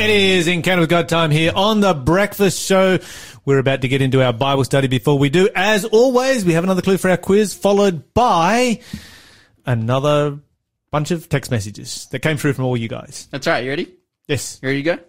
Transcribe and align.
It 0.00 0.08
is 0.08 0.48
Encounter 0.48 0.80
with 0.80 0.88
God 0.88 1.10
time 1.10 1.30
here 1.30 1.52
on 1.54 1.80
the 1.80 1.92
breakfast 1.92 2.58
show. 2.58 2.98
We're 3.44 3.58
about 3.58 3.82
to 3.82 3.88
get 3.88 4.00
into 4.00 4.24
our 4.24 4.32
Bible 4.32 4.64
study. 4.64 4.88
Before 4.88 5.18
we 5.18 5.28
do, 5.28 5.50
as 5.54 5.84
always, 5.84 6.42
we 6.42 6.54
have 6.54 6.64
another 6.64 6.80
clue 6.80 6.96
for 6.96 7.10
our 7.10 7.18
quiz, 7.18 7.52
followed 7.52 8.14
by 8.14 8.80
another 9.66 10.38
bunch 10.90 11.10
of 11.10 11.28
text 11.28 11.50
messages 11.50 12.06
that 12.12 12.20
came 12.20 12.38
through 12.38 12.54
from 12.54 12.64
all 12.64 12.78
you 12.78 12.88
guys. 12.88 13.28
That's 13.30 13.46
right. 13.46 13.62
You 13.62 13.68
ready? 13.68 13.94
Yes. 14.26 14.58
Here 14.62 14.70
You 14.70 14.76
ready 14.76 14.82
to 14.82 14.96
go? 14.96 15.02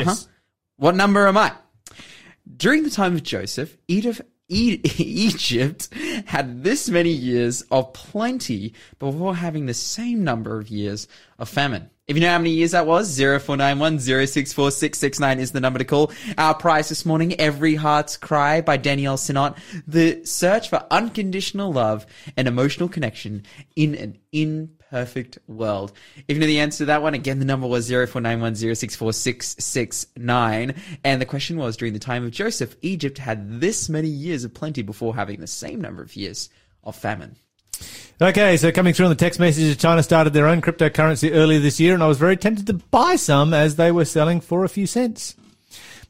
Uh-huh. 0.00 0.10
Yes. 0.12 0.28
What 0.76 0.96
number 0.96 1.28
am 1.28 1.36
I? 1.36 1.52
During 2.56 2.84
the 2.84 2.90
time 2.90 3.14
of 3.16 3.22
Joseph, 3.22 3.76
Egypt, 3.86 4.22
E- 4.48 4.80
Egypt 4.96 5.90
had 6.24 6.64
this 6.64 6.88
many 6.88 7.10
years 7.10 7.60
of 7.70 7.92
plenty 7.92 8.72
before 8.98 9.36
having 9.36 9.66
the 9.66 9.74
same 9.74 10.24
number 10.24 10.58
of 10.58 10.70
years 10.70 11.06
of 11.38 11.50
famine. 11.50 11.90
If 12.08 12.16
you 12.16 12.22
know 12.22 12.30
how 12.30 12.38
many 12.38 12.52
years 12.52 12.70
that 12.70 12.86
was, 12.86 13.14
0491 13.18 13.98
064669 13.98 15.40
is 15.40 15.52
the 15.52 15.60
number 15.60 15.78
to 15.78 15.84
call. 15.84 16.10
Our 16.38 16.54
prize 16.54 16.88
this 16.88 17.04
morning, 17.04 17.38
Every 17.38 17.74
Heart's 17.74 18.16
Cry 18.16 18.62
by 18.62 18.78
Danielle 18.78 19.18
Sinnott. 19.18 19.56
The 19.86 20.24
search 20.24 20.70
for 20.70 20.86
unconditional 20.90 21.70
love 21.70 22.06
and 22.34 22.48
emotional 22.48 22.88
connection 22.88 23.42
in 23.76 23.94
an 23.94 24.16
imperfect 24.32 25.36
world. 25.48 25.92
If 26.26 26.36
you 26.36 26.40
know 26.40 26.46
the 26.46 26.60
answer 26.60 26.78
to 26.78 26.86
that 26.86 27.02
one, 27.02 27.12
again, 27.12 27.40
the 27.40 27.44
number 27.44 27.66
was 27.66 27.90
0491 27.90 28.54
064669. 28.54 30.74
And 31.04 31.20
the 31.20 31.26
question 31.26 31.58
was, 31.58 31.76
during 31.76 31.92
the 31.92 31.98
time 31.98 32.24
of 32.24 32.30
Joseph, 32.30 32.74
Egypt 32.80 33.18
had 33.18 33.60
this 33.60 33.90
many 33.90 34.08
years 34.08 34.44
of 34.44 34.54
plenty 34.54 34.80
before 34.80 35.14
having 35.14 35.40
the 35.40 35.46
same 35.46 35.82
number 35.82 36.02
of 36.02 36.16
years 36.16 36.48
of 36.82 36.96
famine. 36.96 37.36
Okay, 38.20 38.56
so 38.56 38.72
coming 38.72 38.94
through 38.94 39.06
on 39.06 39.10
the 39.10 39.16
text 39.16 39.38
messages, 39.38 39.76
China 39.76 40.02
started 40.02 40.32
their 40.32 40.48
own 40.48 40.60
cryptocurrency 40.60 41.30
earlier 41.32 41.60
this 41.60 41.78
year, 41.78 41.94
and 41.94 42.02
I 42.02 42.08
was 42.08 42.18
very 42.18 42.36
tempted 42.36 42.66
to 42.66 42.74
buy 42.74 43.14
some 43.14 43.54
as 43.54 43.76
they 43.76 43.92
were 43.92 44.04
selling 44.04 44.40
for 44.40 44.64
a 44.64 44.68
few 44.68 44.88
cents. 44.88 45.36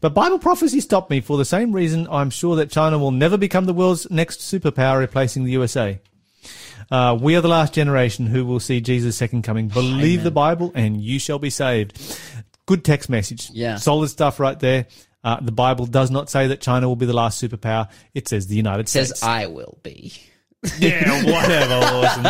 But 0.01 0.15
Bible 0.15 0.39
prophecy 0.39 0.81
stopped 0.81 1.11
me 1.11 1.21
for 1.21 1.37
the 1.37 1.45
same 1.45 1.71
reason 1.71 2.09
I'm 2.11 2.31
sure 2.31 2.57
that 2.57 2.71
China 2.71 2.99
will 2.99 3.11
never 3.11 3.37
become 3.37 3.67
the 3.67 3.75
world's 3.75 4.11
next 4.11 4.41
superpower, 4.41 4.99
replacing 4.99 5.45
the 5.45 5.51
USA. 5.53 6.01
Uh, 6.91 7.19
we 7.21 7.37
are 7.37 7.43
the 7.43 7.49
last 7.49 7.75
generation 7.75 8.27
who 8.27 8.47
will 8.47 8.61
see 8.61 8.81
Jesus' 8.81 9.17
second 9.17 9.43
coming. 9.43 9.69
Believe 9.69 10.23
the 10.23 10.31
Bible 10.31 10.73
and 10.75 10.99
you 10.99 11.19
shall 11.19 11.39
be 11.39 11.51
saved. 11.51 12.01
Good 12.65 12.87
text 12.87 13.11
message. 13.11 13.51
Yeah. 13.51 13.77
Solid 13.77 14.09
stuff 14.09 14.41
right 14.41 14.59
there. 14.59 14.87
Uh, 15.23 15.41
the 15.41 15.53
Bible 15.53 15.85
does 15.85 16.11
not 16.11 16.31
say 16.31 16.47
that 16.47 16.63
China 16.63 16.89
will 16.89 16.97
be 16.97 17.05
the 17.05 17.13
last 17.13 17.43
superpower. 17.43 17.91
It 18.15 18.29
says 18.29 18.47
the 18.47 18.57
United 18.57 18.89
Says 18.89 19.09
States. 19.09 19.21
Says 19.21 19.29
I 19.29 19.47
will 19.47 19.79
be. 19.83 20.15
Yeah, 20.79 21.25
whatever, 21.31 21.79
Lawson. 21.81 22.27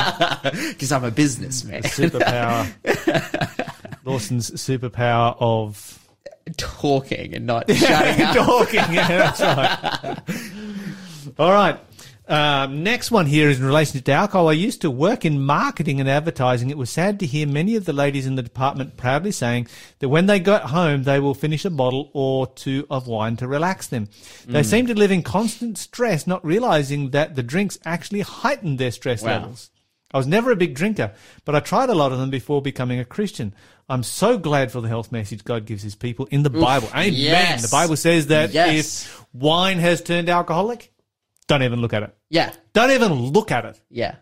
Because 0.69 0.93
I'm 0.93 1.05
a 1.05 1.11
businessman. 1.11 1.83
Superpower. 1.83 2.67
Lawson's 4.05 4.51
superpower 4.53 5.37
of 5.41 5.95
Talking 6.57 7.35
and 7.35 7.47
not 7.47 7.71
shutting 7.71 8.23
up. 8.25 8.35
talking. 8.35 8.81
Yeah, 8.91 9.33
that's 9.35 9.41
right. 9.41 10.19
All 11.39 11.53
right. 11.53 11.79
Um, 12.29 12.83
next 12.83 13.11
one 13.11 13.25
here 13.25 13.49
is 13.49 13.59
in 13.59 13.65
relation 13.65 14.03
to 14.03 14.13
alcohol. 14.13 14.49
I 14.49 14.53
used 14.53 14.83
to 14.83 14.91
work 14.91 15.25
in 15.25 15.41
marketing 15.43 15.99
and 15.99 16.09
advertising. 16.09 16.69
It 16.69 16.77
was 16.77 16.91
sad 16.91 17.19
to 17.21 17.27
hear 17.27 17.47
many 17.47 17.75
of 17.75 17.87
the 17.87 17.95
ladies 17.95 18.27
in 18.27 18.35
the 18.35 18.43
department 18.43 18.99
proudly 18.99 19.33
saying 19.33 19.67
that 20.01 20.11
when 20.11 20.27
they 20.27 20.39
got 20.39 20.65
home, 20.65 21.05
they 21.05 21.21
will 21.21 21.33
finish 21.35 21.65
a 21.65 21.71
bottle 21.71 22.11
or 22.13 22.47
two 22.47 22.87
of 22.91 23.07
wine 23.07 23.37
to 23.39 23.49
relax 23.49 23.87
them. 23.87 24.09
They 24.47 24.63
seem 24.63 24.87
to 24.89 24.95
live 24.95 25.11
in 25.11 25.23
constant 25.23 25.79
stress, 25.79 26.27
not 26.27 26.45
realizing 26.45 27.11
that 27.11 27.35
the 27.35 27.43
drinks 27.43 27.79
actually 27.87 28.21
heighten 28.21 28.77
their 28.77 28.91
stress 28.91 29.23
Wow. 29.23 29.31
levels. 29.41 29.71
I 30.13 30.17
was 30.19 30.27
never 30.27 30.51
a 30.51 30.57
big 30.57 30.75
drinker, 30.75 31.13
but 31.47 31.55
I 31.55 31.61
tried 31.61 31.89
a 31.91 31.95
lot 31.95 32.13
of 32.13 32.19
them 32.19 32.31
before 32.31 32.61
becoming 32.63 32.99
a 32.99 33.05
Christian. 33.05 33.55
I'm 33.91 34.03
so 34.03 34.37
glad 34.39 34.71
for 34.71 34.81
the 34.83 34.89
health 34.89 35.11
message 35.13 35.45
God 35.45 35.65
gives 35.65 35.83
his 35.83 35.95
people 35.95 36.27
in 36.31 36.43
the 36.43 36.51
Bible. 36.51 36.89
Amen. 36.95 37.13
yes. 37.15 37.63
The 37.63 37.75
Bible 37.75 37.97
says 37.97 38.27
that 38.29 38.51
Yes. 38.53 39.05
if 39.07 39.25
wine 39.33 39.79
has 39.79 40.03
turned 40.03 40.29
alcoholic, 40.29 40.93
don't 41.49 41.65
even 41.65 41.81
look 41.81 41.93
at 41.93 42.05
it. 42.05 42.17
Yeah. 42.31 42.53
Don't 42.73 42.93
even 42.93 43.13
look 43.13 43.51
at 43.51 43.65
it. 43.65 43.81
Yeah. 43.91 44.15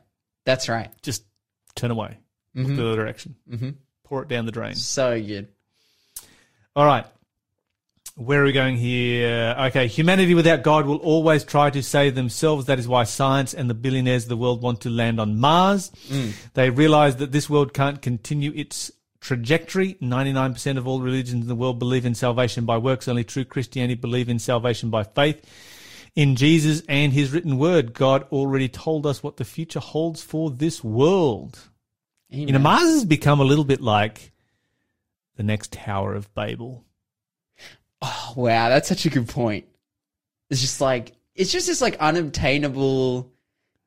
That's 0.44 0.68
right. 0.68 0.90
Just 1.02 1.24
turn 1.74 1.90
away. 1.90 2.18
Look 2.54 2.68
the 2.68 2.86
other 2.86 2.96
direction. 2.96 3.36
Mm-hmm. 3.50 3.70
Pour 4.04 4.22
it 4.22 4.28
down 4.28 4.46
the 4.46 4.52
drain. 4.52 4.74
So 4.76 5.20
good. 5.20 5.48
All 6.74 6.86
right. 6.86 7.04
Where 8.14 8.40
are 8.40 8.44
we 8.44 8.52
going 8.52 8.76
here? 8.76 9.54
Okay. 9.58 9.88
Humanity 9.88 10.32
without 10.32 10.62
God 10.62 10.86
will 10.86 10.96
always 10.98 11.44
try 11.44 11.68
to 11.68 11.82
save 11.82 12.14
themselves. 12.14 12.64
That 12.64 12.78
is 12.78 12.88
why 12.88 13.04
science 13.04 13.52
and 13.52 13.68
the 13.68 13.74
billionaires 13.74 14.22
of 14.22 14.30
the 14.30 14.38
world 14.38 14.62
want 14.62 14.80
to 14.82 14.88
land 14.90 15.20
on 15.20 15.38
Mars. 15.38 15.92
They 16.54 16.70
realize 16.70 17.16
that 17.16 17.32
this 17.32 17.50
world 17.50 17.74
can't 17.74 18.00
continue 18.00 18.52
its 18.54 18.90
trajectory. 19.20 19.94
99% 19.94 20.78
of 20.78 20.86
all 20.86 21.00
religions 21.02 21.42
in 21.42 21.48
the 21.48 21.54
world 21.54 21.78
believe 21.78 22.06
in 22.06 22.14
salvation 22.14 22.64
by 22.64 22.78
works. 22.78 23.08
Only 23.08 23.24
true 23.24 23.44
Christianity 23.44 23.96
believe 23.96 24.30
in 24.30 24.38
salvation 24.38 24.88
by 24.88 25.02
faith. 25.02 25.44
In 26.16 26.34
Jesus 26.34 26.82
and 26.88 27.12
his 27.12 27.30
written 27.30 27.58
word, 27.58 27.92
God 27.92 28.26
already 28.32 28.68
told 28.68 29.06
us 29.06 29.22
what 29.22 29.36
the 29.36 29.44
future 29.44 29.80
holds 29.80 30.22
for 30.22 30.50
this 30.50 30.82
world. 30.82 31.58
You 32.30 32.46
know, 32.46 32.58
Mars 32.58 32.82
has 32.82 33.04
become 33.04 33.38
a 33.38 33.44
little 33.44 33.64
bit 33.64 33.82
like 33.82 34.32
the 35.36 35.42
next 35.42 35.72
Tower 35.72 36.14
of 36.14 36.32
Babel. 36.34 36.84
Oh, 38.00 38.32
wow, 38.34 38.70
that's 38.70 38.88
such 38.88 39.04
a 39.04 39.10
good 39.10 39.28
point. 39.28 39.66
It's 40.48 40.62
just 40.62 40.80
like 40.80 41.12
it's 41.34 41.52
just 41.52 41.66
this 41.66 41.82
like 41.82 41.96
unobtainable 41.96 43.30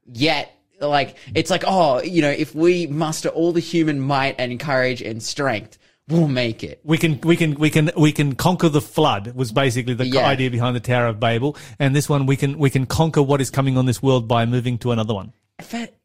yet 0.06 0.56
like 0.80 1.18
it's 1.36 1.50
like 1.50 1.64
oh 1.66 2.02
you 2.02 2.22
know 2.22 2.30
if 2.30 2.56
we 2.56 2.88
muster 2.88 3.30
all 3.30 3.52
the 3.52 3.60
human 3.60 4.00
might 4.00 4.36
and 4.40 4.60
courage 4.60 5.02
and 5.02 5.22
strength 5.22 5.78
we'll 6.10 6.28
make 6.28 6.64
it 6.64 6.82
We 6.84 6.98
can, 6.98 7.20
we 7.22 7.38
can, 7.38 7.54
we 7.56 7.70
can, 7.70 7.92
we 7.96 8.12
can 8.12 8.36
conquer 8.36 8.68
the 8.68 8.82
flood 8.82 9.34
was 9.36 9.52
basically 9.52 9.94
the 9.94 10.06
Yeah. 10.08 10.26
idea 10.28 10.50
behind 10.52 10.76
the 10.76 10.80
Tower 10.82 11.08
of 11.08 11.20
Babel. 11.20 11.56
And 11.80 11.96
this 11.96 12.10
one, 12.10 12.26
we 12.26 12.36
can, 12.36 12.58
we 12.58 12.70
can 12.70 12.86
conquer 12.86 13.22
what 13.22 13.40
is 13.42 13.50
coming 13.50 13.78
on 13.78 13.86
this 13.86 14.02
world 14.04 14.28
by 14.28 14.46
moving 14.46 14.78
to 14.80 14.92
another 14.92 15.14
one. 15.14 15.34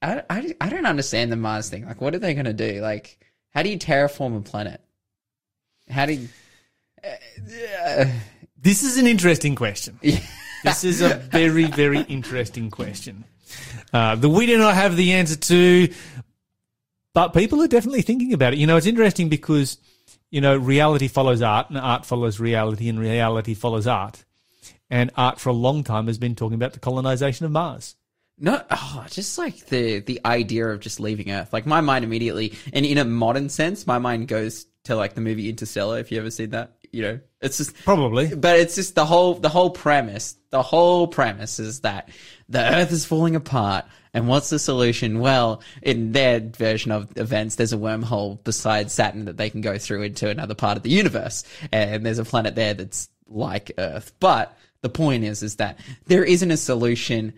I, 0.02 0.22
I, 0.30 0.54
I 0.60 0.68
don't 0.68 0.86
understand 0.86 1.30
the 1.32 1.36
mars 1.36 1.68
thing 1.70 1.86
like 1.86 2.00
what 2.00 2.12
are 2.14 2.18
they 2.18 2.34
going 2.34 2.46
to 2.46 2.52
do 2.52 2.80
like 2.80 3.18
how 3.50 3.62
do 3.62 3.68
you 3.68 3.78
terraform 3.78 4.36
a 4.36 4.40
planet 4.40 4.80
how 5.88 6.06
do 6.06 6.14
you 6.14 6.28
This 8.60 8.82
is 8.82 8.96
an 8.96 9.06
interesting 9.06 9.54
question. 9.54 9.98
This 10.64 10.84
is 10.84 11.02
a 11.02 11.16
very, 11.16 11.64
very 11.66 12.00
interesting 12.00 12.70
question 12.70 13.24
uh, 13.92 14.14
that 14.16 14.28
we 14.28 14.46
do 14.46 14.56
not 14.56 14.74
have 14.74 14.96
the 14.96 15.12
answer 15.12 15.36
to, 15.36 15.92
but 17.12 17.28
people 17.34 17.60
are 17.62 17.68
definitely 17.68 18.00
thinking 18.02 18.32
about 18.32 18.54
it. 18.54 18.58
You 18.58 18.66
know, 18.66 18.76
it's 18.78 18.86
interesting 18.86 19.28
because, 19.28 19.76
you 20.34 20.40
know, 20.40 20.56
reality 20.56 21.06
follows 21.06 21.42
art 21.42 21.70
and 21.70 21.78
art 21.78 22.04
follows 22.04 22.40
reality 22.40 22.88
and 22.88 22.98
reality 22.98 23.54
follows 23.54 23.86
art. 23.86 24.24
And 24.90 25.12
art 25.16 25.38
for 25.38 25.50
a 25.50 25.52
long 25.52 25.84
time 25.84 26.08
has 26.08 26.18
been 26.18 26.34
talking 26.34 26.56
about 26.56 26.72
the 26.72 26.80
colonization 26.80 27.46
of 27.46 27.52
Mars. 27.52 27.94
No, 28.36 28.60
oh, 28.68 29.06
just 29.08 29.38
like 29.38 29.66
the 29.66 30.00
the 30.00 30.20
idea 30.24 30.66
of 30.66 30.80
just 30.80 30.98
leaving 30.98 31.30
Earth. 31.30 31.52
Like 31.52 31.66
my 31.66 31.80
mind 31.80 32.04
immediately, 32.04 32.54
and 32.72 32.84
in 32.84 32.98
a 32.98 33.04
modern 33.04 33.48
sense, 33.48 33.86
my 33.86 33.98
mind 33.98 34.26
goes 34.26 34.66
to 34.84 34.96
like 34.96 35.14
the 35.14 35.20
movie 35.20 35.48
Interstellar. 35.48 36.00
If 36.00 36.10
you 36.10 36.18
ever 36.18 36.32
seen 36.32 36.50
that, 36.50 36.78
you 36.94 37.02
know, 37.02 37.20
it's 37.40 37.58
just 37.58 37.74
Probably. 37.84 38.34
but 38.34 38.58
it's 38.58 38.74
just 38.76 38.94
the 38.94 39.04
whole 39.04 39.34
the 39.34 39.48
whole 39.48 39.70
premise. 39.70 40.36
The 40.50 40.62
whole 40.62 41.08
premise 41.08 41.58
is 41.58 41.80
that 41.80 42.08
the 42.48 42.60
Earth 42.60 42.92
is 42.92 43.04
falling 43.04 43.36
apart, 43.36 43.84
and 44.14 44.28
what's 44.28 44.50
the 44.50 44.58
solution? 44.58 45.18
Well, 45.18 45.62
in 45.82 46.12
their 46.12 46.40
version 46.40 46.92
of 46.92 47.16
events, 47.16 47.56
there's 47.56 47.72
a 47.72 47.78
wormhole 47.78 48.42
beside 48.44 48.90
Saturn 48.90 49.24
that 49.24 49.36
they 49.36 49.50
can 49.50 49.60
go 49.60 49.76
through 49.78 50.02
into 50.02 50.28
another 50.30 50.54
part 50.54 50.76
of 50.76 50.82
the 50.84 50.90
universe, 50.90 51.42
and 51.72 52.06
there's 52.06 52.20
a 52.20 52.24
planet 52.24 52.54
there 52.54 52.74
that's 52.74 53.08
like 53.26 53.72
Earth. 53.76 54.12
But 54.20 54.56
the 54.82 54.88
point 54.88 55.24
is, 55.24 55.42
is 55.42 55.56
that 55.56 55.78
there 56.06 56.24
isn't 56.24 56.50
a 56.50 56.56
solution 56.56 57.34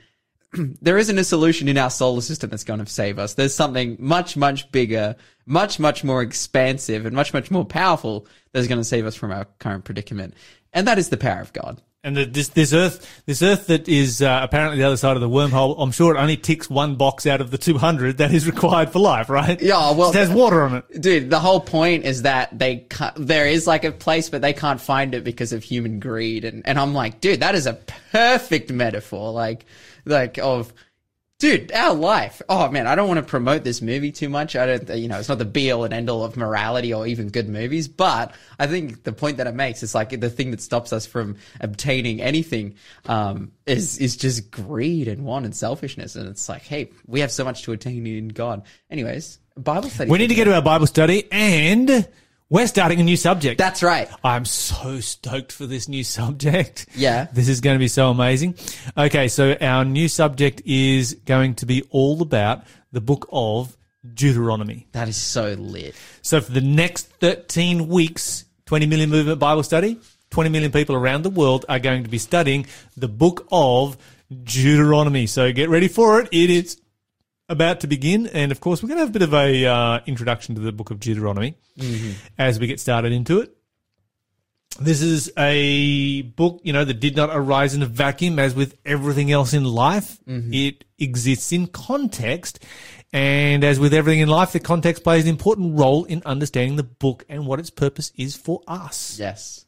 there 0.83 0.99
isn't 0.99 1.19
a 1.19 1.25
solution 1.25 1.69
in 1.69 1.79
our 1.79 1.91
solar 1.91 2.21
system 2.21 2.51
that's 2.51 2.65
going 2.65 2.81
to 2.81 2.87
save 2.87 3.19
us. 3.19 3.35
There's 3.35 3.55
something 3.55 3.97
much, 3.99 4.37
much 4.37 4.71
bigger, 4.73 5.17
much, 5.47 5.79
much 5.79 6.05
more 6.05 6.23
expansive, 6.23 7.07
and 7.07 7.15
much, 7.15 7.33
much 7.33 7.51
more 7.51 7.65
powerful 7.65 8.27
that's 8.53 8.67
going 8.67 8.81
to 8.81 8.85
save 8.85 9.07
us 9.07 9.15
from 9.15 9.33
our 9.33 9.47
current 9.59 9.85
predicament. 9.85 10.35
And 10.73 10.87
that 10.87 10.99
is 10.99 11.09
the 11.09 11.17
power 11.17 11.41
of 11.41 11.53
God. 11.53 11.81
And 12.05 12.17
the, 12.17 12.25
this, 12.25 12.49
this 12.49 12.73
Earth, 12.73 13.23
this 13.27 13.43
Earth 13.43 13.67
that 13.67 13.89
is 13.89 14.23
uh, 14.23 14.41
apparently 14.41 14.79
the 14.79 14.85
other 14.85 14.97
side 14.97 15.17
of 15.17 15.21
the 15.21 15.29
wormhole, 15.29 15.75
I'm 15.77 15.91
sure 15.91 16.15
it 16.15 16.19
only 16.21 16.37
ticks 16.37 16.71
one 16.71 16.95
box 16.95 17.27
out 17.27 17.41
of 17.41 17.51
the 17.51 17.59
200 17.59 18.19
that 18.19 18.33
is 18.33 18.47
required 18.47 18.91
for 18.91 19.01
life, 19.01 19.29
right? 19.29 19.61
Yeah, 19.61 19.91
well- 19.91 20.11
it 20.11 20.15
has 20.15 20.31
water 20.31 20.63
on 20.63 20.77
it. 20.77 21.01
Dude, 21.01 21.31
the 21.31 21.41
whole 21.41 21.59
point 21.59 22.05
is 22.05 22.23
that 22.23 22.57
they 22.57 22.87
there 23.17 23.49
is 23.49 23.67
like 23.67 23.83
a 23.83 23.91
place, 23.91 24.31
but 24.31 24.41
they 24.41 24.53
can't 24.53 24.81
find 24.81 25.17
it 25.17 25.25
because 25.25 25.53
of 25.53 25.65
human 25.65 25.99
greed. 25.99 26.45
And, 26.45 26.65
and 26.65 26.79
I'm 26.79 26.95
like, 26.95 27.21
dude, 27.21 27.41
that 27.41 27.57
is 27.57 27.67
a 27.67 27.75
perfect 28.13 28.71
metaphor. 28.71 29.33
Like, 29.33 29.67
like 30.07 30.39
of, 30.39 30.73
dude, 31.39 31.71
our 31.73 31.93
life. 31.93 32.41
Oh 32.49 32.71
man, 32.71 32.87
I 32.87 32.95
don't 32.95 33.09
want 33.09 33.19
to 33.19 33.27
promote 33.27 33.65
this 33.65 33.83
movie 33.83 34.13
too 34.13 34.31
much. 34.31 34.57
I 34.57 34.67
don't, 34.79 34.97
you 34.97 35.09
know, 35.09 35.19
it's 35.19 35.29
not 35.29 35.39
the 35.39 35.45
be 35.45 35.71
all 35.71 35.85
and 35.85 35.93
end 35.93 36.09
all 36.09 36.25
of 36.25 36.37
morality 36.37 36.95
or 36.95 37.07
even 37.07 37.29
good 37.29 37.49
movies, 37.49 37.89
but 37.89 38.35
I 38.59 38.67
think 38.67 39.03
the 39.03 39.13
point 39.13 39.37
that 39.37 39.47
it 39.47 39.55
makes 39.55 39.83
is 39.83 39.95
like 39.95 40.19
the 40.19 40.31
thing 40.31 40.53
that 40.53 40.63
stops 40.63 40.93
us 40.93 41.05
from 41.05 41.37
obtaining 41.61 42.23
anything, 42.23 42.77
um, 43.05 43.53
is, 43.67 43.99
is 43.99 44.17
just 44.17 44.51
greed 44.51 45.09
and 45.09 45.25
want 45.25 45.45
and 45.45 45.55
selfishness. 45.55 46.17
And 46.17 46.29
it's 46.29 46.49
like, 46.49 46.63
hey, 46.63 46.91
we 47.07 47.21
have 47.21 47.31
so 47.31 47.45
much 47.45 47.65
to 47.65 47.73
attain 47.73 48.07
in 48.07 48.29
God. 48.29 48.63
Anyways, 48.91 49.39
Bible 49.57 49.91
study. 49.91 50.11
We 50.11 50.19
need 50.19 50.29
to 50.29 50.35
get 50.35 50.45
to 50.45 50.55
our 50.55 50.63
Bible 50.63 50.87
study 50.87 51.29
and 51.31 52.09
We're 52.49 52.69
starting 52.69 53.01
a 53.01 53.03
new 53.03 53.17
subject. 53.17 53.59
That's 53.59 53.83
right. 53.83 54.09
I'm 54.23 54.45
so 54.45 55.01
stoked 55.01 55.51
for 55.51 55.67
this 55.67 55.89
new 55.89 56.05
subject. 56.05 56.87
Yeah. 56.95 57.27
This 57.33 57.49
is 57.49 57.61
going 57.61 57.75
to 57.75 57.81
be 57.81 57.89
so 57.89 58.09
amazing. 58.09 58.55
Okay, 58.97 59.27
so 59.27 59.57
our 59.61 59.85
new 59.85 60.07
subject 60.07 60.63
is 60.65 61.15
going 61.25 61.57
to 61.57 61.67
be 61.67 61.83
all 61.91 62.23
about 62.23 62.63
the 62.93 63.01
book 63.01 63.29
of 63.33 63.77
Deuteronomy. 64.15 64.87
That 64.93 65.09
is 65.09 65.17
so 65.17 65.55
lit. 65.59 65.97
So 66.23 66.41
for 66.41 66.53
the 66.53 66.61
next 66.61 67.09
13 67.19 67.89
weeks, 67.89 68.45
20 68.67 68.87
million 68.87 69.11
movement 69.11 69.41
Bible 69.41 69.65
study, 69.65 69.99
20 70.31 70.49
million 70.49 70.71
people 70.71 70.95
around 70.95 71.23
the 71.23 71.31
world 71.31 71.65
are 71.69 71.81
going 71.81 72.05
to 72.05 72.09
be 72.09 72.19
studying 72.19 72.67
the 72.97 73.09
book 73.09 73.49
of 73.51 73.97
Deuteronomy. 74.45 75.27
So 75.27 75.51
get 75.51 75.69
ready 75.69 75.89
for 75.89 76.21
it. 76.21 76.29
It 76.31 76.51
is 76.51 76.81
about 77.49 77.81
to 77.81 77.87
begin. 77.87 78.27
And 78.27 78.53
of 78.53 78.61
course, 78.61 78.83
we're 78.83 78.89
going 78.89 78.99
to 78.99 79.03
have 79.03 79.11
a 79.11 79.13
bit 79.13 79.23
of 79.23 79.35
a 79.35 79.67
uh, 79.67 80.01
introduction 80.07 80.55
to 80.55 80.61
the 80.61 80.73
book 80.73 80.91
of 80.91 81.01
Deuteronomy 81.01 81.57
mm-hmm. 81.79 82.13
as 82.39 82.59
we 82.59 82.67
get 82.67 82.81
started 82.81 83.13
into 83.13 83.41
it. 83.41 83.57
This 84.79 85.01
is 85.01 85.33
a 85.39 86.23
book, 86.23 86.61
you 86.63 86.73
know, 86.73 86.85
that 86.85 87.01
did 87.01 87.17
not 87.17 87.31
arise 87.33 87.73
in 87.75 87.83
a 87.83 87.87
vacuum 87.87 88.39
as 88.39 88.55
with 88.55 88.77
everything 88.85 89.33
else 89.33 89.55
in 89.55 89.65
life. 89.65 90.19
Mm-hmm. 90.29 90.53
It 90.53 90.85
exists 90.99 91.51
in 91.53 91.67
context. 91.69 92.63
And 93.13 93.65
as 93.65 93.81
with 93.81 93.95
everything 93.95 94.21
in 94.21 94.29
life, 94.29 94.53
the 94.53 94.61
context 94.61 95.03
plays 95.03 95.23
an 95.23 95.31
important 95.31 95.79
role 95.79 96.05
in 96.05 96.23
understanding 96.27 96.77
the 96.77 96.83
book 96.83 97.25
and 97.29 97.47
what 97.47 97.59
its 97.59 97.71
purpose 97.71 98.13
is 98.17 98.37
for 98.37 98.63
us. 98.69 99.19
Yes. 99.19 99.65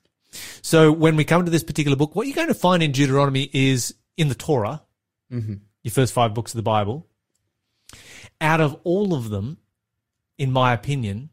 So 0.60 0.92
when 0.92 1.16
we 1.16 1.24
come 1.24 1.44
to 1.46 1.50
this 1.50 1.64
particular 1.64 1.96
book, 1.96 2.14
what 2.14 2.26
you're 2.26 2.36
going 2.36 2.48
to 2.48 2.54
find 2.54 2.82
in 2.82 2.92
Deuteronomy 2.92 3.48
is 3.52 3.94
in 4.18 4.28
the 4.28 4.34
Torah, 4.34 4.82
mm-hmm. 5.32 5.54
your 5.82 5.92
first 5.92 6.12
five 6.12 6.34
books 6.34 6.52
of 6.52 6.56
the 6.58 6.62
Bible. 6.62 7.06
Out 8.40 8.60
of 8.60 8.78
all 8.84 9.14
of 9.14 9.30
them, 9.30 9.58
in 10.36 10.52
my 10.52 10.72
opinion, 10.72 11.30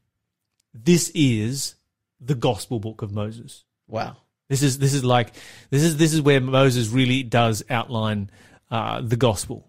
this 0.73 1.11
is 1.13 1.75
the 2.19 2.35
gospel 2.35 2.79
book 2.79 3.01
of 3.01 3.11
Moses. 3.11 3.63
Wow. 3.87 4.17
This 4.47 4.61
is 4.61 4.77
this 4.77 4.93
is 4.93 5.03
like 5.03 5.33
this 5.69 5.83
is 5.83 5.97
this 5.97 6.13
is 6.13 6.21
where 6.21 6.39
Moses 6.39 6.89
really 6.89 7.23
does 7.23 7.63
outline 7.69 8.29
uh, 8.69 9.01
the 9.01 9.15
gospel. 9.15 9.67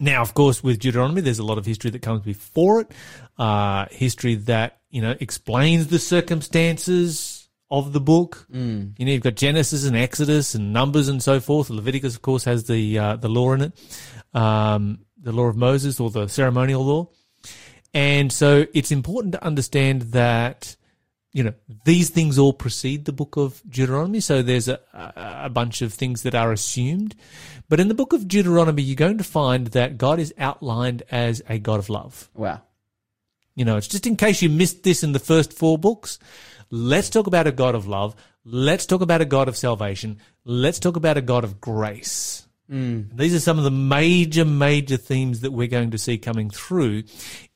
Now, 0.00 0.22
of 0.22 0.34
course, 0.34 0.62
with 0.62 0.78
Deuteronomy, 0.78 1.22
there's 1.22 1.38
a 1.38 1.44
lot 1.44 1.58
of 1.58 1.66
history 1.66 1.90
that 1.90 2.02
comes 2.02 2.22
before 2.22 2.82
it, 2.82 2.92
uh, 3.38 3.86
history 3.90 4.36
that 4.36 4.80
you 4.90 5.02
know 5.02 5.16
explains 5.20 5.88
the 5.88 5.98
circumstances 5.98 7.48
of 7.70 7.92
the 7.92 8.00
book. 8.00 8.46
Mm. 8.52 8.94
You 8.98 9.06
know, 9.06 9.12
you've 9.12 9.22
got 9.22 9.34
Genesis 9.34 9.86
and 9.86 9.96
Exodus 9.96 10.54
and 10.54 10.72
Numbers 10.72 11.08
and 11.08 11.22
so 11.22 11.40
forth. 11.40 11.70
Leviticus, 11.70 12.14
of 12.14 12.22
course, 12.22 12.44
has 12.44 12.64
the 12.64 12.98
uh, 12.98 13.16
the 13.16 13.28
law 13.28 13.52
in 13.54 13.62
it, 13.62 13.72
um, 14.34 15.00
the 15.20 15.32
law 15.32 15.46
of 15.46 15.56
Moses 15.56 16.00
or 16.00 16.10
the 16.10 16.28
ceremonial 16.28 16.84
law, 16.84 17.08
and 17.94 18.32
so 18.32 18.66
it's 18.74 18.90
important 18.90 19.32
to 19.32 19.44
understand 19.44 20.02
that 20.12 20.76
you 21.32 21.42
know 21.42 21.54
these 21.84 22.10
things 22.10 22.38
all 22.38 22.52
precede 22.52 23.04
the 23.04 23.12
book 23.12 23.36
of 23.36 23.62
Deuteronomy. 23.68 24.20
So 24.20 24.42
there's 24.42 24.68
a, 24.68 24.80
a 24.94 25.50
bunch 25.50 25.82
of 25.82 25.92
things 25.92 26.22
that 26.22 26.34
are 26.34 26.52
assumed, 26.52 27.14
but 27.68 27.80
in 27.80 27.88
the 27.88 27.94
book 27.94 28.12
of 28.12 28.28
Deuteronomy, 28.28 28.82
you're 28.82 28.96
going 28.96 29.18
to 29.18 29.24
find 29.24 29.68
that 29.68 29.98
God 29.98 30.18
is 30.18 30.34
outlined 30.38 31.02
as 31.10 31.42
a 31.48 31.58
God 31.58 31.78
of 31.78 31.88
love. 31.88 32.30
Wow. 32.34 32.62
You 33.54 33.64
know, 33.64 33.76
it's 33.76 33.88
just 33.88 34.06
in 34.06 34.16
case 34.16 34.40
you 34.40 34.48
missed 34.48 34.84
this 34.84 35.02
in 35.02 35.12
the 35.12 35.18
first 35.18 35.52
four 35.52 35.78
books. 35.78 36.18
Let's 36.70 37.10
talk 37.10 37.26
about 37.26 37.46
a 37.46 37.52
God 37.52 37.74
of 37.74 37.86
love. 37.86 38.14
Let's 38.44 38.86
talk 38.86 39.00
about 39.00 39.20
a 39.20 39.26
God 39.26 39.48
of 39.48 39.56
salvation. 39.56 40.18
Let's 40.44 40.78
talk 40.78 40.96
about 40.96 41.16
a 41.16 41.22
God 41.22 41.44
of 41.44 41.60
grace. 41.60 42.47
These 42.70 43.34
are 43.34 43.40
some 43.40 43.58
of 43.58 43.64
the 43.64 43.70
major, 43.70 44.44
major 44.44 44.96
themes 44.96 45.40
that 45.40 45.52
we're 45.52 45.68
going 45.68 45.90
to 45.92 45.98
see 45.98 46.18
coming 46.18 46.50
through 46.50 47.04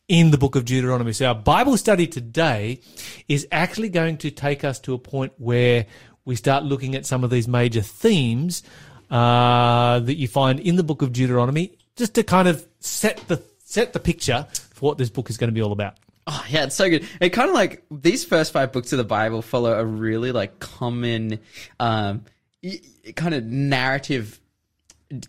in 0.09 0.31
the 0.31 0.38
book 0.38 0.56
of 0.56 0.64
Deuteronomy. 0.64 1.12
So 1.12 1.26
our 1.26 1.35
Bible 1.35 1.76
study 1.76 2.06
today 2.06 2.81
is 3.29 3.47
actually 3.53 3.88
going 3.88 4.19
to 4.19 4.31
take 4.31 4.64
us 4.64 4.81
to 4.81 4.94
a 4.94 4.99
point 4.99 5.32
where 5.38 5.87
we 6.25 6.37
start 6.37 6.64
looking 6.64 6.94
at 6.94 7.06
some 7.06 7.25
of 7.25 7.31
these 7.31 7.49
major 7.49 7.82
themes 7.82 8.62
uh, 9.11 10.00
that 10.00 10.14
you 10.17 10.29
find 10.29 10.61
in 10.61 10.76
the 10.76 10.82
book 10.82 11.03
of 11.03 11.12
Deuteronomy, 11.12 11.76
just 11.97 12.15
to 12.15 12.23
kind 12.23 12.49
of 12.49 12.67
set 12.81 13.19
the 13.29 13.43
set 13.58 13.93
the 13.93 14.00
picture 14.00 14.47
for 14.75 14.91
what 14.91 14.99
this 14.99 15.11
book 15.11 15.31
is 15.31 15.37
going 15.37 15.49
to 15.49 15.55
be 15.55 15.62
all 15.62 15.73
about. 15.73 15.94
Oh 16.26 16.44
yeah, 16.49 16.65
it's 16.65 16.76
so 16.76 16.88
good. 16.88 17.06
It 17.20 17.31
kind 17.31 17.49
of 17.49 17.55
like 17.55 17.85
these 17.91 18.25
first 18.25 18.53
five 18.53 18.73
books 18.73 18.93
of 18.93 18.99
the 18.99 19.05
Bible 19.05 19.43
follow 19.43 19.73
a 19.79 19.85
really 19.85 20.31
like 20.31 20.58
common, 20.61 21.41
um, 21.81 22.25
y- 22.62 22.81
kind 23.17 23.35
of 23.35 23.44
narrative 23.44 24.38
d- 24.38 24.42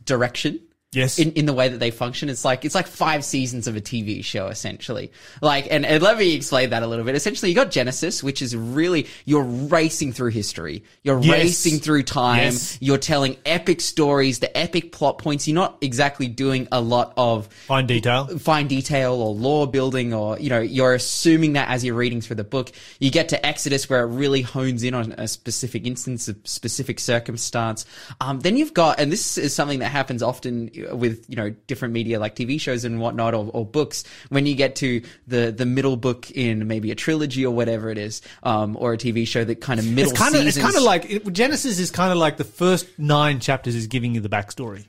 direction. 0.06 0.59
Yes. 0.95 1.19
In, 1.19 1.31
in 1.33 1.45
the 1.45 1.53
way 1.53 1.69
that 1.69 1.79
they 1.79 1.91
function, 1.91 2.29
it's 2.29 2.45
like 2.45 2.65
it's 2.65 2.75
like 2.75 2.87
five 2.87 3.23
seasons 3.23 3.67
of 3.67 3.75
a 3.75 3.81
TV 3.81 4.23
show 4.23 4.47
essentially. 4.47 5.11
Like, 5.41 5.67
and, 5.71 5.85
and 5.85 6.01
let 6.03 6.17
me 6.17 6.33
explain 6.35 6.69
that 6.71 6.83
a 6.83 6.87
little 6.87 7.05
bit. 7.05 7.15
Essentially, 7.15 7.49
you 7.49 7.55
got 7.55 7.71
Genesis, 7.71 8.23
which 8.23 8.41
is 8.41 8.55
really 8.55 9.07
you're 9.25 9.43
racing 9.43 10.13
through 10.13 10.31
history, 10.31 10.83
you're 11.03 11.19
Yes. 11.21 11.31
racing 11.31 11.79
through 11.79 12.03
time, 12.03 12.43
Yes. 12.53 12.77
you're 12.81 12.97
telling 12.97 13.37
epic 13.45 13.81
stories, 13.81 14.39
the 14.39 14.55
epic 14.57 14.91
plot 14.91 15.17
points. 15.17 15.47
You're 15.47 15.55
not 15.55 15.77
exactly 15.81 16.27
doing 16.27 16.67
a 16.71 16.81
lot 16.81 17.13
of 17.17 17.47
Fine 17.67 17.87
detail. 17.87 18.27
fine 18.39 18.67
detail 18.67 19.13
or 19.13 19.33
lore 19.33 19.67
building 19.67 20.13
or 20.13 20.39
you 20.39 20.49
know 20.49 20.59
you're 20.59 20.93
assuming 20.93 21.53
that 21.53 21.69
as 21.69 21.83
you're 21.85 21.95
reading 21.95 22.21
through 22.21 22.35
the 22.35 22.43
book 22.43 22.71
you 22.99 23.09
get 23.11 23.29
to 23.29 23.45
exodus 23.45 23.89
where 23.89 24.01
it 24.03 24.07
really 24.07 24.41
hones 24.41 24.83
in 24.83 24.93
on 24.93 25.11
a 25.13 25.27
specific 25.27 25.85
instance 25.85 26.27
a 26.27 26.35
specific 26.43 26.99
circumstance 26.99 27.85
um, 28.21 28.39
then 28.41 28.57
you've 28.57 28.73
got 28.73 28.99
and 28.99 29.11
this 29.11 29.37
is 29.37 29.53
something 29.53 29.79
that 29.79 29.89
happens 29.89 30.21
often 30.23 30.69
with 30.91 31.25
you 31.30 31.35
know 31.35 31.50
different 31.68 31.94
media 31.94 32.19
like 32.19 32.35
tv 32.35 32.59
shows 32.59 32.83
and 32.85 33.00
whatnot 33.00 33.33
or, 33.33 33.50
or 33.53 33.65
books 33.65 34.03
when 34.30 34.45
you 34.45 34.56
get 34.56 34.75
to 34.75 35.01
the 35.27 35.51
the 35.51 35.65
middle 35.65 35.97
book 35.97 36.30
in 36.31 36.68
maybe 36.68 36.91
a 36.91 36.95
trilogy 36.95 37.45
or 37.45 37.53
whatever 37.53 37.89
it 37.89 37.97
is 37.97 38.21
um, 38.44 38.77
or 38.80 38.94
a 38.94 38.97
tv 38.97 39.27
show 39.27 39.44
that 39.44 39.62
kind 39.62 39.80
of 39.80 39.88
middle 39.88 40.12
It's 40.12 40.19
kind 40.19 40.35
of 40.35 40.45
it's 40.45 40.57
kind 40.57 40.75
of 40.75 40.83
like 40.83 41.09
it, 41.09 41.33
Genesis 41.33 41.80
is 41.80 41.91
kind 41.91 42.12
of 42.12 42.18
like 42.18 42.38
the 42.38 42.44
first 42.44 42.88
nine 42.97 43.39
chapters 43.39 43.75
is 43.75 43.88
giving 43.88 44.15
you 44.15 44.21
the 44.21 44.30
backstory. 44.30 44.85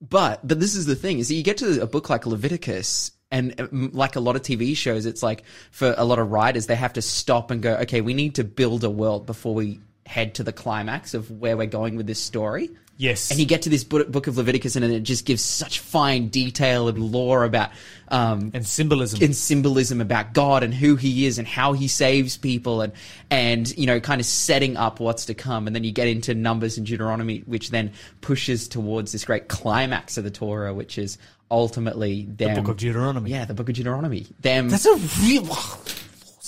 But 0.00 0.46
but 0.46 0.58
this 0.58 0.74
is 0.74 0.86
the 0.86 0.96
thing 0.96 1.18
is 1.18 1.28
that 1.28 1.34
you 1.34 1.42
get 1.42 1.58
to 1.58 1.80
a 1.80 1.86
book 1.86 2.10
like 2.10 2.26
Leviticus 2.26 3.12
and 3.30 3.60
um, 3.60 3.90
like 3.92 4.16
a 4.16 4.20
lot 4.20 4.36
of 4.36 4.42
TV 4.42 4.76
shows 4.76 5.06
it's 5.06 5.22
like 5.22 5.44
for 5.70 5.94
a 5.96 6.04
lot 6.04 6.18
of 6.18 6.30
writers 6.30 6.66
they 6.66 6.74
have 6.74 6.92
to 6.94 7.02
stop 7.02 7.50
and 7.50 7.62
go 7.62 7.74
okay 7.76 8.00
we 8.00 8.12
need 8.12 8.34
to 8.34 8.44
build 8.44 8.84
a 8.84 8.90
world 8.90 9.26
before 9.26 9.54
we 9.54 9.80
head 10.06 10.34
to 10.34 10.42
the 10.42 10.52
climax 10.52 11.14
of 11.14 11.30
where 11.30 11.56
we're 11.56 11.66
going 11.66 11.96
with 11.96 12.06
this 12.06 12.20
story. 12.20 12.70
Yes. 12.98 13.30
And 13.30 13.40
you 13.40 13.46
get 13.46 13.62
to 13.62 13.68
this 13.70 13.82
book 13.84 14.26
of 14.26 14.36
Leviticus 14.36 14.76
and 14.76 14.84
it 14.84 15.00
just 15.00 15.24
gives 15.24 15.42
such 15.42 15.80
fine 15.80 16.28
detail 16.28 16.88
and 16.88 16.98
lore 16.98 17.42
about 17.44 17.70
um 18.08 18.50
and 18.54 18.66
symbolism. 18.66 19.20
in 19.22 19.32
symbolism 19.34 20.00
about 20.00 20.34
God 20.34 20.62
and 20.62 20.72
who 20.72 20.96
he 20.96 21.26
is 21.26 21.38
and 21.38 21.48
how 21.48 21.72
he 21.72 21.88
saves 21.88 22.36
people 22.36 22.80
and 22.82 22.92
and 23.30 23.76
you 23.76 23.86
know 23.86 23.98
kind 23.98 24.20
of 24.20 24.26
setting 24.26 24.76
up 24.76 25.00
what's 25.00 25.24
to 25.26 25.34
come 25.34 25.66
and 25.66 25.74
then 25.74 25.82
you 25.84 25.90
get 25.92 26.06
into 26.06 26.34
numbers 26.34 26.76
and 26.76 26.86
Deuteronomy 26.86 27.38
which 27.46 27.70
then 27.70 27.92
pushes 28.20 28.68
towards 28.68 29.12
this 29.12 29.24
great 29.24 29.48
climax 29.48 30.16
of 30.18 30.24
the 30.24 30.30
Torah 30.30 30.74
which 30.74 30.98
is 30.98 31.18
ultimately 31.50 32.24
them 32.26 32.54
The 32.54 32.60
book 32.60 32.70
of 32.72 32.76
Deuteronomy. 32.76 33.30
yeah 33.30 33.46
the 33.46 33.54
book 33.54 33.68
of 33.68 33.74
Deuteronomy 33.74 34.26
them 34.42 34.68
That's 34.68 34.86
a 34.86 34.96
real. 35.24 35.48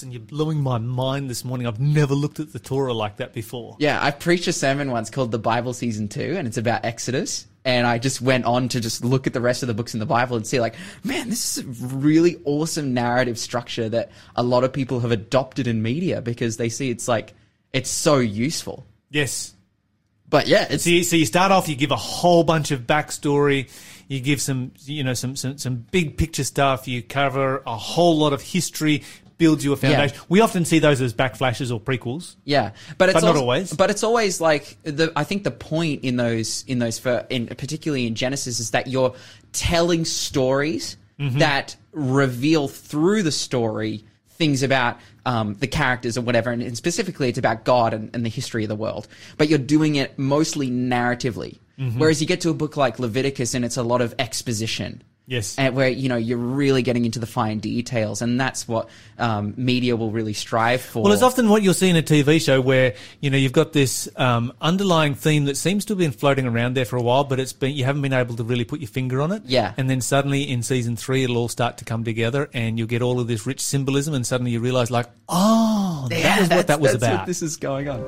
And 0.05 0.13
you're 0.13 0.21
blowing 0.21 0.61
my 0.61 0.79
mind 0.79 1.29
this 1.29 1.45
morning. 1.45 1.67
I've 1.67 1.81
never 1.81 2.15
looked 2.15 2.39
at 2.39 2.53
the 2.53 2.59
Torah 2.59 2.93
like 2.93 3.17
that 3.17 3.33
before. 3.33 3.77
yeah 3.79 3.99
I 4.03 4.11
preached 4.11 4.47
a 4.47 4.53
sermon 4.53 4.91
once 4.91 5.11
called 5.11 5.33
the 5.33 5.39
Bible 5.39 5.73
season 5.73 6.09
2 6.09 6.37
and 6.39 6.47
it's 6.47 6.59
about 6.59 6.85
Exodus 6.85 7.47
and 7.65 7.87
I 7.87 7.99
just 7.99 8.21
went 8.21 8.45
on 8.45 8.69
to 8.69 8.81
just 8.81 9.05
look 9.05 9.27
at 9.27 9.33
the 9.33 9.41
rest 9.41 9.63
of 9.63 9.67
the 9.67 9.75
books 9.75 9.95
in 9.95 10.01
the 10.01 10.07
Bible 10.07 10.37
and 10.37 10.47
see 10.47 10.61
like 10.61 10.77
man 11.03 11.31
this 11.31 11.59
is 11.59 11.65
a 11.65 11.67
really 11.97 12.41
awesome 12.45 12.95
narrative 12.95 13.39
structure 13.39 13.89
that 13.89 14.11
a 14.37 14.43
lot 14.43 14.65
of 14.65 14.73
people 14.73 15.01
have 15.01 15.11
adopted 15.11 15.67
in 15.67 15.83
media 15.83 16.21
because 16.21 16.57
they 16.57 16.69
see 16.69 16.91
it's 16.91 17.09
like 17.09 17.33
it's 17.73 17.91
so 17.91 18.19
useful 18.19 18.85
Yes. 19.15 19.55
But 20.29 20.49
yeah, 20.49 20.67
it's 20.69 20.83
So 20.83 20.91
you, 20.91 21.05
so 21.05 21.15
you 21.15 21.27
start 21.27 21.53
off, 21.53 21.69
you 21.69 21.77
give 21.77 21.93
a 21.93 21.97
whole 21.97 22.43
bunch 22.43 22.73
of 22.73 22.81
backstory, 22.81 23.71
you 24.09 24.19
give 24.19 24.41
some, 24.41 24.73
you 24.81 25.05
know, 25.05 25.15
some, 25.15 25.37
some, 25.37 25.57
some 25.59 25.77
big 25.77 26.17
picture 26.17 26.43
stuff, 26.43 26.89
you 26.89 27.01
cover 27.01 27.63
a 27.65 27.77
whole 27.77 28.19
lot 28.19 28.33
of 28.33 28.43
history, 28.43 29.05
builds 29.39 29.65
you 29.65 29.73
a 29.73 29.77
foundation. 29.77 30.17
We 30.29 30.41
often 30.41 30.65
see 30.65 30.79
those 30.79 31.01
as 31.01 31.13
backflashes 31.15 31.73
or 31.73 31.81
prequels. 31.81 32.37
yeah, 32.45 32.73
but 32.99 33.09
it's 33.09 33.21
But 33.21 33.27
not 33.27 33.37
always. 33.37 33.73
But 33.73 33.91
it's 33.91 34.03
always 34.03 34.41
like 34.41 34.77
the. 34.85 35.13
I 35.17 35.25
think 35.25 35.45
the 35.45 35.51
point 35.51 36.05
in 36.05 36.17
those 36.17 36.65
in 36.67 36.79
those 36.79 36.99
for 36.99 37.27
in 37.31 37.47
particularly 37.49 38.07
in 38.07 38.15
Genesis 38.15 38.61
is 38.61 38.71
that 38.73 38.87
you're 38.87 39.15
telling 39.53 40.05
stories 40.05 40.97
Mm-hmm. 41.17 41.39
that 41.39 41.77
reveal 41.93 42.67
through 42.67 43.23
the 43.23 43.31
story 43.31 44.05
things 44.31 44.65
about 44.65 44.99
um, 45.25 45.55
the 45.55 45.69
characters 45.69 46.19
or 46.19 46.23
whatever, 46.23 46.51
and, 46.51 46.61
and 46.61 46.77
specifically 46.77 47.29
it's 47.29 47.39
about 47.39 47.63
God 47.63 47.95
and, 47.95 48.11
and 48.13 48.27
the 48.27 48.29
history 48.29 48.65
of 48.65 48.69
the 48.69 48.75
world. 48.75 49.07
But 49.39 49.49
you're 49.49 49.61
doing 49.61 49.95
it 49.95 50.19
mostly 50.19 50.69
narratively. 50.73 51.61
Mm-hmm. 51.79 52.01
Whereas 52.01 52.21
you 52.21 52.27
get 52.27 52.41
to 52.41 52.51
a 52.51 52.55
book 52.55 52.77
like 52.77 52.99
Leviticus 52.99 53.55
and 53.55 53.65
it's 53.65 53.77
a 53.77 53.85
lot 53.85 54.01
of 54.01 54.13
exposition. 54.19 55.05
Yes. 55.27 55.59
and 55.59 55.75
where 55.75 55.89
you 55.89 56.11
know 56.11 56.17
you're 56.17 56.37
really 56.37 56.83
getting 56.83 57.07
into 57.07 57.19
the 57.19 57.27
fine 57.27 57.59
details, 57.59 58.21
and 58.21 58.39
that's 58.39 58.69
what 58.69 58.91
um, 59.19 59.55
media 59.57 59.97
will 59.97 60.11
really 60.11 60.35
strive 60.35 60.83
for. 60.83 61.03
Well, 61.03 61.13
it's 61.15 61.23
often 61.23 61.49
what 61.49 61.63
you'll 61.63 61.73
see 61.73 61.89
in 61.89 61.97
a 61.97 62.03
TV 62.03 62.45
show 62.45 62.61
where 62.61 62.95
you 63.21 63.31
know 63.31 63.39
you've 63.39 63.53
got 63.53 63.73
this 63.73 64.07
um, 64.17 64.53
underlying 64.61 65.15
theme 65.15 65.47
that 65.47 65.57
seems 65.57 65.87
to 65.87 65.93
have 65.93 65.99
been 65.99 66.13
floating 66.13 66.47
around 66.47 66.75
there 66.75 66.85
for 66.85 66.97
a 66.97 67.03
while, 67.03 67.25
but 67.25 67.41
it's 67.41 67.55
been 67.55 67.73
you 67.75 67.85
haven't 67.85 68.03
been 68.03 68.13
able 68.13 68.37
to 68.37 68.45
really 68.45 68.65
put 68.65 68.81
your 68.81 68.89
finger 68.89 69.23
on 69.23 69.33
it. 69.33 69.43
Yeah. 69.47 69.73
And 69.79 69.89
then 69.89 70.03
suddenly 70.03 70.43
in 70.43 70.63
season 70.63 70.95
three, 70.95 71.25
it'll 71.25 71.39
all 71.39 71.49
start 71.49 71.79
to 71.79 71.85
come 71.87 72.05
together, 72.05 72.51
and 72.53 72.79
you'll 72.79 72.87
get 72.87 73.01
all 73.01 73.19
of 73.19 73.27
this 73.27 73.47
rich 73.47 73.61
symbolism, 73.61 74.13
and 74.13 74.27
suddenly 74.27 74.51
you 74.53 74.61
realise, 74.61 74.91
like, 74.91 75.07
oh, 75.31 76.07
that 76.11 76.19
Yeah, 76.19 76.41
was 76.41 76.49
what 76.51 76.67
that 76.67 76.81
was 76.81 76.93
that's 76.93 77.03
what 77.03 77.13
about. 77.15 77.27
this 77.27 77.41
is 77.41 77.57
going 77.57 77.89
on. 77.89 78.01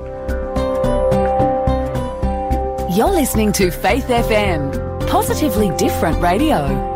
You're 2.95 3.11
listening 3.11 3.51
to 3.53 3.69
Faith 3.69 4.05
FM, 4.05 5.07
positively 5.07 5.71
different 5.77 6.19
radio. 6.21 6.93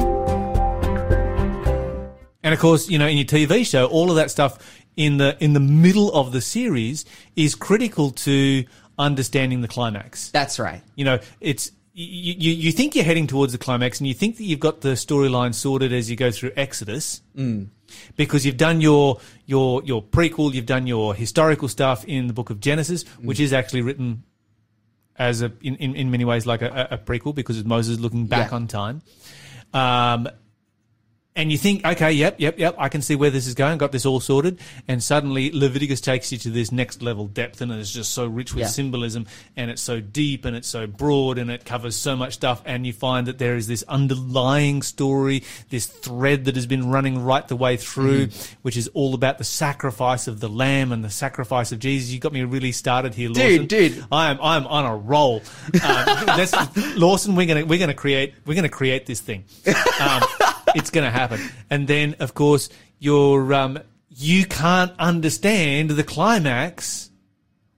And 2.43 2.53
of 2.53 2.59
course, 2.59 2.89
you 2.89 2.97
know, 2.97 3.07
in 3.07 3.17
your 3.17 3.25
TV 3.25 3.65
show, 3.65 3.85
all 3.85 4.09
of 4.09 4.15
that 4.15 4.31
stuff 4.31 4.57
in 4.97 5.17
the 5.17 5.37
in 5.43 5.53
the 5.53 5.59
middle 5.59 6.11
of 6.13 6.31
the 6.31 6.41
series 6.41 7.05
is 7.35 7.55
critical 7.55 8.11
to 8.11 8.65
understanding 8.97 9.61
the 9.61 9.67
climax. 9.67 10.29
That's 10.31 10.59
right. 10.59 10.81
You 10.95 11.05
know, 11.05 11.19
it's 11.39 11.71
you, 11.93 12.33
you, 12.37 12.51
you 12.53 12.71
think 12.71 12.95
you're 12.95 13.03
heading 13.05 13.27
towards 13.27 13.51
the 13.51 13.57
climax 13.57 13.99
and 13.99 14.07
you 14.07 14.13
think 14.13 14.37
that 14.37 14.43
you've 14.45 14.59
got 14.61 14.81
the 14.81 14.89
storyline 14.93 15.53
sorted 15.53 15.91
as 15.93 16.09
you 16.09 16.15
go 16.15 16.31
through 16.31 16.51
Exodus. 16.55 17.21
Because 18.15 18.45
you've 18.45 18.57
done 18.57 18.79
your 18.81 19.19
your 19.45 19.83
your 19.83 20.01
prequel, 20.01 20.53
you've 20.53 20.65
done 20.65 20.87
your 20.87 21.13
historical 21.13 21.67
stuff 21.67 22.05
in 22.05 22.27
the 22.27 22.33
book 22.33 22.49
of 22.49 22.59
Genesis, 22.61 23.03
which 23.21 23.39
is 23.39 23.51
actually 23.53 23.81
written 23.81 24.23
as 25.17 25.41
a 25.41 25.51
in, 25.61 25.75
in, 25.75 25.95
in 25.95 26.09
many 26.11 26.23
ways 26.25 26.45
like 26.47 26.61
a, 26.61 26.87
a 26.91 26.97
prequel 26.97 27.35
because 27.35 27.57
it's 27.57 27.67
Moses 27.67 27.99
looking 27.99 28.25
back 28.27 28.49
Yeah. 28.51 28.55
on 28.55 28.67
time. 28.67 29.01
Um, 29.73 30.27
and 31.35 31.49
you 31.51 31.57
think, 31.57 31.85
okay, 31.85 32.11
yep, 32.11 32.35
yep, 32.39 32.59
yep, 32.59 32.75
I 32.77 32.89
can 32.89 33.01
see 33.01 33.15
where 33.15 33.29
this 33.29 33.47
is 33.47 33.53
going. 33.53 33.77
Got 33.77 33.91
this 33.93 34.05
all 34.05 34.19
sorted, 34.19 34.59
and 34.87 35.01
suddenly 35.01 35.49
Leviticus 35.51 36.01
takes 36.01 36.31
you 36.31 36.37
to 36.39 36.49
this 36.49 36.71
next 36.73 37.01
level 37.01 37.27
depth, 37.27 37.61
and 37.61 37.71
it's 37.71 37.91
just 37.91 38.11
so 38.11 38.25
rich 38.27 38.53
with 38.53 38.61
Yeah. 38.63 38.67
symbolism, 38.67 39.25
and 39.55 39.71
it's 39.71 39.81
so 39.81 40.01
deep, 40.01 40.43
and 40.43 40.57
it's 40.57 40.67
so 40.67 40.87
broad, 40.87 41.37
and 41.37 41.49
it 41.49 41.63
covers 41.63 41.95
so 41.95 42.15
much 42.17 42.33
stuff. 42.33 42.61
And 42.65 42.85
you 42.85 42.91
find 42.91 43.27
that 43.27 43.37
there 43.37 43.55
is 43.55 43.67
this 43.67 43.83
underlying 43.87 44.81
story, 44.81 45.43
this 45.69 45.85
thread 45.85 46.45
that 46.45 46.55
has 46.55 46.65
been 46.65 46.89
running 46.89 47.23
right 47.23 47.47
the 47.47 47.55
way 47.55 47.77
through, 47.77 48.27
Mm-hmm. 48.27 48.53
which 48.63 48.75
is 48.75 48.89
all 48.93 49.13
about 49.13 49.37
the 49.37 49.43
sacrifice 49.45 50.27
of 50.27 50.41
the 50.41 50.49
lamb 50.49 50.91
and 50.91 51.03
the 51.03 51.09
sacrifice 51.09 51.71
of 51.71 51.79
Jesus. 51.79 52.11
You 52.11 52.19
got 52.19 52.33
me 52.33 52.43
really 52.43 52.71
started 52.73 53.13
here, 53.15 53.29
Lawson. 53.29 53.67
Dude, 53.67 53.93
dude. 53.95 54.05
I 54.11 54.31
am 54.31 54.39
I'm 54.41 54.67
on 54.67 54.85
a 54.85 54.95
roll. 54.97 55.41
Um, 55.81 56.27
Lawson, 56.97 57.35
we're 57.35 57.47
gonna 57.47 57.65
we're 57.65 57.79
gonna 57.79 57.93
create 57.93 58.33
we're 58.45 58.55
gonna 58.55 58.69
create 58.69 59.05
this 59.05 59.21
thing. 59.21 59.45
Um, 59.99 60.21
it's 60.75 60.89
gonna 60.89 61.11
happen, 61.11 61.39
and 61.69 61.87
then 61.87 62.15
of 62.19 62.33
course 62.33 62.69
you're 62.99 63.53
um, 63.53 63.79
you 64.09 64.45
can't 64.45 64.91
understand 64.99 65.91
the 65.91 66.03
climax 66.03 67.09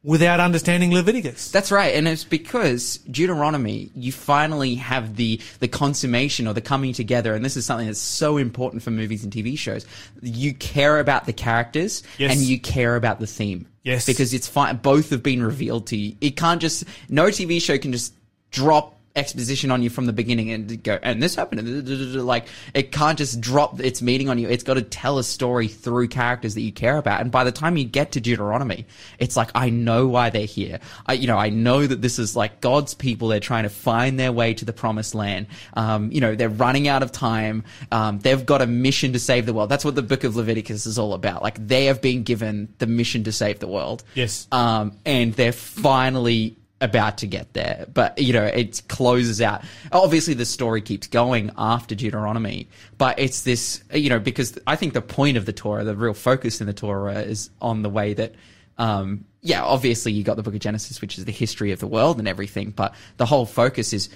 without 0.04 0.42
understanding 0.42 0.92
Leviticus. 0.94 1.50
That's 1.52 1.72
right, 1.72 1.96
and 1.96 2.08
it's 2.08 2.26
because 2.26 2.98
Deuteronomy, 3.10 3.90
you 3.96 4.12
finally 4.12 4.76
have 4.76 5.16
the 5.16 5.40
the 5.60 5.68
consummation 5.68 6.48
or 6.48 6.54
the 6.54 6.62
coming 6.62 6.94
together, 6.94 7.34
and 7.34 7.44
this 7.46 7.56
is 7.56 7.66
something 7.66 7.88
that's 7.88 8.00
so 8.00 8.38
important 8.38 8.84
for 8.84 8.92
movies 8.92 9.24
and 9.24 9.32
TV 9.32 9.58
shows. 9.58 9.86
You 10.22 10.54
care 10.54 11.00
about 11.00 11.26
the 11.26 11.34
characters, 11.34 12.04
Yes. 12.18 12.34
and 12.34 12.42
you 12.42 12.60
care 12.60 12.96
about 12.96 13.20
the 13.20 13.28
theme. 13.28 13.68
Yes. 13.84 14.06
because 14.06 14.34
it's 14.34 14.48
fine. 14.48 14.78
Both 14.78 15.10
have 15.10 15.22
been 15.24 15.44
revealed 15.44 15.88
to 15.88 15.98
you. 15.98 16.16
It 16.22 16.38
can't 16.38 16.62
just 16.62 16.86
no 17.10 17.26
TV 17.26 17.62
show 17.62 17.78
can 17.78 17.92
just 17.92 18.14
drop 18.50 18.98
exposition 19.16 19.70
on 19.70 19.84
you 19.84 19.92
from 19.92 20.08
the 20.08 20.14
beginning 20.14 20.50
and 20.50 20.82
go 20.82 20.98
and 21.04 21.22
this 21.22 21.36
happened 21.36 21.60
and 21.60 22.26
like 22.26 22.48
it 22.74 22.92
can't 22.92 23.20
just 23.20 23.40
drop 23.40 23.80
its 23.80 24.02
meaning 24.02 24.28
on 24.28 24.40
you. 24.40 24.50
It's 24.50 24.64
got 24.64 24.74
to 24.74 24.82
tell 24.82 25.20
a 25.20 25.24
story 25.24 25.68
through 25.68 26.08
characters 26.08 26.56
that 26.56 26.62
you 26.62 26.72
care 26.72 26.98
about. 26.98 27.22
And 27.22 27.32
by 27.32 27.44
the 27.44 27.52
time 27.52 27.78
you 27.78 27.86
get 27.86 28.14
to 28.14 28.22
deuteronomy 28.22 28.88
it's 29.20 29.38
like 29.38 29.52
i 29.54 29.70
know 29.70 30.08
why 30.08 30.32
they're 30.32 30.48
here. 30.48 30.80
I 31.06 31.14
you 31.14 31.28
know 31.28 31.38
i 31.38 31.50
know 31.50 31.86
that 31.86 32.02
this 32.02 32.18
is 32.18 32.36
like 32.36 32.60
god's 32.60 32.96
people. 32.96 33.28
They're 33.28 33.40
trying 33.40 33.64
to 33.64 33.70
find 33.70 34.20
their 34.20 34.32
way 34.32 34.56
to 34.56 34.66
the 34.66 34.74
promised 34.74 35.14
land. 35.14 35.46
Um, 35.76 36.12
you 36.12 36.20
know 36.20 36.34
they're 36.34 36.50
running 36.50 36.88
out 36.88 37.04
of 37.04 37.12
time. 37.12 37.66
Um, 37.92 38.18
they've 38.20 38.44
got 38.44 38.64
a 38.64 38.68
mission 38.68 39.14
to 39.14 39.20
save 39.20 39.46
the 39.46 39.54
world. 39.54 39.70
That's 39.70 39.86
what 39.86 39.94
the 39.94 40.02
book 40.02 40.24
of 40.24 40.36
leviticus 40.36 40.88
is 40.88 40.98
all 40.98 41.14
about. 41.14 41.44
Like 41.44 41.66
they 41.68 41.86
have 41.86 42.02
been 42.02 42.24
given 42.24 42.74
the 42.80 42.88
mission 42.88 43.26
to 43.26 43.32
save 43.32 43.60
the 43.60 43.68
world. 43.68 44.04
Yes. 44.16 44.48
um, 44.52 44.98
and 45.06 45.34
they're 45.34 45.52
finally 45.52 46.58
about 46.84 47.20
to 47.20 47.28
get 47.28 47.54
there. 47.54 47.86
But 47.92 48.20
you 48.20 48.34
know, 48.34 48.44
it 48.44 48.82
closes 48.88 49.42
out. 49.42 49.64
Obviously, 49.92 50.34
the 50.34 50.46
story 50.46 50.82
keeps 50.82 51.08
going 51.08 51.52
after 51.58 51.96
Deuteronomy, 51.96 52.70
but 52.98 53.20
it's 53.20 53.42
this, 53.42 53.84
you 53.94 54.10
know, 54.10 54.20
because 54.20 54.58
I 54.68 54.76
think 54.76 54.94
the 54.94 55.02
point 55.02 55.38
of 55.38 55.46
the 55.46 55.54
Torah, 55.54 55.84
the 55.84 55.96
real 55.96 56.14
focus 56.14 56.62
in 56.62 56.68
the 56.68 56.74
Torah, 56.74 57.22
is 57.22 57.50
on 57.62 57.82
the 57.82 57.90
way 57.90 58.14
that. 58.14 58.36
Um, 58.76 59.26
yeah, 59.42 59.64
obviously 59.64 60.14
you 60.14 60.24
got 60.24 60.36
the 60.36 60.42
book 60.42 60.56
of 60.56 60.62
Genesis, 60.62 61.00
which 61.00 61.20
is 61.20 61.26
the 61.26 61.32
history 61.32 61.74
of 61.74 61.80
the 61.80 61.86
world 61.86 62.18
and 62.18 62.28
everything, 62.28 62.72
but 62.72 62.96
the 63.18 63.26
whole 63.26 63.46
focus 63.46 63.94
is 63.94 64.10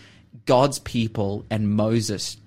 God's 0.46 0.80
people 0.80 1.46
and 1.52 1.70
Moses 1.70 2.38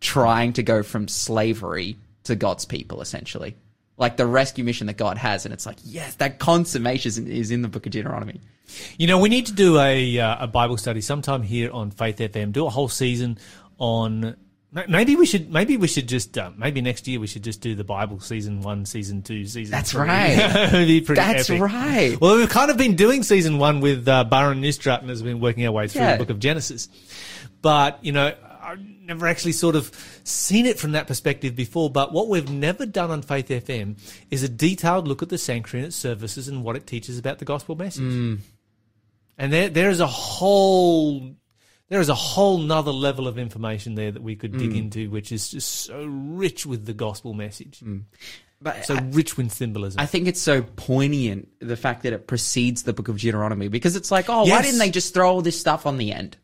trying 0.00 0.54
to 0.54 0.62
go 0.62 0.82
from 0.82 1.06
slavery 1.06 1.96
to 2.24 2.34
God's 2.34 2.64
people, 2.64 3.00
essentially. 3.02 3.56
Like 3.96 4.16
the 4.16 4.26
rescue 4.26 4.64
mission 4.64 4.88
that 4.88 4.96
God 4.96 5.18
has, 5.18 5.44
and 5.44 5.54
it's 5.54 5.66
like, 5.66 5.76
yes, 5.84 6.16
that 6.16 6.40
consummation 6.40 7.08
is 7.08 7.18
in, 7.18 7.26
is 7.28 7.50
in 7.52 7.62
the 7.62 7.68
book 7.68 7.86
of 7.86 7.92
Deuteronomy. 7.92 8.40
You 8.98 9.06
know, 9.06 9.18
we 9.18 9.28
need 9.28 9.46
to 9.46 9.52
do 9.52 9.78
a 9.78 10.18
uh, 10.18 10.44
a 10.44 10.46
Bible 10.48 10.76
study 10.76 11.00
sometime 11.00 11.42
here 11.42 11.70
on 11.70 11.92
Faith 11.92 12.16
FM. 12.16 12.50
Do 12.52 12.66
a 12.66 12.70
whole 12.70 12.88
season 12.88 13.38
on. 13.78 14.36
Maybe 14.88 15.14
we 15.14 15.24
should. 15.26 15.52
Maybe 15.52 15.76
we 15.76 15.86
should 15.86 16.08
just. 16.08 16.36
Uh, 16.36 16.50
maybe 16.56 16.80
next 16.80 17.06
year 17.06 17.20
we 17.20 17.28
should 17.28 17.44
just 17.44 17.60
do 17.60 17.76
the 17.76 17.84
Bible 17.84 18.18
season 18.18 18.62
one, 18.62 18.84
season 18.84 19.22
two, 19.22 19.46
season. 19.46 19.70
That's 19.70 19.92
three. 19.92 20.00
right. 20.08 20.36
It'd 20.74 20.88
be 20.88 21.00
pretty 21.00 21.20
That's 21.20 21.48
epic. 21.48 21.62
right. 21.62 22.20
Well, 22.20 22.36
we've 22.38 22.48
kind 22.48 22.72
of 22.72 22.76
been 22.76 22.96
doing 22.96 23.22
season 23.22 23.58
one 23.58 23.80
with 23.80 24.08
uh, 24.08 24.24
Baron 24.24 24.60
Nistrat 24.60 24.98
and 25.02 25.08
has 25.10 25.22
been 25.22 25.38
working 25.38 25.64
our 25.66 25.70
way 25.72 25.86
through 25.86 26.00
Yeah. 26.02 26.12
the 26.16 26.18
Book 26.18 26.30
of 26.30 26.40
Genesis. 26.40 26.88
But 27.62 28.04
you 28.04 28.10
know, 28.10 28.34
I've 28.64 28.80
never 28.80 29.26
actually 29.26 29.52
sort 29.52 29.76
of 29.76 29.90
seen 30.24 30.66
it 30.66 30.78
from 30.78 30.92
that 30.92 31.06
perspective 31.06 31.54
before. 31.54 31.90
But 31.90 32.12
what 32.12 32.28
we've 32.28 32.50
never 32.50 32.86
done 32.86 33.10
on 33.10 33.22
Faith 33.22 33.48
FM 33.48 33.96
is 34.30 34.42
a 34.42 34.48
detailed 34.48 35.06
look 35.06 35.22
at 35.22 35.28
the 35.28 35.38
sanctuary 35.38 35.82
and 35.84 35.88
its 35.88 35.96
services 35.96 36.48
and 36.48 36.64
what 36.64 36.76
it 36.76 36.86
teaches 36.86 37.18
about 37.18 37.38
the 37.38 37.44
gospel 37.44 37.76
message. 37.76 38.02
And 39.36 39.52
there, 39.52 39.68
there 39.68 39.90
is 39.90 40.00
a 40.00 40.06
whole, 40.06 41.34
there 41.88 42.00
is 42.00 42.08
a 42.08 42.14
whole 42.14 42.58
nother 42.58 42.92
level 42.92 43.26
of 43.26 43.36
information 43.38 43.94
there 43.96 44.12
that 44.12 44.22
we 44.22 44.36
could 44.36 44.52
Mm. 44.52 44.58
dig 44.58 44.76
into, 44.76 45.10
which 45.10 45.32
is 45.32 45.48
just 45.50 45.68
so 45.86 46.04
rich 46.06 46.64
with 46.66 46.86
the 46.86 46.94
gospel 46.94 47.34
message, 47.34 47.82
But 48.62 48.86
so 48.86 48.94
I, 48.94 49.00
rich 49.10 49.36
with 49.36 49.52
symbolism. 49.52 50.00
I 50.00 50.06
think 50.06 50.28
it's 50.28 50.40
so 50.40 50.62
poignant 50.62 51.48
the 51.60 51.76
fact 51.76 52.04
that 52.04 52.12
it 52.12 52.26
precedes 52.28 52.84
the 52.84 52.92
book 52.92 53.08
of 53.08 53.18
Deuteronomy 53.18 53.68
because 53.68 53.96
it's 53.96 54.10
like, 54.12 54.26
oh, 54.28 54.44
why 54.48 54.62
didn't 54.62 54.78
they 54.78 54.90
just 54.90 55.12
throw 55.12 55.28
all 55.28 55.42
this 55.42 55.58
stuff 55.58 55.84
on 55.84 55.98
the 55.98 56.12
end? 56.12 56.36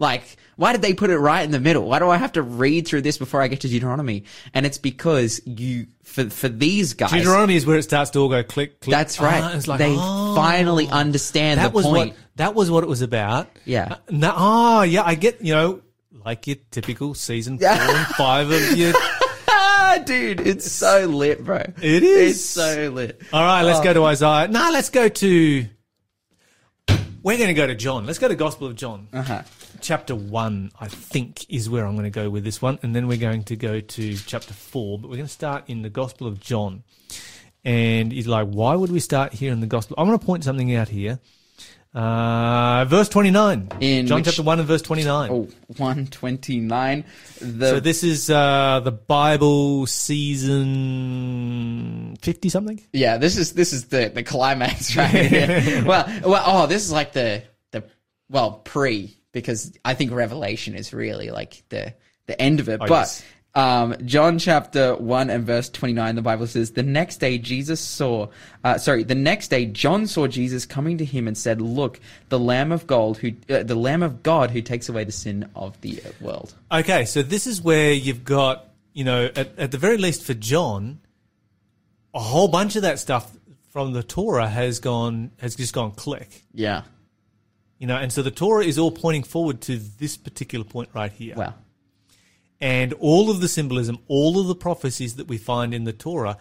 Like, 0.00 0.36
why 0.56 0.72
did 0.72 0.82
they 0.82 0.94
put 0.94 1.10
it 1.10 1.18
right 1.18 1.42
in 1.42 1.52
the 1.52 1.60
middle? 1.60 1.86
Why 1.86 1.98
do 2.00 2.08
I 2.10 2.16
have 2.16 2.32
to 2.32 2.42
read 2.42 2.88
through 2.88 3.02
this 3.02 3.18
before 3.18 3.40
I 3.42 3.48
get 3.48 3.60
to 3.60 3.68
Deuteronomy? 3.68 4.24
And 4.52 4.66
it's 4.66 4.78
because 4.78 5.40
you, 5.46 5.86
for 6.02 6.28
for 6.30 6.48
these 6.48 6.94
guys, 6.94 7.12
Deuteronomy 7.12 7.54
is 7.54 7.64
where 7.66 7.78
it 7.78 7.82
starts 7.84 8.10
to 8.10 8.18
all 8.18 8.28
go 8.28 8.42
click, 8.42 8.80
click. 8.80 8.90
that's 8.90 9.20
right. 9.20 9.42
Ah, 9.42 9.54
it's 9.54 9.68
like, 9.68 9.78
they 9.78 9.94
oh, 9.96 10.34
finally 10.34 10.88
understand 10.88 11.60
that 11.60 11.68
the 11.70 11.76
was 11.76 11.84
point. 11.86 12.10
what 12.10 12.18
that 12.36 12.54
was 12.54 12.70
what 12.70 12.82
it 12.82 12.88
was 12.88 13.02
about. 13.02 13.48
Yeah. 13.64 13.88
Uh, 13.92 13.96
no, 14.10 14.34
oh, 14.36 14.82
yeah, 14.82 15.02
I 15.04 15.14
get 15.14 15.42
you 15.44 15.52
know 15.54 15.82
like 16.24 16.46
your 16.46 16.56
typical 16.70 17.14
season 17.14 17.58
four 17.58 17.68
and 17.68 18.06
five 18.16 18.50
of 18.50 18.76
your. 18.76 18.92
Dude, 20.04 20.40
it's 20.40 20.70
so 20.70 21.06
lit, 21.06 21.44
bro. 21.44 21.58
It 21.82 22.02
is. 22.04 22.36
It's 22.36 22.44
so 22.44 22.90
lit. 22.90 23.20
All 23.32 23.42
right, 23.42 23.62
let's 23.62 23.80
Oh. 23.80 23.84
go 23.84 23.92
to 23.92 24.04
Isaiah. 24.04 24.46
No, 24.48 24.70
let's 24.72 24.88
go 24.88 25.08
to. 25.08 25.66
We're 27.22 27.36
going 27.36 27.48
to 27.48 27.54
go 27.54 27.66
to 27.66 27.74
John. 27.74 28.06
Let's 28.06 28.18
go 28.18 28.28
to 28.28 28.34
Gospel 28.36 28.66
of 28.68 28.76
John. 28.76 29.08
Uh-huh. 29.12 29.42
Chapter 29.80 30.14
1, 30.14 30.72
I 30.80 30.88
think, 30.88 31.44
is 31.48 31.68
where 31.70 31.86
I'm 31.86 31.94
going 31.94 32.04
to 32.04 32.10
go 32.10 32.28
with 32.30 32.44
this 32.44 32.60
one. 32.62 32.78
And 32.82 32.94
then 32.94 33.06
we're 33.08 33.18
going 33.18 33.44
to 33.44 33.56
go 33.56 33.80
to 33.80 34.16
chapter 34.16 34.52
4. 34.54 34.98
But 34.98 35.08
we're 35.10 35.16
going 35.16 35.26
to 35.26 35.32
start 35.32 35.64
in 35.68 35.82
the 35.82 35.90
Gospel 35.90 36.26
of 36.26 36.40
John. 36.40 36.82
And 37.64 38.12
he's 38.12 38.26
like, 38.26 38.48
why 38.48 38.74
would 38.74 38.90
we 38.90 39.00
start 39.00 39.32
here 39.32 39.52
in 39.52 39.60
the 39.60 39.66
Gospel? 39.66 39.96
I'm 39.98 40.06
going 40.06 40.18
to 40.18 40.24
point 40.24 40.44
something 40.44 40.74
out 40.74 40.88
here. 40.88 41.18
Uh, 41.92 42.84
verse 42.84 43.08
29. 43.08 43.68
In 43.80 44.06
John 44.06 44.18
which- 44.18 44.26
chapter 44.26 44.42
1 44.44 44.58
and 44.60 44.68
verse 44.68 44.80
29. 44.82 45.30
Oh, 45.30 45.48
129. 45.76 47.04
The, 47.40 47.66
So 47.68 47.80
this 47.80 48.04
is 48.04 48.30
uh, 48.30 48.80
the 48.84 48.92
Bible 48.92 49.86
season 50.80 52.16
50 52.22 52.48
something? 52.48 52.80
yeah, 52.92 53.16
this 53.16 53.36
is 53.36 53.52
this 53.54 53.72
is 53.72 53.86
the 53.86 54.10
the 54.14 54.22
climax 54.22 54.94
right 55.00 55.08
here. 55.10 55.82
well, 55.86 56.06
well, 56.24 56.42
oh, 56.46 56.66
this 56.66 56.84
is 56.84 56.92
like 56.92 57.12
the 57.12 57.42
the 57.72 57.82
well 58.28 58.52
pre 58.64 59.16
because 59.32 59.76
I 59.84 59.94
think 59.94 60.12
Revelation 60.12 60.74
is 60.74 60.92
really 60.92 61.30
like 61.30 61.62
the 61.68 61.94
the 62.26 62.40
end 62.40 62.60
of 62.60 62.68
it. 62.68 62.78
but 62.80 62.90
yes. 62.90 63.24
Um, 63.52 63.96
John 64.04 64.38
chapter 64.38 64.94
1 64.94 65.28
and 65.28 65.44
verse 65.44 65.68
29, 65.68 66.14
the 66.14 66.22
Bible 66.22 66.46
says, 66.46 66.70
The 66.70 66.84
next 66.84 67.16
day 67.16 67.36
Jesus 67.36 67.80
saw, 67.80 68.28
uh, 68.62 68.78
sorry, 68.78 69.02
the 69.02 69.16
next 69.16 69.48
day 69.48 69.66
John 69.66 70.06
saw 70.06 70.28
Jesus 70.28 70.66
coming 70.66 70.98
to 70.98 71.04
him 71.04 71.26
and 71.26 71.36
said, 71.36 71.60
Look, 71.60 71.98
the 72.28 72.38
Lamb 72.38 72.70
of 72.70 72.86
God 72.86 73.16
who, 73.16 73.32
uh, 73.48 73.64
the 73.64 73.74
Lamb 73.74 74.04
of 74.04 74.22
God 74.22 74.52
who 74.52 74.62
takes 74.62 74.88
away 74.88 75.02
the 75.02 75.12
sin 75.12 75.50
of 75.56 75.80
the 75.80 76.00
world. 76.20 76.54
Okay, 76.70 77.04
so 77.04 77.22
this 77.22 77.48
is 77.48 77.60
where 77.60 77.92
you've 77.92 78.24
got, 78.24 78.68
you 78.92 79.02
know, 79.02 79.24
at, 79.34 79.58
at 79.58 79.72
the 79.72 79.78
very 79.78 79.96
least 79.96 80.22
for 80.22 80.34
John, 80.34 81.00
a 82.14 82.20
whole 82.20 82.48
bunch 82.48 82.76
of 82.76 82.82
that 82.82 83.00
stuff 83.00 83.36
from 83.70 83.92
the 83.92 84.04
Torah 84.04 84.48
has 84.48 84.78
gone, 84.78 85.32
has 85.38 85.56
just 85.56 85.72
gone 85.72 85.90
click. 85.90 86.44
Yeah. 86.54 86.82
You 87.80 87.86
know, 87.86 87.96
and 87.96 88.12
so 88.12 88.22
the 88.22 88.30
Torah 88.30 88.64
is 88.64 88.78
all 88.78 88.92
pointing 88.92 89.24
forward 89.24 89.62
to 89.62 89.78
this 89.78 90.16
particular 90.18 90.64
point 90.64 90.90
right 90.92 91.10
here. 91.10 91.34
Wow. 91.34 91.54
And 92.60 92.92
all 92.92 93.30
of 93.30 93.40
the 93.40 93.48
symbolism, 93.48 93.98
all 94.06 94.38
of 94.38 94.46
the 94.46 94.54
prophecies 94.54 95.16
that 95.16 95.28
we 95.28 95.38
find 95.38 95.72
in 95.72 95.84
the 95.84 95.94
Torah, 95.94 96.36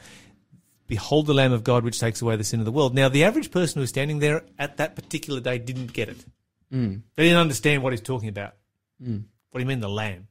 behold 0.86 1.27
the 1.27 1.34
Lamb 1.34 1.53
of 1.53 1.63
God 1.63 1.86
which 1.86 1.98
takes 1.98 2.22
away 2.22 2.36
the 2.36 2.43
sin 2.43 2.60
of 2.60 2.65
the 2.65 2.74
world. 2.74 2.93
Now, 2.93 3.08
the 3.08 3.24
average 3.24 3.51
person 3.51 3.75
who 3.75 3.81
was 3.81 3.89
standing 3.89 4.19
there 4.19 4.43
at 4.60 4.75
that 4.77 4.98
particular 4.98 5.39
day 5.39 5.58
didn't 5.60 5.93
get 5.93 6.10
it. 6.10 6.25
Mm. 6.74 7.03
They 7.15 7.24
didn't 7.24 7.39
understand 7.39 7.84
what 7.84 7.93
he's 7.93 8.01
talking 8.01 8.27
about. 8.27 8.55
What 9.00 9.08
do 9.53 9.60
you 9.60 9.65
mean, 9.65 9.79
the 9.79 9.88
Lamb? 9.88 10.27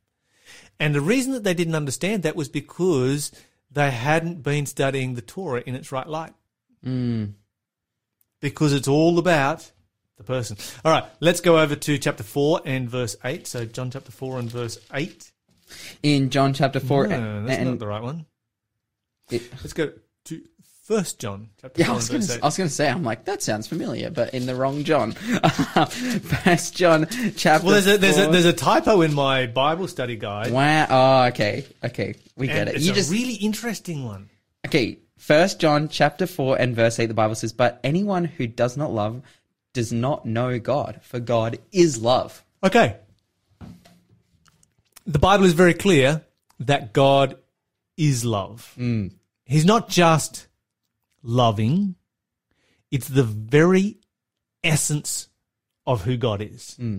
And 0.79 0.95
the 0.95 1.01
reason 1.01 1.33
that 1.33 1.43
they 1.43 1.55
didn't 1.55 1.75
understand 1.75 2.23
that 2.25 2.37
was 2.37 2.51
because 2.51 3.33
they 3.71 3.91
hadn't 3.91 4.43
been 4.43 4.67
studying 4.67 5.15
the 5.15 5.23
Torah 5.23 5.63
in 5.65 5.75
its 5.75 5.91
right 5.91 6.07
light. 6.07 6.35
Mm. 6.85 7.33
Because 8.41 8.75
it's 8.75 8.89
all 8.89 9.19
about 9.19 9.73
the 10.19 10.25
person. 10.25 10.57
All 10.85 10.93
right, 10.93 11.05
let's 11.21 11.41
go 11.41 11.59
over 11.59 11.75
to 11.77 11.99
chapter 11.99 12.23
4 12.23 12.63
and 12.67 12.91
verse 12.91 13.17
8. 13.25 13.47
So, 13.47 13.65
John 13.65 13.91
chapter 13.91 14.13
4 14.13 14.39
and 14.41 14.51
verse 14.51 14.79
8. 14.93 15.33
In 16.03 16.31
John 16.31 16.53
chapter 16.55 16.81
4, 16.81 17.07
No, 17.09 17.45
that's 17.47 17.59
and, 17.59 17.71
not 17.71 17.79
the 17.79 17.87
right 17.87 18.03
one. 18.03 18.27
it- 19.31 19.43
Let's 19.63 19.73
go 19.73 19.93
to 20.27 20.43
First 20.85 21.19
John 21.19 21.51
chapter 21.61 21.83
Yeah, 21.83 21.91
I 21.91 21.95
was 21.97 22.09
and 22.09 22.27
gonna, 22.27 22.41
I 22.43 22.47
was 22.47 22.57
gonna 22.57 22.71
say, 22.71 22.89
I'm 22.89 23.05
like, 23.05 23.27
that 23.27 23.43
sounds 23.43 23.67
familiar, 23.67 24.09
but 24.11 24.33
in 24.33 24.47
the 24.47 24.55
wrong 24.55 24.85
John. 24.85 25.13
First 25.83 26.75
John 26.77 27.07
chapter. 27.37 27.67
Well, 27.67 27.75
there's 27.81 27.87
a 27.87 27.99
there's 27.99 28.19
a 28.19 28.29
there's 28.31 28.45
a 28.47 28.53
typo 28.55 29.03
in 29.03 29.13
my 29.15 29.47
Bible 29.47 29.87
study 29.89 30.17
guide. 30.17 30.51
Wow. 30.51 30.87
Oh, 30.89 31.25
okay. 31.29 31.67
Okay. 31.85 32.15
We 32.37 32.49
and 32.49 32.57
get 32.57 32.69
it. 32.69 32.77
It's 32.77 32.87
You 32.87 32.93
a 32.93 32.95
just 32.95 33.11
really 33.13 33.35
interesting 33.35 34.05
one. 34.05 34.31
okay. 34.67 34.99
First 35.19 35.61
John 35.61 35.89
chapter 35.89 36.27
four 36.27 36.59
and 36.59 36.75
verse 36.75 36.99
eight. 36.99 37.07
The 37.07 37.15
Bible 37.15 37.35
says, 37.35 37.53
"But 37.53 37.81
anyone 37.85 38.25
who 38.25 38.47
does 38.47 38.77
not 38.77 38.93
love 38.93 39.21
does 39.79 39.93
not 39.93 40.27
know 40.27 40.59
God, 40.59 41.01
for 41.03 41.21
God 41.21 41.59
is 41.71 42.03
love." 42.03 42.45
Okay. 42.65 42.97
The 45.07 45.19
Bible 45.19 45.45
is 45.45 45.53
very 45.53 45.75
clear 45.75 46.25
that 46.59 46.93
God 46.93 47.39
is 47.97 48.25
love. 48.25 48.73
Hmm. 48.75 49.09
He's 49.45 49.65
not 49.65 49.89
just 49.89 50.49
loving, 51.23 51.95
it's 52.91 53.09
the 53.09 53.23
very 53.23 53.99
essence 54.65 55.29
of 55.87 56.03
who 56.03 56.17
God 56.17 56.43
is. 56.43 56.75
Hmm. 56.75 56.99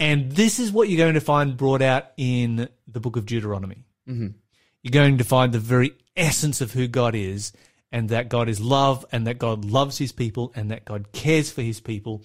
And 0.00 0.32
this 0.32 0.58
is 0.58 0.72
what 0.72 0.88
you're 0.88 0.98
going 0.98 1.14
to 1.14 1.20
find 1.20 1.56
brought 1.56 1.82
out 1.82 2.06
in 2.16 2.68
the 2.88 3.00
book 3.00 3.16
of 3.16 3.26
Deuteronomy. 3.26 3.84
Mm-hmm. 4.08 4.28
You're 4.82 4.90
going 4.90 5.18
to 5.18 5.24
find 5.24 5.52
the 5.52 5.60
very 5.60 5.92
essence 6.16 6.60
of 6.60 6.72
who 6.72 6.88
God 6.88 7.14
is, 7.14 7.52
and 7.94 8.08
that 8.08 8.28
God 8.28 8.48
is 8.48 8.60
love, 8.60 9.06
and 9.12 9.28
that 9.28 9.38
God 9.38 9.64
loves 9.64 9.96
his 9.98 10.10
people, 10.10 10.52
and 10.56 10.72
that 10.72 10.84
God 10.84 11.12
cares 11.12 11.52
for 11.52 11.62
his 11.62 11.78
people, 11.78 12.24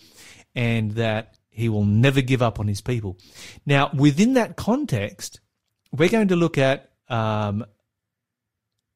and 0.56 0.94
that 0.94 1.36
he 1.52 1.70
will 1.70 1.86
never 1.86 2.22
give 2.22 2.42
up 2.42 2.60
on 2.60 2.68
his 2.68 2.82
people. 2.82 3.20
Now, 3.68 3.92
within 3.94 4.34
that 4.34 4.56
context, 4.56 5.42
we're 5.92 6.10
going 6.10 6.30
to 6.30 6.36
look 6.36 6.58
at 6.58 6.90
um, 7.08 7.64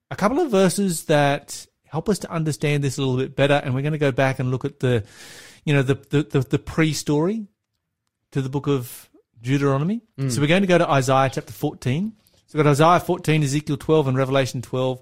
a 0.10 0.15
couple 0.15 0.39
of 0.39 0.50
verses 0.50 1.06
that 1.06 1.68
help 1.86 2.10
us 2.10 2.18
to 2.20 2.32
understand 2.32 2.84
this 2.84 2.98
a 2.98 3.01
little 3.01 3.18
bit 3.18 3.36
better, 3.36 3.62
and 3.63 3.75
we're 3.75 3.84
going 3.84 3.92
to 3.92 4.00
go 4.00 4.12
back 4.12 4.39
and 4.39 4.50
look 4.50 4.65
at 4.65 4.80
the, 4.80 5.03
you 5.65 5.75
know, 5.75 5.84
the 5.84 5.94
the, 6.10 6.24
the, 6.24 6.39
the 6.39 6.60
pre-story 6.60 7.46
to 8.32 8.42
the 8.42 8.50
book 8.50 8.65
of 8.68 9.12
Deuteronomy. 9.44 10.01
So 10.30 10.42
we're 10.42 10.48
going 10.48 10.62
to 10.63 10.68
go 10.68 10.80
to 10.80 10.89
Isaiah 10.89 11.30
chapter 11.32 11.53
14. 11.53 12.13
So 12.48 12.58
we've 12.58 12.63
got 12.63 12.72
Isaiah 12.72 13.00
14, 13.00 13.44
Ezekiel 13.44 13.77
12, 13.77 14.08
and 14.08 14.18
Revelation 14.18 14.63
12 14.63 15.01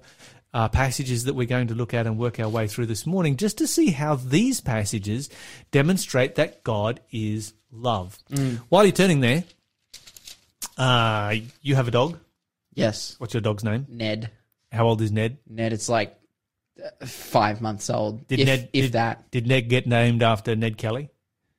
uh, 0.54 0.68
passages 0.68 1.24
that 1.24 1.34
we're 1.34 1.46
going 1.46 1.68
to 1.68 1.74
look 1.74 1.94
at 1.94 2.06
and 2.06 2.18
work 2.18 2.38
our 2.38 2.48
way 2.48 2.66
through 2.66 2.86
this 2.86 3.06
morning 3.06 3.36
just 3.36 3.58
to 3.58 3.66
see 3.66 3.90
how 3.90 4.16
these 4.16 4.60
passages 4.60 5.30
demonstrate 5.70 6.34
that 6.34 6.62
God 6.62 7.00
is 7.10 7.54
love. 7.70 8.18
While 8.68 8.84
you're 8.84 8.92
turning 8.92 9.20
there, 9.20 9.44
uh, 10.76 11.36
you 11.60 11.74
have 11.74 11.88
a 11.88 11.90
dog. 11.90 12.18
Yes, 12.74 13.16
What's 13.18 13.34
your 13.34 13.40
dog's 13.42 13.64
name? 13.64 13.86
Ned. 13.88 14.30
How 14.70 14.86
old 14.86 15.02
is 15.02 15.12
Ned? 15.12 15.38
Ned. 15.46 15.74
It's 15.74 15.88
like 15.90 16.18
uh, 16.82 17.06
five 17.06 17.60
months 17.60 17.90
old. 17.90 18.26
Did 18.28 18.40
if, 18.40 18.46
Ned 18.46 18.70
if 18.72 18.84
did, 18.84 18.92
that? 18.92 19.30
Did 19.30 19.46
Ned 19.46 19.68
get 19.68 19.86
named 19.86 20.22
after 20.22 20.56
Ned 20.56 20.78
Kelly? 20.78 21.10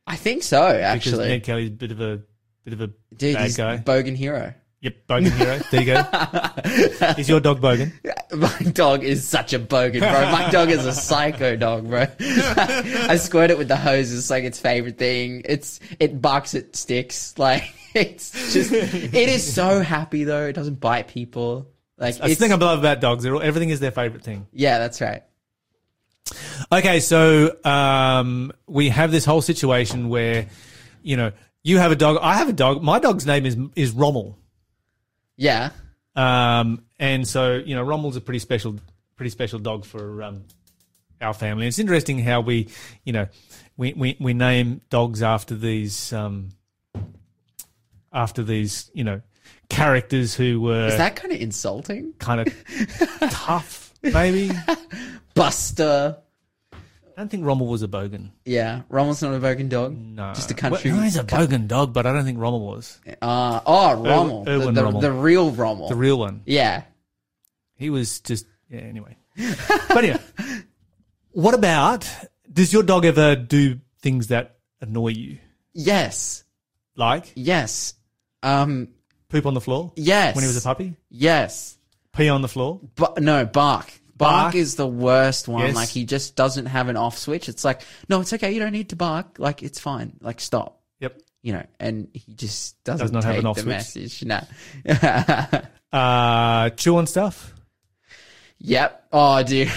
I 0.08 0.16
think 0.16 0.42
so. 0.42 0.70
Because 0.72 0.84
Actually, 0.84 1.28
Ned 1.28 1.44
Kelly's 1.44 1.70
a 1.70 1.72
bit 1.72 1.92
of 1.92 2.02
a 2.02 2.22
bit 2.64 2.74
of 2.74 2.82
a 2.82 2.88
dude, 3.16 3.36
bad 3.36 3.44
he's 3.44 3.58
guy. 3.58 3.78
bogan 3.78 4.16
hero. 4.16 4.54
Yep, 4.84 4.96
Bogan 5.08 5.32
hero. 5.32 5.60
There 5.72 5.82
you 5.82 5.86
go. 5.86 7.14
is 7.22 7.30
your 7.30 7.40
dog 7.40 7.62
Bogan? 7.62 7.94
My 8.34 8.72
dog 8.72 9.06
is 9.06 9.26
such 9.26 9.54
a 9.54 9.60
bogan, 9.60 10.02
bro. 10.02 10.32
My 10.32 10.50
dog 10.50 10.70
is 10.70 10.86
a 10.86 10.92
psycho 10.92 11.56
dog, 11.56 11.88
bro. 11.88 12.06
I 12.20 13.16
squirt 13.16 13.50
it 13.50 13.58
with 13.58 13.70
the 13.70 13.78
hose. 13.78 14.12
It's 14.12 14.30
like 14.30 14.44
its 14.44 14.60
favorite 14.60 14.98
thing. 14.98 15.44
It's 15.46 15.80
it 16.02 16.22
barks 16.22 16.54
at 16.54 16.76
sticks. 16.76 17.38
Like 17.38 17.74
it's 17.94 18.54
just 18.54 18.74
it 18.74 19.30
is 19.30 19.54
so 19.54 19.80
happy 19.80 20.26
though. 20.26 20.48
It 20.48 20.54
doesn't 20.54 20.82
bite 20.82 21.08
people. 21.08 21.72
Like 21.98 22.18
it's, 22.22 22.38
thing 22.38 22.52
I 22.52 22.56
love 22.56 22.80
about 22.80 23.00
dogs. 23.00 23.26
All, 23.26 23.42
everything 23.42 23.70
is 23.70 23.80
their 23.80 23.92
favorite 23.92 24.24
thing. 24.24 24.48
yeah, 24.52 24.80
that's 24.80 25.00
right. 25.00 25.24
Okay, 26.74 27.00
so 27.00 27.56
um, 27.64 28.52
we 28.68 28.90
have 28.90 29.12
this 29.12 29.24
whole 29.24 29.42
situation 29.42 30.10
where, 30.10 30.48
you 31.04 31.16
know, 31.16 31.32
you 31.64 31.78
have 31.78 31.92
a 31.92 31.96
dog. 31.96 32.18
I 32.22 32.36
have 32.36 32.50
a 32.50 32.54
dog. 32.54 32.82
My 32.82 33.00
dog's 33.00 33.26
name 33.26 33.46
is 33.46 33.56
is 33.78 33.92
Rommel. 33.92 34.38
Yeah, 35.36 35.72
Um, 36.16 36.86
and 37.00 37.28
so 37.28 37.56
you 37.56 37.76
know, 37.76 37.84
Rommel's 37.84 38.16
a 38.16 38.22
pretty 38.22 38.40
special, 38.40 38.76
pretty 39.16 39.32
special 39.32 39.60
dog 39.60 39.86
for 39.86 40.24
um, 40.24 40.44
our 41.22 41.34
family. 41.34 41.68
It's 41.68 41.80
interesting 41.80 42.20
how 42.20 42.42
we, 42.42 42.70
you 43.04 43.14
know, 43.14 43.28
we 43.78 43.94
we, 43.94 44.18
we 44.20 44.34
name 44.34 44.82
dogs 44.90 45.24
after 45.24 45.56
these 45.56 46.14
um, 46.14 46.50
after 48.12 48.44
these 48.44 48.92
you 48.94 49.04
know 49.04 49.22
characters 49.70 50.36
who 50.36 50.62
were 50.62 50.88
is 50.88 50.98
that 50.98 51.16
kind 51.16 51.34
of 51.34 51.42
insulting? 51.42 52.14
kind 52.20 52.48
of 52.48 53.20
tough, 53.32 53.94
maybe. 54.04 54.52
I 57.16 57.22
don't 57.22 57.30
think 57.30 57.46
Rommel 57.46 57.68
was 57.68 57.84
a 57.84 57.88
bogan. 57.88 58.32
Yeah, 58.46 58.82
Rommel's 58.90 59.22
not 59.22 59.34
a 59.36 59.40
bogan 59.40 59.70
dog. 59.70 59.96
No, 59.96 60.34
just 60.34 60.50
a 60.50 60.54
country. 60.56 60.90
Well, 60.92 61.00
no, 61.00 61.04
he's 61.06 61.16
a 61.18 61.24
bogan 61.24 61.68
dog, 61.68 61.94
but 61.94 62.06
I 62.08 62.14
don't 62.14 62.26
think 62.26 62.40
Rommel 62.40 62.66
was 62.66 63.00
Uh, 63.22 63.60
oh, 63.66 63.94
Rommel, 63.96 64.44
the, 64.46 64.72
the, 64.72 64.84
Rommel. 64.84 65.02
the 65.02 65.12
real 65.12 65.52
Rommel. 65.52 65.90
the 65.90 65.96
real 65.96 66.18
one. 66.18 66.42
yeah, 66.46 66.84
He 67.76 67.90
was 67.90 68.20
just 68.20 68.46
yeah. 68.70 68.80
Anyway, 68.80 69.16
but 69.90 69.98
anyway, 70.04 70.20
what 71.32 71.54
about? 71.54 72.10
Does 72.52 72.74
your 72.74 72.84
dog 72.84 73.06
ever 73.06 73.36
do 73.36 73.80
things 74.00 74.28
that 74.28 74.58
annoy 74.82 75.10
you, 75.10 75.38
yes, 75.74 76.44
like 76.96 77.32
yes, 77.36 77.94
um, 78.42 78.88
poop 79.30 79.46
on 79.46 79.54
the 79.54 79.62
floor? 79.62 79.92
yes. 79.96 80.36
When 80.36 80.44
he 80.44 80.48
was 80.48 80.58
a 80.58 80.62
puppy, 80.62 80.96
Yes. 81.10 81.78
pee 82.12 82.30
on 82.30 82.42
the 82.42 82.48
floor. 82.48 82.80
But 82.96 83.22
no, 83.22 83.46
bark. 83.46 83.92
Bark. 84.18 84.46
Bark? 84.46 84.56
is 84.56 84.76
the 84.76 84.88
worst 84.88 85.48
one. 85.48 85.66
Yes. 85.68 85.76
Like 85.76 85.90
he 85.90 86.06
just 86.06 86.36
doesn't 86.36 86.68
have 86.68 86.90
an 86.90 86.98
off 86.98 87.18
switch. 87.18 87.50
It's 87.50 87.64
like, 87.64 87.82
no, 88.10 88.22
it's 88.22 88.34
okay. 88.34 88.52
You 88.52 88.60
don't 88.60 88.72
need 88.72 88.90
to 88.90 88.96
bark. 88.96 89.38
Like 89.40 89.64
it's 89.64 89.80
fine. 89.80 90.14
Like 90.22 90.40
stop. 90.42 90.82
Yep. 91.00 91.20
You 91.42 91.54
know, 91.54 91.66
and 91.80 92.08
he 92.14 92.34
just 92.34 92.82
doesn't 92.84 93.06
Does 93.06 93.12
not 93.12 93.24
have 93.26 93.38
an 93.38 93.46
off 93.46 93.56
the 93.58 93.64
switch. 93.64 93.74
message. 93.96 94.24
No. 94.24 94.42
Uh, 95.94 96.72
chew 96.72 96.98
on 96.98 97.06
stuff. 97.06 97.54
yep. 98.58 99.06
Oh, 99.14 99.44
dude. 99.44 99.68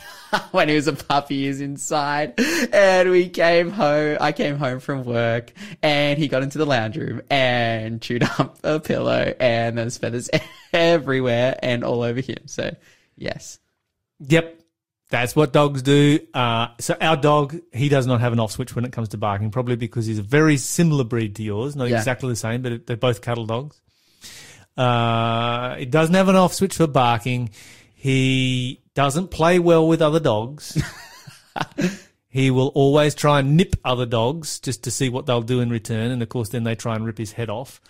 when 0.50 0.70
he 0.70 0.74
was 0.74 0.86
a 0.88 0.94
puppy, 0.94 1.42
he 1.42 1.48
was 1.48 1.60
inside, 1.60 2.40
and 2.72 3.10
we 3.10 3.28
came 3.28 3.70
home. 3.70 4.16
I 4.18 4.32
came 4.32 4.56
home 4.56 4.80
from 4.80 5.04
work, 5.04 5.52
and 5.82 6.18
he 6.18 6.28
got 6.28 6.42
into 6.42 6.56
the 6.56 6.64
lounge 6.64 6.96
room 6.96 7.20
and 7.28 8.00
chewed 8.00 8.22
up 8.38 8.58
a 8.64 8.80
pillow, 8.80 9.34
and 9.38 9.76
there's 9.76 9.98
feathers 9.98 10.30
everywhere 10.72 11.58
and 11.62 11.84
all 11.84 12.00
over 12.00 12.22
him. 12.22 12.38
So, 12.46 12.74
yes. 13.16 13.58
Yep. 14.20 14.60
That's 15.08 15.36
what 15.36 15.52
dogs 15.52 15.82
do. 15.82 16.18
Uh, 16.34 16.68
so 16.80 16.96
our 17.00 17.16
dog, 17.16 17.56
he 17.72 17.88
does 17.88 18.06
not 18.08 18.20
have 18.20 18.32
an 18.32 18.40
off 18.40 18.50
switch 18.50 18.74
when 18.74 18.84
it 18.84 18.92
comes 18.92 19.10
to 19.10 19.16
barking, 19.18 19.52
probably 19.52 19.76
because 19.76 20.04
he's 20.06 20.18
a 20.18 20.22
very 20.22 20.56
similar 20.56 21.04
breed 21.04 21.36
to 21.36 21.42
yours. 21.44 21.76
Not 21.76 21.88
Yeah. 21.88 21.98
exactly 21.98 22.28
the 22.28 22.36
same, 22.36 22.60
but 22.62 22.86
they're 22.88 22.96
both 22.96 23.22
cattle 23.22 23.46
dogs. 23.46 23.80
Uh, 24.76 25.76
it 25.78 25.90
doesn't 25.90 26.14
have 26.14 26.28
an 26.28 26.36
off 26.36 26.52
switch 26.54 26.74
for 26.76 26.86
barking. 26.88 27.50
He 27.94 28.82
doesn't 28.94 29.28
play 29.30 29.58
well 29.58 29.86
with 29.86 30.02
other 30.02 30.20
dogs. 30.20 30.76
he 32.28 32.50
will 32.50 32.68
always 32.68 33.14
try 33.14 33.38
and 33.40 33.56
nip 33.56 33.76
other 33.84 34.06
dogs 34.06 34.58
just 34.60 34.84
to 34.84 34.90
see 34.90 35.08
what 35.08 35.26
they'll 35.26 35.40
do 35.42 35.60
in 35.60 35.70
return. 35.70 36.10
And 36.10 36.22
of 36.22 36.28
course, 36.28 36.48
then 36.50 36.64
they 36.64 36.74
try 36.74 36.94
and 36.96 37.06
rip 37.06 37.16
his 37.18 37.32
head 37.32 37.48
off 37.48 37.80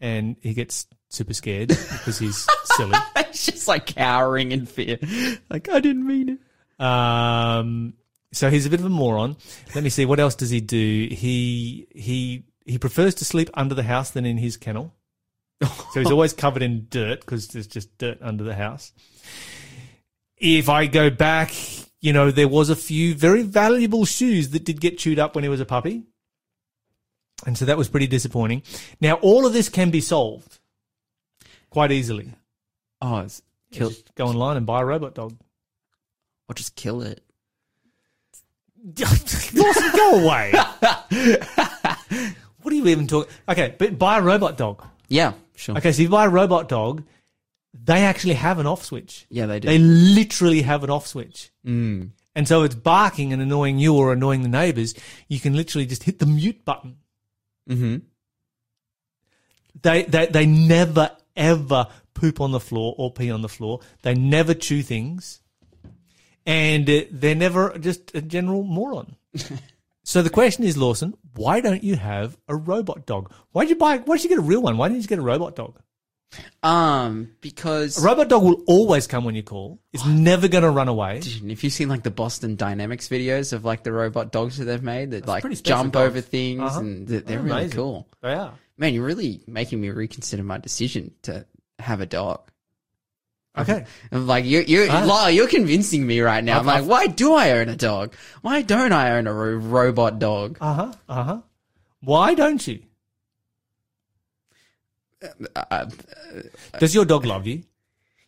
and 0.00 0.36
he 0.40 0.54
gets 0.54 0.86
super 1.12 1.34
scared 1.34 1.68
because 1.68 2.18
he's 2.18 2.46
silly. 2.76 2.96
He's 3.28 3.46
just 3.46 3.68
like 3.68 3.86
cowering 3.86 4.52
in 4.52 4.66
fear. 4.66 4.98
Like, 5.48 5.68
I 5.70 5.80
didn't 5.80 6.06
mean 6.06 6.28
it. 6.28 6.84
Um, 6.84 7.94
so 8.32 8.50
he's 8.50 8.66
a 8.66 8.70
bit 8.70 8.80
of 8.80 8.86
a 8.86 8.90
moron. 8.90 9.36
Let 9.74 9.84
me 9.84 9.90
see. 9.90 10.04
What 10.04 10.20
else 10.20 10.34
does 10.34 10.50
he 10.50 10.60
do? 10.60 11.08
He 11.10 11.86
he 11.94 12.44
he 12.66 12.78
prefers 12.78 13.14
to 13.16 13.24
sleep 13.24 13.50
under 13.54 13.74
the 13.74 13.82
house 13.82 14.10
than 14.10 14.26
in 14.26 14.36
his 14.36 14.56
kennel. 14.56 14.94
So 15.62 16.00
he's 16.00 16.10
always 16.10 16.32
covered 16.32 16.62
in 16.62 16.88
dirt 16.90 17.20
because 17.20 17.48
there's 17.48 17.66
just 17.66 17.96
dirt 17.98 18.18
under 18.20 18.44
the 18.44 18.54
house. 18.54 18.92
If 20.36 20.68
I 20.68 20.86
go 20.86 21.08
back, 21.08 21.52
you 22.00 22.12
know, 22.12 22.30
there 22.30 22.48
was 22.48 22.68
a 22.68 22.76
few 22.76 23.14
very 23.14 23.42
valuable 23.42 24.04
shoes 24.04 24.50
that 24.50 24.64
did 24.64 24.80
get 24.80 24.98
chewed 24.98 25.18
up 25.18 25.34
when 25.34 25.44
he 25.44 25.50
was 25.50 25.60
a 25.60 25.66
puppy. 25.66 26.04
And 27.46 27.56
so 27.56 27.64
that 27.64 27.78
was 27.78 27.88
pretty 27.88 28.06
disappointing. 28.06 28.62
Now, 29.00 29.14
all 29.14 29.46
of 29.46 29.52
this 29.52 29.68
can 29.68 29.90
be 29.90 30.00
solved 30.00 30.58
quite 31.72 31.90
easily. 31.90 32.30
Oh, 33.00 33.18
it's 33.20 33.42
kill. 33.72 33.88
Just 33.88 34.14
go 34.14 34.26
online 34.26 34.56
and 34.56 34.66
buy 34.66 34.80
a 34.82 34.84
robot 34.84 35.14
dog. 35.14 35.36
Or 36.48 36.54
just 36.54 36.76
kill 36.76 37.02
it. 37.02 37.22
Lawson, 39.00 39.92
go 39.92 40.24
away. 40.24 40.52
what 42.62 42.72
are 42.72 42.74
you 42.74 42.86
even 42.88 43.06
talking? 43.06 43.32
Okay, 43.48 43.74
but 43.78 43.98
buy 43.98 44.18
a 44.18 44.22
robot 44.22 44.56
dog. 44.56 44.84
Yeah, 45.08 45.32
sure. 45.54 45.76
Okay, 45.78 45.92
so 45.92 46.02
you 46.02 46.08
buy 46.08 46.24
a 46.24 46.28
robot 46.28 46.68
dog, 46.68 47.04
they 47.72 48.02
actually 48.02 48.34
have 48.34 48.58
an 48.58 48.66
off 48.66 48.84
switch. 48.84 49.26
Yeah, 49.30 49.46
they 49.46 49.60
do. 49.60 49.68
They 49.68 49.78
literally 49.78 50.62
have 50.62 50.84
an 50.84 50.90
off 50.90 51.06
switch. 51.06 51.50
mm. 51.66 52.10
And 52.34 52.48
so 52.48 52.62
it's 52.62 52.74
barking 52.74 53.32
and 53.34 53.42
annoying 53.42 53.78
you 53.78 53.94
or 53.94 54.10
annoying 54.12 54.40
the 54.42 54.48
neighbors. 54.48 54.94
You 55.28 55.38
can 55.38 55.54
literally 55.54 55.84
just 55.84 56.04
hit 56.04 56.18
the 56.18 56.24
mute 56.24 56.64
button. 56.64 56.96
hmm 57.68 57.96
They, 59.82 60.04
they, 60.04 60.26
they 60.26 60.46
never 60.46 61.10
ever 61.36 61.86
poop 62.14 62.40
on 62.40 62.52
the 62.52 62.60
floor 62.60 62.94
or 62.98 63.12
pee 63.12 63.30
on 63.30 63.42
the 63.42 63.48
floor. 63.48 63.80
They 64.02 64.14
never 64.14 64.54
chew 64.54 64.82
things. 64.82 65.40
And 66.44 66.88
uh, 66.90 67.02
they're 67.10 67.34
never 67.34 67.78
just 67.78 68.14
a 68.14 68.20
general 68.22 68.62
moron. 68.64 69.16
so 70.04 70.22
the 70.22 70.30
question 70.30 70.64
is, 70.64 70.76
Lawson, 70.76 71.14
why 71.36 71.60
don't 71.60 71.84
you 71.84 71.96
have 71.96 72.36
a 72.48 72.56
robot 72.56 73.06
dog? 73.06 73.32
Why'd 73.52 73.68
you 73.70 73.76
buy, 73.76 73.98
why 73.98 74.16
did 74.16 74.24
you 74.24 74.28
get 74.30 74.38
a 74.38 74.42
real 74.42 74.62
one? 74.62 74.76
Why 74.76 74.88
didn't 74.88 75.02
you 75.02 75.08
get 75.08 75.18
a 75.18 75.22
robot 75.22 75.54
dog? 75.56 75.78
Um, 76.62 77.32
because 77.42 78.02
A 78.02 78.06
robot 78.06 78.28
dog 78.28 78.42
will 78.42 78.62
always 78.66 79.06
come 79.06 79.24
when 79.24 79.34
you 79.34 79.42
call. 79.42 79.78
It's 79.92 80.06
never 80.06 80.48
going 80.48 80.64
to 80.64 80.70
run 80.70 80.88
away. 80.88 81.18
if 81.18 81.62
you've 81.62 81.72
seen 81.72 81.88
like 81.90 82.02
the 82.02 82.10
Boston 82.10 82.56
Dynamics 82.56 83.08
videos 83.08 83.52
of 83.52 83.64
like 83.66 83.82
the 83.82 83.92
robot 83.92 84.32
dogs 84.32 84.56
that 84.56 84.64
they've 84.64 84.82
made 84.82 85.10
that 85.10 85.26
like 85.26 85.44
jump 85.62 85.92
dogs. 85.92 86.08
over 86.08 86.20
things 86.22 86.62
Uh-huh. 86.62 86.80
and 86.80 87.06
they're, 87.06 87.20
they're 87.20 87.36
They're 87.38 87.44
really 87.44 87.68
cool. 87.68 88.08
They 88.22 88.32
are. 88.32 88.54
Man, 88.82 88.94
you're 88.94 89.04
really 89.04 89.44
making 89.46 89.80
me 89.80 89.90
reconsider 89.90 90.42
my 90.42 90.58
decision 90.58 91.12
to 91.22 91.46
have 91.78 92.00
a 92.00 92.06
dog. 92.06 92.50
Okay. 93.56 93.84
I'm 94.10 94.26
like 94.26 94.44
you, 94.44 94.60
you. 94.66 94.86
Lyle, 94.88 95.30
you're 95.30 95.46
convincing 95.46 96.04
me 96.04 96.18
right 96.20 96.42
now. 96.42 96.58
I'm 96.58 96.68
I've- 96.68 96.80
like, 96.88 96.90
why 96.90 97.06
do 97.06 97.32
I 97.34 97.52
own 97.52 97.68
a 97.68 97.76
dog? 97.76 98.12
Why 98.40 98.62
don't 98.62 98.90
I 98.92 99.12
own 99.12 99.28
a 99.28 99.32
ro- 99.32 99.54
robot 99.54 100.18
dog? 100.18 100.58
Uh 100.60 100.74
huh. 100.74 100.92
Uh 101.08 101.22
huh. 101.22 101.40
Why 102.00 102.34
don't 102.34 102.66
you? 102.66 102.80
Uh, 105.54 105.86
Does 106.80 106.92
your 106.92 107.04
dog 107.04 107.24
love 107.24 107.46
you? 107.46 107.62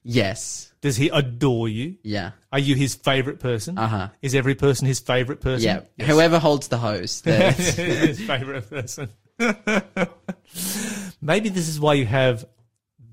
yes, 0.05 0.73
Does 0.83 0.97
he 0.97 1.09
adore 1.09 1.69
you? 1.69 1.97
yeah, 2.05 2.31
Are 2.53 2.61
you 2.61 2.77
his 2.77 2.95
favorite 2.95 3.41
person? 3.41 3.77
uh 3.77 3.89
huh, 3.89 4.09
Is 4.23 4.37
every 4.37 4.55
person 4.55 4.87
his 4.87 5.01
favorite 5.01 5.41
person? 5.41 5.65
yeah. 5.65 5.81
Yes. 5.97 6.09
Whoever 6.11 6.39
holds 6.39 6.69
the 6.69 6.77
hose, 6.79 7.21
his 7.25 8.21
favorite 8.21 8.71
person. 8.71 9.09
Maybe 11.21 11.49
this 11.49 11.69
is 11.69 11.81
why 11.81 11.95
you 11.95 12.07
have 12.07 12.45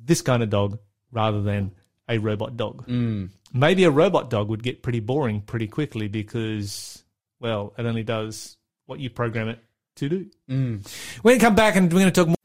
this 0.04 0.22
kind 0.22 0.44
of 0.44 0.50
dog 0.50 0.80
rather 1.12 1.42
than 1.42 1.72
a 2.10 2.18
robot 2.18 2.58
dog. 2.58 2.86
Mm. 2.88 3.30
Maybe 3.54 3.84
a 3.84 3.92
robot 3.92 4.30
dog 4.30 4.50
would 4.50 4.64
get 4.64 4.82
pretty 4.82 5.00
boring 5.00 5.42
pretty 5.42 5.68
quickly 5.68 6.08
because, 6.08 7.04
well, 7.40 7.74
it 7.78 7.86
only 7.86 8.04
does 8.04 8.58
what 8.86 9.00
you 9.00 9.10
program 9.10 9.50
it 9.50 9.60
to 9.96 10.10
do. 10.10 10.26
Mm. 10.50 10.86
We're 11.24 11.32
going 11.32 11.40
to 11.40 11.46
come 11.46 11.56
back 11.56 11.76
and 11.76 11.92
we're 11.92 12.00
going 12.00 12.12
to 12.12 12.26
talk 12.26 12.28
more. 12.28 12.36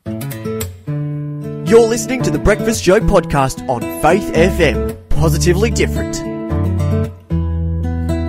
You're 1.66 1.88
listening 1.88 2.22
to 2.22 2.30
the 2.30 2.38
Breakfast 2.38 2.82
Show 2.84 3.00
podcast 3.00 3.68
on 3.68 3.80
Faith 4.00 4.32
FM. 4.34 5.08
Positively 5.10 5.70
different. 5.70 6.14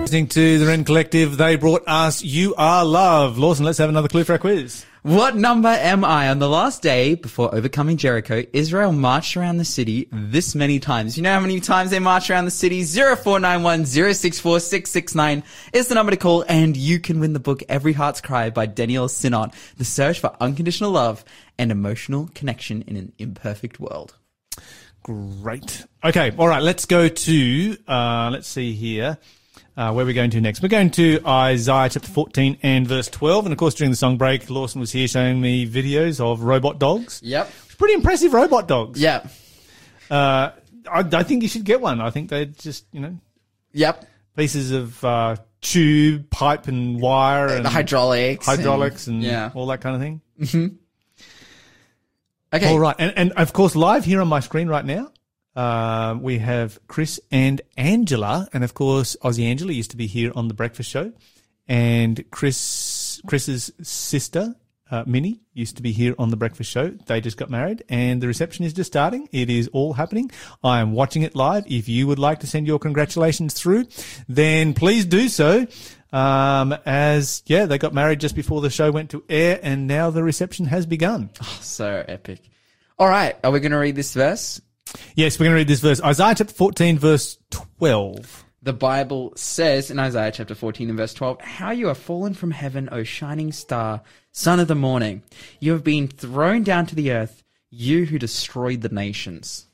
Listening 0.00 0.26
to 0.28 0.58
the 0.58 0.66
Rend 0.66 0.86
Collective, 0.86 1.36
they 1.36 1.56
brought 1.56 1.84
us 1.86 2.24
You 2.24 2.54
Are 2.56 2.84
Love. 2.84 3.38
Lawson, 3.38 3.64
let's 3.64 3.78
have 3.78 3.90
another 3.90 4.08
clue 4.08 4.24
for 4.24 4.32
our 4.32 4.38
quiz. 4.38 4.84
What 5.02 5.36
number 5.36 5.68
am 5.68 6.04
I? 6.04 6.28
On 6.28 6.40
the 6.40 6.48
last 6.48 6.82
day 6.82 7.14
before 7.14 7.54
overcoming 7.54 7.96
Jericho, 7.98 8.42
Israel 8.52 8.90
marched 8.90 9.36
around 9.36 9.58
the 9.58 9.64
city 9.64 10.08
this 10.10 10.56
many 10.56 10.80
times. 10.80 11.16
You 11.16 11.22
know 11.22 11.32
how 11.32 11.40
many 11.40 11.60
times 11.60 11.90
they 11.90 12.00
marched 12.00 12.30
around 12.30 12.46
the 12.46 12.50
city? 12.50 12.82
0491 12.82 13.86
064 13.86 14.58
669 14.58 15.44
is 15.72 15.86
the 15.86 15.94
number 15.94 16.10
to 16.10 16.16
call, 16.16 16.44
and 16.48 16.76
you 16.76 16.98
can 16.98 17.20
win 17.20 17.32
the 17.32 17.38
book 17.38 17.62
Every 17.68 17.92
Heart's 17.92 18.20
Cry 18.20 18.50
by 18.50 18.66
Daniel 18.66 19.08
Sinnott, 19.08 19.54
The 19.76 19.84
Search 19.84 20.18
for 20.18 20.34
Unconditional 20.40 20.90
Love 20.90 21.24
and 21.58 21.70
Emotional 21.70 22.28
Connection 22.34 22.82
in 22.82 22.96
an 22.96 23.12
Imperfect 23.18 23.78
World. 23.78 24.16
Great. 25.04 25.86
Okay. 26.02 26.32
All 26.36 26.48
right. 26.48 26.62
Let's 26.62 26.86
go 26.86 27.08
to, 27.08 27.76
uh, 27.86 28.30
let's 28.32 28.48
see 28.48 28.72
here. 28.72 29.18
Uh, 29.78 29.92
where 29.92 30.02
are 30.04 30.06
we 30.06 30.12
going 30.12 30.28
to 30.30 30.40
next? 30.40 30.60
We're 30.60 30.68
going 30.68 30.90
to 30.90 31.20
Isaiah 31.24 31.88
chapter 31.88 32.08
14 32.08 32.58
and 32.64 32.84
verse 32.84 33.06
12. 33.08 33.46
And 33.46 33.52
of 33.52 33.58
course, 33.60 33.74
during 33.74 33.92
the 33.92 33.96
song 33.96 34.16
break, 34.18 34.50
Lawson 34.50 34.80
was 34.80 34.90
here 34.90 35.06
showing 35.06 35.40
me 35.40 35.68
videos 35.70 36.18
of 36.20 36.42
robot 36.42 36.80
dogs. 36.80 37.20
Yep. 37.22 37.48
Pretty 37.78 37.94
impressive 37.94 38.32
robot 38.32 38.66
dogs. 38.66 39.00
Yep. 39.00 39.30
Uh, 40.10 40.50
I, 40.90 41.00
I 41.12 41.22
think 41.22 41.44
you 41.44 41.48
should 41.48 41.62
get 41.62 41.80
one. 41.80 42.00
I 42.00 42.10
think 42.10 42.28
they're 42.28 42.44
just, 42.46 42.86
you 42.90 42.98
know, 42.98 43.16
Yep. 43.72 44.04
pieces 44.36 44.72
of, 44.72 45.04
uh, 45.04 45.36
tube, 45.60 46.28
pipe 46.30 46.66
and 46.66 47.00
wire 47.00 47.46
and 47.46 47.64
The 47.64 47.68
hydraulics. 47.70 48.46
hydraulics 48.46 49.06
and, 49.06 49.22
yeah. 49.22 49.52
all 49.54 49.66
that 49.66 49.80
kind 49.80 49.94
of 49.94 50.02
thing. 50.02 50.20
Mm-hmm. 50.40 50.74
Okay. 52.52 52.68
All 52.68 52.78
right, 52.80 52.96
and, 52.98 53.12
and 53.16 53.32
of 53.32 53.52
course, 53.52 53.76
live 53.76 54.04
here 54.04 54.20
on 54.22 54.26
my 54.28 54.40
screen 54.40 54.66
right 54.68 54.84
now, 54.84 55.12
uh, 55.56 56.16
we 56.20 56.38
have 56.38 56.78
Chris 56.86 57.20
and 57.30 57.60
Angela, 57.76 58.48
and 58.52 58.64
of 58.64 58.74
course, 58.74 59.16
Aussie 59.22 59.44
Angela 59.44 59.72
used 59.72 59.90
to 59.90 59.96
be 59.96 60.06
here 60.06 60.32
on 60.34 60.48
the 60.48 60.54
Breakfast 60.54 60.90
Show, 60.90 61.12
and 61.66 62.24
Chris 62.30 63.20
Chris's 63.26 63.72
sister. 63.82 64.54
Uh, 64.90 65.04
Minnie 65.06 65.38
used 65.52 65.76
to 65.76 65.82
be 65.82 65.92
here 65.92 66.14
on 66.18 66.30
the 66.30 66.36
Breakfast 66.36 66.70
Show. 66.70 66.88
They 67.06 67.20
just 67.20 67.36
got 67.36 67.50
married, 67.50 67.84
and 67.90 68.22
the 68.22 68.26
reception 68.26 68.64
is 68.64 68.72
just 68.72 68.90
starting. 68.90 69.28
It 69.32 69.50
is 69.50 69.68
all 69.74 69.92
happening. 69.92 70.30
I 70.64 70.80
am 70.80 70.92
watching 70.92 71.22
it 71.22 71.36
live. 71.36 71.64
If 71.70 71.90
you 71.90 72.06
would 72.06 72.18
like 72.18 72.40
to 72.40 72.46
send 72.46 72.66
your 72.66 72.78
congratulations 72.78 73.52
through, 73.52 73.86
then 74.28 74.72
please 74.72 75.04
do 75.04 75.28
so. 75.28 75.66
Um, 76.10 76.72
as 76.86 77.42
yeah, 77.44 77.66
they 77.66 77.76
got 77.76 77.92
married 77.92 78.20
just 78.20 78.34
before 78.34 78.62
the 78.62 78.70
show 78.70 78.90
went 78.90 79.10
to 79.10 79.22
air, 79.28 79.60
and 79.62 79.86
now 79.86 80.08
the 80.08 80.22
reception 80.22 80.64
has 80.66 80.86
begun. 80.86 81.28
Oh, 81.42 81.58
So 81.60 82.02
epic. 82.08 82.40
All 82.98 83.08
right. 83.08 83.36
Are 83.44 83.50
we 83.50 83.60
going 83.60 83.72
to 83.72 83.78
read 83.78 83.94
this 83.94 84.14
verse? 84.14 84.60
Yes, 85.14 85.38
we're 85.38 85.44
going 85.44 85.54
to 85.54 85.60
read 85.60 85.68
this 85.68 85.80
verse. 85.80 86.00
Isaiah 86.02 86.34
chapter 86.36 86.54
14, 86.54 86.98
verse 86.98 87.38
12. 87.50 88.44
The 88.62 88.72
Bible 88.72 89.32
says 89.36 89.90
in 89.90 89.98
Isaiah 89.98 90.32
chapter 90.32 90.54
14 90.54 90.88
and 90.88 90.98
verse 90.98 91.14
12, 91.14 91.40
How 91.40 91.70
you 91.70 91.88
are 91.88 91.94
fallen 91.94 92.34
from 92.34 92.50
heaven, 92.50 92.88
O 92.90 93.02
shining 93.02 93.52
star, 93.52 94.02
son 94.32 94.60
of 94.60 94.68
the 94.68 94.74
morning. 94.74 95.22
You 95.60 95.72
have 95.72 95.84
been 95.84 96.08
thrown 96.08 96.64
down 96.64 96.86
to 96.86 96.94
the 96.94 97.12
earth, 97.12 97.44
you 97.70 98.04
who 98.06 98.18
destroyed 98.18 98.80
the 98.80 98.88
nations. 98.88 99.66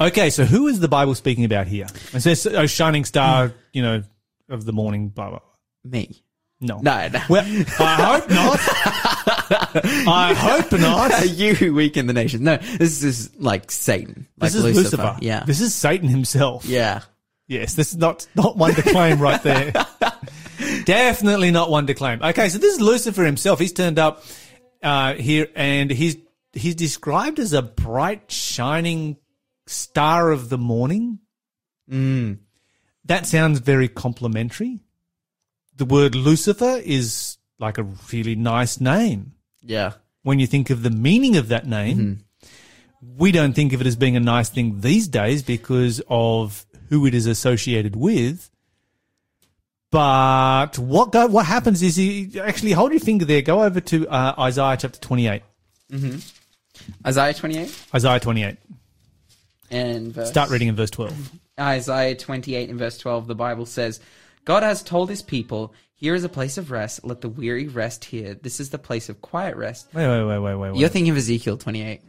Okay, 0.00 0.30
so 0.30 0.44
who 0.44 0.66
is 0.68 0.80
the 0.80 0.88
Bible 0.88 1.14
speaking 1.14 1.44
about 1.44 1.66
here? 1.66 1.86
It 2.12 2.20
says, 2.20 2.46
a 2.46 2.66
shining 2.66 3.04
star, 3.04 3.48
hmm. 3.48 3.54
you 3.72 3.82
know, 3.82 4.02
of 4.48 4.64
the 4.64 4.72
morning, 4.72 5.08
blah, 5.08 5.30
blah, 5.30 5.38
blah. 5.38 5.90
Me. 5.90 6.22
No. 6.60 6.78
No, 6.78 7.08
no. 7.08 7.20
Well, 7.28 7.44
I 7.80 8.20
hope 8.20 8.30
not. 8.30 9.38
I 10.06 10.34
hope 10.34 10.72
not. 10.72 11.28
you 11.30 11.54
who 11.54 11.74
weaken 11.74 12.06
the 12.06 12.12
nation. 12.12 12.44
No, 12.44 12.56
this 12.56 13.02
is 13.02 13.34
like 13.38 13.70
Satan. 13.70 14.26
Like 14.38 14.52
This 14.52 14.64
is 14.64 14.76
Lucifer. 14.76 15.16
Yeah. 15.20 15.44
This 15.44 15.60
is 15.60 15.74
Satan 15.74 16.08
himself. 16.08 16.64
yeah. 16.64 17.02
Yes, 17.48 17.74
this 17.74 17.90
is 17.90 17.98
not, 17.98 18.26
not 18.34 18.56
one 18.56 18.74
to 18.74 18.82
claim 18.82 19.18
right 19.18 19.42
there. 19.42 19.72
Definitely 20.84 21.50
not 21.50 21.70
one 21.70 21.86
to 21.86 21.92
claim. 21.92 22.22
Okay, 22.22 22.48
so 22.48 22.56
this 22.56 22.74
is 22.76 22.80
Lucifer 22.80 23.24
himself. 23.24 23.58
He's 23.58 23.72
turned 23.72 23.98
up 23.98 24.24
uh, 24.82 25.14
here 25.14 25.48
and 25.54 25.90
he's 25.90 26.16
he's 26.52 26.74
described 26.74 27.38
as 27.38 27.52
a 27.52 27.60
bright, 27.60 28.30
shining 28.30 29.16
star 29.66 30.30
of 30.30 30.48
the 30.48 30.58
morning. 30.58 31.18
Mm. 31.90 32.38
That 33.04 33.26
sounds 33.26 33.58
very 33.58 33.88
complimentary. 33.88 34.80
The 35.76 35.84
word 35.84 36.14
Lucifer 36.14 36.80
is 36.82 37.38
like 37.58 37.78
a 37.78 37.86
really 38.12 38.36
nice 38.36 38.80
name. 38.80 39.32
Yeah. 39.62 39.92
When 40.22 40.38
you 40.38 40.46
think 40.46 40.70
of 40.70 40.82
the 40.82 40.90
meaning 40.90 41.36
of 41.36 41.48
that 41.48 41.66
name, 41.66 42.24
we 43.16 43.32
don't 43.32 43.54
think 43.54 43.72
of 43.72 43.80
it 43.80 43.86
as 43.86 43.96
being 43.96 44.16
a 44.16 44.20
nice 44.20 44.48
thing 44.48 44.80
these 44.80 45.08
days 45.08 45.42
because 45.42 46.00
of 46.08 46.64
who 46.88 47.06
it 47.06 47.14
is 47.14 47.26
associated 47.26 47.96
with. 47.96 48.50
But 49.90 50.78
what 50.78 51.12
go, 51.12 51.26
what 51.26 51.44
happens 51.46 51.82
is 51.82 51.96
he 51.96 52.40
actually 52.40 52.72
hold 52.72 52.92
your 52.92 53.00
finger 53.00 53.24
there. 53.24 53.42
Go 53.42 53.62
over 53.62 53.80
to 53.80 54.08
uh, 54.08 54.34
Isaiah 54.38 54.76
chapter 54.78 54.98
twenty 55.00 55.28
Isaiah 57.06 57.34
28 57.34 57.86
Isaiah 57.94 58.18
28. 58.20 58.56
and 59.70 60.12
verse. 60.12 60.28
Start 60.30 60.48
reading 60.50 60.68
in 60.68 60.76
verse 60.76 60.90
12. 60.90 61.30
Isaiah 61.60 62.14
28 62.16 62.70
and 62.70 62.78
verse 62.78 62.96
12, 62.96 63.26
the 63.26 63.34
Bible 63.34 63.66
says, 63.66 64.00
God 64.46 64.62
has 64.62 64.82
told 64.82 65.10
his 65.10 65.20
people, 65.20 65.74
here 66.02 66.16
is 66.16 66.24
a 66.24 66.28
place 66.28 66.58
of 66.58 66.72
rest. 66.72 67.04
Let 67.04 67.20
the 67.20 67.28
weary 67.28 67.68
rest 67.68 68.04
here. 68.04 68.34
This 68.34 68.58
is 68.58 68.70
the 68.70 68.78
place 68.78 69.08
of 69.08 69.20
quiet 69.20 69.56
rest. 69.56 69.86
Wait, 69.94 70.08
wait, 70.08 70.24
wait, 70.24 70.38
wait, 70.40 70.56
wait. 70.56 70.72
wait. 70.72 70.80
You're 70.80 70.88
thinking 70.88 71.12
of 71.12 71.16
Ezekiel 71.16 71.56
28. 71.56 72.00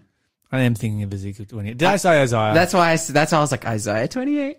I 0.51 0.61
am 0.61 0.73
thinking 0.73 1.03
of 1.03 1.13
Ezekiel 1.13 1.45
28. 1.45 1.77
Did 1.77 1.87
I 1.87 1.97
say 1.97 2.23
Isaiah? 2.23 2.55
That's 2.55 2.73
why 2.73 2.93
I, 2.93 2.95
that's 2.97 3.31
why 3.31 3.37
I 3.37 3.41
was 3.41 3.51
like, 3.51 3.67
Isaiah 3.67 4.07
28? 4.07 4.57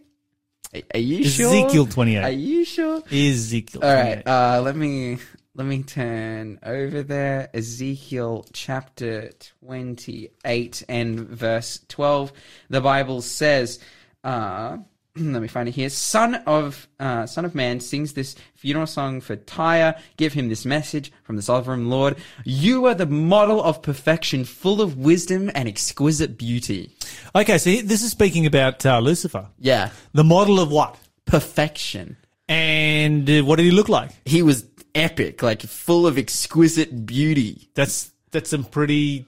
Are, 0.73 0.81
are 0.94 1.01
you 1.01 1.25
sure? 1.25 1.66
Ezekiel 1.66 1.87
28. 1.87 2.23
Are 2.23 2.31
you 2.31 2.64
sure? 2.64 3.03
Ezekiel 3.11 3.83
All 3.83 3.92
28. 3.92 4.14
right, 4.14 4.27
uh, 4.29 4.62
let 4.62 4.77
me 4.77 5.18
let 5.57 5.66
me 5.66 5.83
turn 5.83 6.61
over 6.62 7.03
there. 7.03 7.51
Ezekiel 7.53 8.47
chapter 8.53 9.33
twenty 9.61 10.31
eight 10.44 10.85
and 10.88 11.18
verse 11.18 11.81
twelve. 11.88 12.33
The 12.70 12.81
Bible 12.81 13.20
says, 13.20 13.81
uh, 14.23 14.79
"Let 15.16 15.42
me 15.42 15.48
find 15.48 15.68
it 15.68 15.74
here." 15.74 15.88
Son 15.90 16.35
of 16.46 16.88
uh, 16.98 17.27
Son 17.27 17.44
of 17.44 17.55
Man 17.55 17.81
sings 17.81 18.14
this 18.14 18.35
funeral 18.55 18.87
song 18.87 19.20
for 19.20 19.37
Tyre. 19.37 19.94
Give 20.16 20.33
him 20.33 20.48
this 20.48 20.64
message 20.64 21.12
from 21.22 21.37
the 21.37 21.42
sovereign 21.42 21.88
Lord: 21.90 22.16
You 22.44 22.87
are 22.87 22.94
the 22.94 23.07
model 23.07 23.62
of 23.62 23.81
perfection, 23.83 24.44
full 24.44 24.81
of 24.81 24.96
wisdom 24.96 25.50
and 25.55 25.68
exquisite 25.68 26.37
beauty. 26.38 26.90
Okay, 27.35 27.59
so 27.59 27.70
this 27.83 28.03
is 28.03 28.11
speaking 28.11 28.46
about 28.46 28.85
uh, 28.85 28.98
Lucifer. 28.98 29.48
Yeah, 29.59 29.90
The 30.12 30.24
model 30.24 30.59
of 30.61 30.70
what? 30.70 30.98
perfection. 31.27 32.16
And 32.48 33.29
uh, 33.31 33.40
what 33.42 33.57
did 33.57 33.64
he 33.64 33.70
look 33.70 33.88
like? 33.88 34.11
He 34.27 34.42
was 34.42 34.66
epic, 34.94 35.42
like 35.42 35.62
full 35.62 36.07
of 36.07 36.18
exquisite 36.18 37.07
beauty. 37.07 37.70
That's 37.74 38.12
that's 38.31 38.50
some 38.50 38.64
pretty 38.64 39.27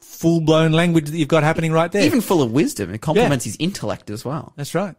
full 0.00 0.40
blown 0.40 0.72
language 0.72 1.08
that 1.10 1.16
you've 1.16 1.28
got 1.28 1.42
happening 1.44 1.72
right 1.72 1.90
there. 1.90 2.02
even 2.04 2.20
full 2.20 2.42
of 2.42 2.52
wisdom. 2.52 2.92
It 2.92 3.00
complements 3.00 3.44
his 3.44 3.56
intellect 3.58 4.10
as 4.10 4.24
well. 4.24 4.52
That's 4.56 4.74
right. 4.74 4.96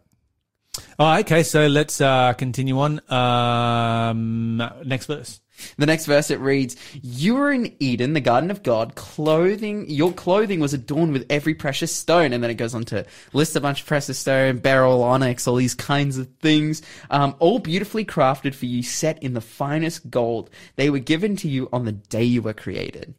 Oh, 0.98 1.18
okay, 1.20 1.42
so 1.42 1.66
let's 1.66 2.00
uh, 2.00 2.32
continue 2.34 2.78
on. 2.78 3.00
Um, 3.10 4.56
next 4.84 5.06
verse. 5.06 5.40
The 5.76 5.86
next 5.86 6.06
verse 6.06 6.30
it 6.30 6.40
reads, 6.40 6.76
"You 7.02 7.34
were 7.34 7.52
in 7.52 7.74
Eden, 7.80 8.14
the 8.14 8.20
garden 8.20 8.50
of 8.50 8.62
God. 8.62 8.94
Clothing, 8.94 9.90
your 9.90 10.12
clothing 10.12 10.60
was 10.60 10.72
adorned 10.72 11.12
with 11.12 11.26
every 11.28 11.54
precious 11.54 11.94
stone." 11.94 12.32
And 12.32 12.42
then 12.42 12.50
it 12.50 12.54
goes 12.54 12.74
on 12.74 12.84
to 12.86 13.04
list 13.32 13.56
a 13.56 13.60
bunch 13.60 13.82
of 13.82 13.86
precious 13.86 14.18
stone, 14.18 14.58
beryl, 14.58 15.02
onyx, 15.02 15.46
all 15.46 15.56
these 15.56 15.74
kinds 15.74 16.16
of 16.16 16.28
things, 16.40 16.82
um, 17.10 17.34
all 17.38 17.58
beautifully 17.58 18.04
crafted 18.04 18.54
for 18.54 18.66
you, 18.66 18.82
set 18.82 19.22
in 19.22 19.34
the 19.34 19.40
finest 19.40 20.10
gold. 20.10 20.50
They 20.76 20.88
were 20.88 20.98
given 20.98 21.36
to 21.36 21.48
you 21.48 21.68
on 21.72 21.84
the 21.84 21.92
day 21.92 22.24
you 22.24 22.42
were 22.42 22.54
created. 22.54 23.14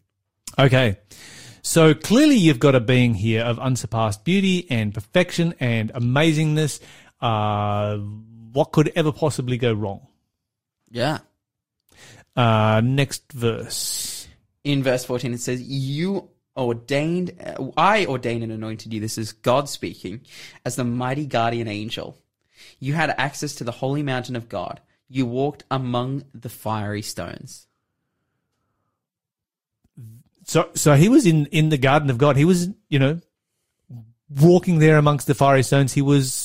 Okay. 0.58 0.98
So 1.64 1.94
clearly 1.94 2.38
you've 2.38 2.60
got 2.60 2.74
a 2.74 2.80
being 2.80 3.14
here 3.14 3.44
of 3.44 3.60
unsurpassed 3.60 4.26
beauty 4.26 4.66
and 4.72 4.94
perfection 4.94 5.54
and 5.60 5.94
amazingness. 5.94 6.80
Uh, 7.22 7.98
what 8.54 8.72
could 8.72 8.92
ever 8.96 9.12
possibly 9.12 9.58
go 9.58 9.72
wrong? 9.74 10.08
Yeah. 10.90 11.20
Uh, 12.36 12.82
next 12.84 13.32
verse. 13.32 14.28
in 14.64 14.84
verse 14.84 15.04
14 15.06 15.34
it 15.34 15.42
says 15.42 15.62
you 15.62 16.30
ordained 16.56 17.32
uh, 17.44 17.66
i 17.76 18.06
ordained 18.06 18.42
and 18.44 18.52
anointed 18.54 18.94
you 18.94 19.02
this 19.02 19.18
is 19.18 19.34
god 19.34 19.68
speaking 19.68 20.22
as 20.66 20.76
the 20.78 20.84
mighty 20.86 21.26
guardian 21.26 21.68
angel 21.68 22.18
you 22.80 22.94
had 22.94 23.10
access 23.18 23.56
to 23.56 23.66
the 23.66 23.72
holy 23.72 24.02
mountain 24.04 24.36
of 24.38 24.48
god 24.48 24.80
you 25.10 25.26
walked 25.26 25.66
among 25.70 26.24
the 26.34 26.48
fiery 26.50 27.02
stones 27.02 27.68
So, 30.46 30.70
so 30.74 30.96
he 30.96 31.10
was 31.10 31.26
in, 31.26 31.46
in 31.48 31.70
the 31.70 31.78
garden 31.78 32.10
of 32.10 32.18
God. 32.18 32.36
He 32.36 32.46
was, 32.46 32.70
you 32.90 33.00
know, 33.00 33.20
walking 34.30 34.80
there 34.80 34.98
amongst 34.98 35.28
the 35.28 35.36
fiery 35.36 35.64
stones. 35.64 35.94
He 35.94 36.02
was 36.02 36.41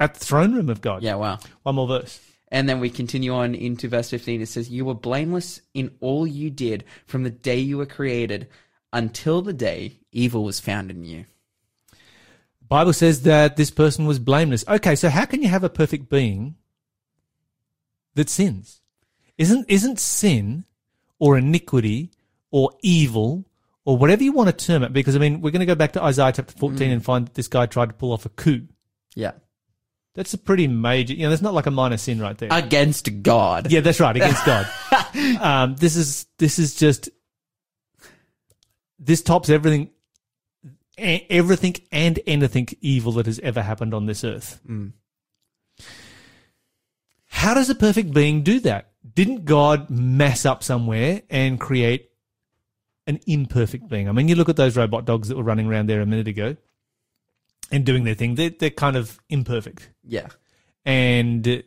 at 0.00 0.14
the 0.14 0.24
throne 0.24 0.54
room 0.54 0.68
of 0.68 0.80
God. 0.80 1.02
yeah 1.02 1.14
wow 1.14 1.38
One 1.62 1.74
more 1.76 1.88
verse. 1.88 2.20
and 2.48 2.68
then 2.68 2.80
we 2.80 2.90
continue 2.90 3.32
on 3.32 3.54
into 3.54 3.88
verse 3.88 4.10
15 4.10 4.40
it 4.42 4.46
says 4.46 4.68
you 4.70 4.84
were 4.84 4.94
blameless 4.94 5.60
in 5.74 5.90
all 6.00 6.26
you 6.26 6.50
did 6.50 6.84
from 7.06 7.22
the 7.22 7.30
day 7.30 7.58
you 7.58 7.78
were 7.78 7.86
created 7.86 8.48
until 8.92 9.42
the 9.42 9.52
day 9.52 9.98
evil 10.12 10.44
was 10.44 10.60
found 10.60 10.90
in 10.90 11.04
you 11.04 11.24
Bible 12.66 12.94
says 12.94 13.22
that 13.22 13.56
this 13.56 13.70
person 13.70 14.06
was 14.06 14.18
blameless. 14.18 14.64
Okay, 14.66 14.96
so 14.96 15.10
how 15.10 15.26
can 15.26 15.42
you 15.42 15.48
have 15.48 15.64
a 15.64 15.68
perfect 15.68 16.08
being 16.08 16.56
that 18.14 18.30
sins? 18.30 18.80
Isn't 19.36 19.66
isn't 19.68 20.00
sin 20.00 20.64
or 21.18 21.36
iniquity 21.36 22.10
or 22.50 22.70
evil 22.82 23.44
or 23.84 23.98
whatever 23.98 24.24
you 24.24 24.32
want 24.32 24.48
to 24.56 24.66
term 24.66 24.82
it? 24.82 24.92
Because 24.94 25.14
I 25.14 25.18
mean, 25.18 25.40
we're 25.42 25.50
going 25.50 25.60
to 25.60 25.66
go 25.66 25.74
back 25.74 25.92
to 25.92 26.02
Isaiah 26.02 26.32
chapter 26.32 26.54
fourteen 26.58 26.88
mm. 26.88 26.94
and 26.94 27.04
find 27.04 27.26
that 27.26 27.34
this 27.34 27.48
guy 27.48 27.66
tried 27.66 27.90
to 27.90 27.94
pull 27.94 28.12
off 28.12 28.24
a 28.24 28.30
coup. 28.30 28.66
yeah 29.14 29.32
That's 30.14 30.32
a 30.32 30.38
pretty 30.38 30.68
major. 30.68 31.12
You 31.14 31.24
know, 31.24 31.30
that's 31.30 31.42
not 31.42 31.54
like 31.54 31.66
a 31.66 31.72
minor 31.72 31.96
sin 31.96 32.20
right 32.20 32.38
there. 32.38 32.48
against 32.52 33.22
god 33.22 33.70
yeah, 33.70 33.80
that's 33.80 34.00
right 34.00 34.14
against 34.14 34.44
God. 34.44 34.68
um, 35.40 35.76
this 35.76 35.96
is 35.96 36.26
this 36.38 36.58
is 36.58 36.74
just 36.76 37.08
this 38.98 39.22
tops 39.22 39.50
everything, 39.50 39.90
everything 40.96 41.74
and 41.90 42.20
anything 42.26 42.68
evil 42.80 43.12
that 43.12 43.26
has 43.26 43.40
ever 43.40 43.60
happened 43.60 43.92
on 43.92 44.06
this 44.06 44.24
earth. 44.24 44.60
How 47.26 47.54
does 47.54 47.68
a 47.68 47.74
perfect 47.74 48.14
being 48.14 48.42
do 48.42 48.60
that? 48.60 48.92
Didn't 49.14 49.44
God 49.44 49.90
mess 49.90 50.46
up 50.46 50.62
somewhere 50.62 51.22
and 51.28 51.60
create 51.60 52.10
an 53.06 53.18
imperfect 53.26 53.88
being? 53.88 54.08
I 54.08 54.12
mean, 54.12 54.28
you 54.28 54.36
look 54.36 54.48
at 54.48 54.56
those 54.56 54.76
robot 54.76 55.04
dogs 55.04 55.28
that 55.28 55.36
were 55.36 55.42
running 55.42 55.66
around 55.66 55.88
there 55.88 56.00
a 56.00 56.06
minute 56.06 56.28
ago 56.28 56.56
and 57.70 57.84
doing 57.84 58.04
their 58.04 58.14
thing. 58.14 58.34
They're, 58.34 58.50
they're 58.50 58.70
kind 58.70 58.96
of 58.96 59.18
imperfect. 59.28 59.90
Yeah. 60.02 60.28
And 60.84 61.64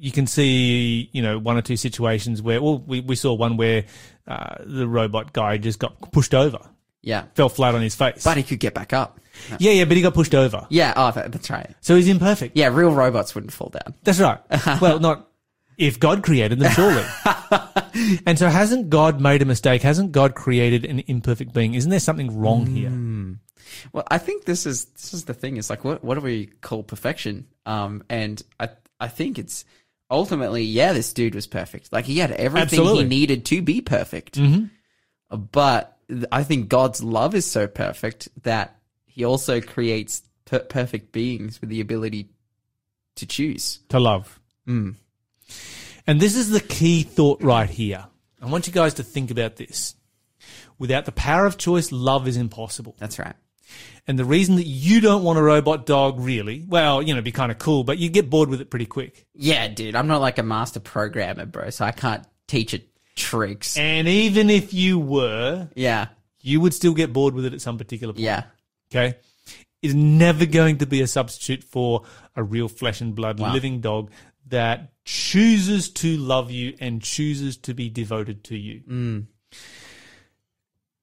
you 0.00 0.10
can 0.10 0.26
see 0.26 1.10
you 1.12 1.22
know 1.22 1.38
one 1.38 1.56
or 1.58 1.62
two 1.62 1.76
situations 1.76 2.40
where 2.40 2.60
well 2.62 2.78
we, 2.78 3.00
we 3.00 3.14
saw 3.14 3.34
one 3.34 3.56
where 3.58 3.84
uh, 4.26 4.56
the 4.60 4.88
robot 4.88 5.32
guy 5.32 5.58
just 5.58 5.78
got 5.78 6.10
pushed 6.12 6.34
over. 6.34 6.58
Yeah. 7.02 7.24
Fell 7.34 7.48
flat 7.48 7.74
on 7.74 7.82
his 7.82 7.94
face. 7.94 8.24
But 8.24 8.36
he 8.36 8.42
could 8.42 8.60
get 8.60 8.74
back 8.74 8.92
up. 8.92 9.20
Yeah 9.58 9.72
yeah 9.72 9.84
but 9.84 9.96
he 9.96 10.02
got 10.02 10.14
pushed 10.14 10.34
over. 10.34 10.66
Yeah, 10.70 10.92
oh, 10.96 11.10
that, 11.12 11.32
that's 11.32 11.48
right. 11.50 11.74
so 11.80 11.96
he's 11.96 12.08
imperfect. 12.08 12.56
Yeah, 12.56 12.68
real 12.68 12.92
robots 12.92 13.34
wouldn't 13.34 13.52
fall 13.52 13.68
down. 13.68 13.94
that's 14.02 14.20
right. 14.20 14.40
Well 14.80 14.98
not 15.00 15.28
if 15.78 16.00
god 16.00 16.22
created 16.22 16.58
them 16.58 16.72
surely. 16.72 17.04
And 18.24 18.38
so 18.38 18.48
hasn't 18.48 18.88
god 18.88 19.20
made 19.20 19.42
a 19.42 19.44
mistake? 19.44 19.82
Hasn't 19.82 20.12
god 20.12 20.34
created 20.34 20.84
an 20.84 21.00
imperfect 21.06 21.52
being? 21.52 21.74
Isn't 21.74 21.90
there 21.90 22.00
something 22.00 22.38
wrong 22.38 22.66
here 22.66 22.88
Well, 23.92 24.04
I 24.10 24.18
think 24.18 24.44
this 24.44 24.66
is 24.66 24.86
this 24.86 25.14
is 25.14 25.24
the 25.24 25.34
thing. 25.34 25.56
It's 25.56 25.70
like 25.70 25.84
what 25.84 26.02
what 26.04 26.14
do 26.14 26.20
we 26.20 26.46
call 26.46 26.82
perfection? 26.82 27.46
Um, 27.66 28.02
and 28.08 28.42
I 28.58 28.70
I 28.98 29.08
think 29.08 29.38
it's 29.38 29.64
ultimately 30.10 30.64
yeah, 30.64 30.92
this 30.92 31.12
dude 31.12 31.34
was 31.34 31.46
perfect. 31.46 31.92
Like 31.92 32.04
he 32.04 32.18
had 32.18 32.32
everything 32.32 32.80
Absolutely. 32.80 33.02
he 33.04 33.08
needed 33.08 33.44
to 33.46 33.62
be 33.62 33.80
perfect. 33.80 34.36
Mm-hmm. 34.36 35.36
But 35.36 35.96
I 36.32 36.42
think 36.42 36.68
God's 36.68 37.02
love 37.02 37.34
is 37.34 37.48
so 37.50 37.66
perfect 37.66 38.28
that 38.42 38.80
He 39.06 39.24
also 39.24 39.60
creates 39.60 40.22
per- 40.44 40.60
perfect 40.60 41.12
beings 41.12 41.60
with 41.60 41.70
the 41.70 41.80
ability 41.80 42.30
to 43.16 43.26
choose. 43.26 43.80
to 43.90 44.00
love. 44.00 44.40
And 46.06 46.20
this 46.20 46.36
is 46.36 46.50
the 46.50 46.60
key 46.60 47.02
thought 47.02 47.42
right 47.42 47.68
here. 47.68 48.06
I 48.40 48.46
want 48.46 48.66
you 48.66 48.72
guys 48.72 48.94
to 48.94 49.02
think 49.02 49.30
about 49.30 49.56
this. 49.56 49.94
Without 50.78 51.04
the 51.04 51.12
power 51.12 51.44
of 51.44 51.58
choice, 51.58 51.92
love 51.92 52.26
is 52.26 52.36
impossible. 52.36 52.96
That's 52.98 53.18
right. 53.18 53.36
And 54.06 54.18
the 54.18 54.24
reason 54.24 54.56
that 54.56 54.66
you 54.66 55.00
don't 55.00 55.22
want 55.22 55.38
a 55.38 55.42
robot 55.42 55.86
dog 55.86 56.18
really, 56.18 56.64
well, 56.66 57.00
you 57.02 57.08
know, 57.08 57.18
it'd 57.18 57.24
be 57.24 57.32
kind 57.32 57.52
of 57.52 57.58
cool, 57.58 57.84
but 57.84 57.98
you 57.98 58.08
get 58.08 58.28
bored 58.30 58.48
with 58.48 58.60
it 58.60 58.70
pretty 58.70 58.86
quick. 58.86 59.26
Yeah, 59.34 59.68
dude. 59.68 59.94
I'm 59.94 60.08
not 60.08 60.20
like 60.20 60.38
a 60.38 60.42
master 60.42 60.80
programmer, 60.80 61.46
bro. 61.46 61.70
So 61.70 61.84
I 61.84 61.92
can't 61.92 62.24
teach 62.48 62.74
it 62.74 62.88
tricks. 63.14 63.76
And 63.76 64.08
even 64.08 64.50
if 64.50 64.74
you 64.74 64.98
were, 64.98 65.68
yeah, 65.74 66.08
you 66.40 66.60
would 66.60 66.74
still 66.74 66.94
get 66.94 67.12
bored 67.12 67.34
with 67.34 67.44
it 67.44 67.52
at 67.52 67.60
some 67.60 67.78
particular 67.78 68.12
point. 68.14 68.24
yeah. 68.24 68.44
Okay. 68.92 69.16
Is 69.82 69.94
never 69.94 70.44
going 70.46 70.78
to 70.78 70.86
be 70.86 71.00
a 71.02 71.06
substitute 71.06 71.62
for 71.64 72.02
a 72.36 72.42
real 72.42 72.68
flesh 72.68 73.00
and 73.00 73.14
blood 73.14 73.38
Wow. 73.40 73.52
living 73.52 73.80
dog 73.80 74.10
that 74.48 74.92
chooses 75.04 75.90
to 75.90 76.16
love 76.16 76.50
you 76.50 76.74
and 76.80 77.00
chooses 77.00 77.56
to 77.58 77.72
be 77.74 77.88
devoted 77.88 78.42
to 78.44 78.56
you. 78.58 78.80
Mm. 78.88 79.26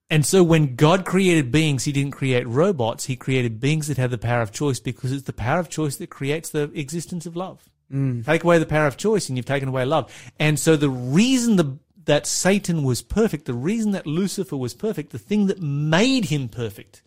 And 0.10 0.26
so 0.26 0.42
when 0.42 0.76
God 0.76 1.06
created 1.06 1.52
beings, 1.52 1.84
he 1.84 1.92
didn't 1.92 2.12
create 2.12 2.48
robots. 2.48 3.06
He 3.06 3.16
created 3.16 3.60
beings 3.60 3.88
that 3.88 3.98
have 3.98 4.12
the 4.12 4.18
power 4.18 4.42
of 4.42 4.52
choice 4.52 4.80
because 4.80 5.12
it's 5.12 5.26
the 5.26 5.34
power 5.34 5.60
of 5.60 5.70
choice 5.70 5.98
that 5.98 6.10
creates 6.10 6.50
the 6.50 6.72
existence 6.74 7.26
of 7.26 7.36
love. 7.36 7.70
Mm. 7.92 8.26
Take 8.26 8.44
away 8.44 8.58
the 8.58 8.66
power 8.66 8.88
of 8.88 8.98
choice 8.98 9.28
and 9.28 9.38
you've 9.38 9.46
taken 9.46 9.70
away 9.70 9.86
love. 9.86 10.12
And 10.40 10.58
so 10.58 10.78
the 10.78 10.90
reason 10.90 11.58
the, 11.58 11.78
that 12.06 12.26
Satan 12.26 12.84
was 12.84 13.02
perfect, 13.02 13.46
the 13.46 13.54
reason 13.54 13.92
that 13.92 14.08
Lucifer 14.08 14.56
was 14.56 14.74
perfect, 14.74 15.12
the 15.12 15.20
thing 15.20 15.48
that 15.48 15.62
made 15.62 16.26
him 16.26 16.48
perfect 16.48 17.02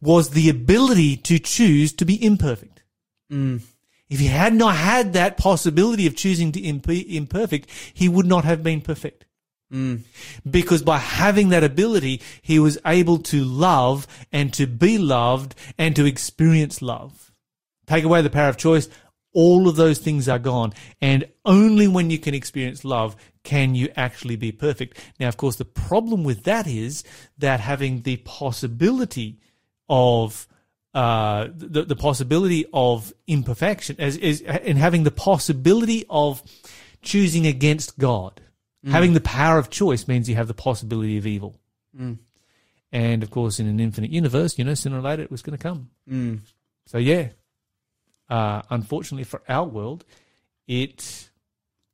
was 0.00 0.30
the 0.30 0.48
ability 0.48 1.16
to 1.16 1.38
choose 1.38 1.92
to 1.94 2.04
be 2.04 2.22
imperfect. 2.22 2.82
Mm. 3.30 3.62
If 4.08 4.20
he 4.20 4.26
had 4.26 4.54
not 4.54 4.76
had 4.76 5.12
that 5.14 5.36
possibility 5.36 6.06
of 6.06 6.16
choosing 6.16 6.52
to 6.52 6.60
be 6.60 7.16
imperfect, 7.16 7.68
he 7.92 8.08
would 8.08 8.26
not 8.26 8.44
have 8.44 8.62
been 8.62 8.80
perfect. 8.80 9.24
Because 10.48 10.82
by 10.82 10.98
having 10.98 11.48
that 11.48 11.64
ability, 11.64 12.20
he 12.42 12.58
was 12.58 12.78
able 12.86 13.18
to 13.18 13.44
love 13.44 14.06
and 14.32 14.52
to 14.54 14.66
be 14.66 14.98
loved 14.98 15.54
and 15.78 15.96
to 15.96 16.04
experience 16.04 16.80
love. 16.80 17.32
Take 17.86 18.04
away 18.04 18.22
the 18.22 18.30
power 18.30 18.48
of 18.48 18.56
choice, 18.56 18.88
all 19.32 19.68
of 19.68 19.76
those 19.76 19.98
things 19.98 20.28
are 20.28 20.38
gone. 20.38 20.72
And 21.00 21.28
only 21.44 21.88
when 21.88 22.08
you 22.08 22.18
can 22.18 22.34
experience 22.34 22.84
love 22.84 23.16
can 23.42 23.74
you 23.74 23.90
actually 23.96 24.36
be 24.36 24.52
perfect. 24.52 24.98
Now, 25.20 25.28
of 25.28 25.36
course, 25.36 25.56
the 25.56 25.64
problem 25.64 26.24
with 26.24 26.44
that 26.44 26.66
is 26.66 27.04
that 27.38 27.60
having 27.60 28.02
the 28.02 28.16
possibility 28.18 29.40
of 29.88 30.46
uh, 30.94 31.48
the, 31.52 31.82
the 31.82 31.96
possibility 31.96 32.64
of 32.72 33.12
imperfection 33.26 33.96
as 33.98 34.16
is 34.16 34.40
and 34.42 34.78
having 34.78 35.02
the 35.02 35.10
possibility 35.10 36.04
of 36.08 36.42
choosing 37.02 37.46
against 37.46 37.98
God. 37.98 38.40
Mm. 38.84 38.90
Having 38.90 39.12
the 39.14 39.20
power 39.20 39.58
of 39.58 39.70
choice 39.70 40.06
means 40.06 40.28
you 40.28 40.34
have 40.36 40.48
the 40.48 40.54
possibility 40.54 41.16
of 41.16 41.26
evil. 41.26 41.56
Mm. 41.98 42.18
And 42.92 43.22
of 43.22 43.30
course, 43.30 43.58
in 43.58 43.66
an 43.66 43.80
infinite 43.80 44.10
universe, 44.10 44.58
you 44.58 44.64
know, 44.64 44.74
sooner 44.74 44.98
or 44.98 45.02
later 45.02 45.22
it 45.22 45.30
was 45.30 45.42
going 45.42 45.56
to 45.56 45.62
come. 45.62 45.90
Mm. 46.10 46.40
So 46.86 46.98
yeah, 46.98 47.28
uh, 48.28 48.62
unfortunately 48.70 49.24
for 49.24 49.42
our 49.48 49.64
world, 49.64 50.04
it 50.66 51.30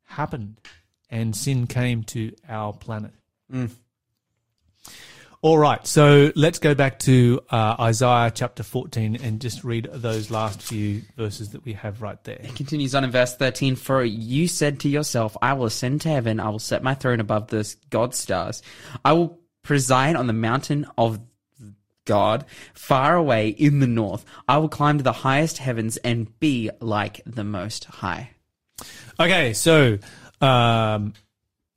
happened, 0.05 0.61
and 1.09 1.35
sin 1.35 1.67
came 1.67 2.03
to 2.05 2.33
our 2.49 2.73
planet. 2.73 3.13
All 5.43 5.57
right, 5.57 5.87
so 5.87 6.33
let's 6.37 6.59
go 6.59 6.75
back 6.75 6.99
to 7.01 7.41
uh, 7.49 7.77
Isaiah 7.81 8.31
chapter 8.31 8.63
14 8.63 9.17
and 9.23 9.41
just 9.41 9.65
read 9.65 9.89
those 9.91 10.31
last 10.31 10.61
few 10.61 11.01
verses 11.17 11.53
that 11.53 11.65
we 11.65 11.73
have 11.73 12.03
right 12.03 12.23
there. 12.25 12.37
It 12.43 12.55
continues 12.55 12.95
on 12.95 13.05
in 13.05 13.11
verse 13.11 13.35
13 13.37 13.77
For 13.77 14.05
you 14.05 14.47
said 14.47 14.81
to 14.81 14.91
yourself, 14.91 15.39
I 15.41 15.55
will 15.55 15.65
ascend 15.65 16.03
to 16.03 16.11
heaven, 16.11 16.41
I 16.41 16.51
will 16.51 16.59
set 16.59 16.83
my 16.83 16.93
throne 16.93 17.21
above 17.21 17.47
the 17.47 17.75
God's 17.89 18.19
stars. 18.19 18.63
I 19.03 19.15
will 19.15 19.39
preside 19.63 20.15
on 20.15 20.27
the 20.27 20.35
mountain 20.35 20.87
of 20.99 21.21
God, 22.05 22.45
far 22.75 23.17
away 23.17 23.49
in 23.49 23.81
the 23.81 23.87
north. 23.87 24.27
I 24.47 24.59
will 24.59 24.69
climb 24.69 24.99
to 24.99 25.05
the 25.05 25.13
highest 25.13 25.57
heavens 25.57 25.97
and 25.97 26.39
be 26.39 26.71
like 26.81 27.23
the 27.25 27.45
Most 27.45 27.87
High. 27.87 28.33
Okay, 29.19 29.55
so 29.55 29.97
um, 30.43 31.15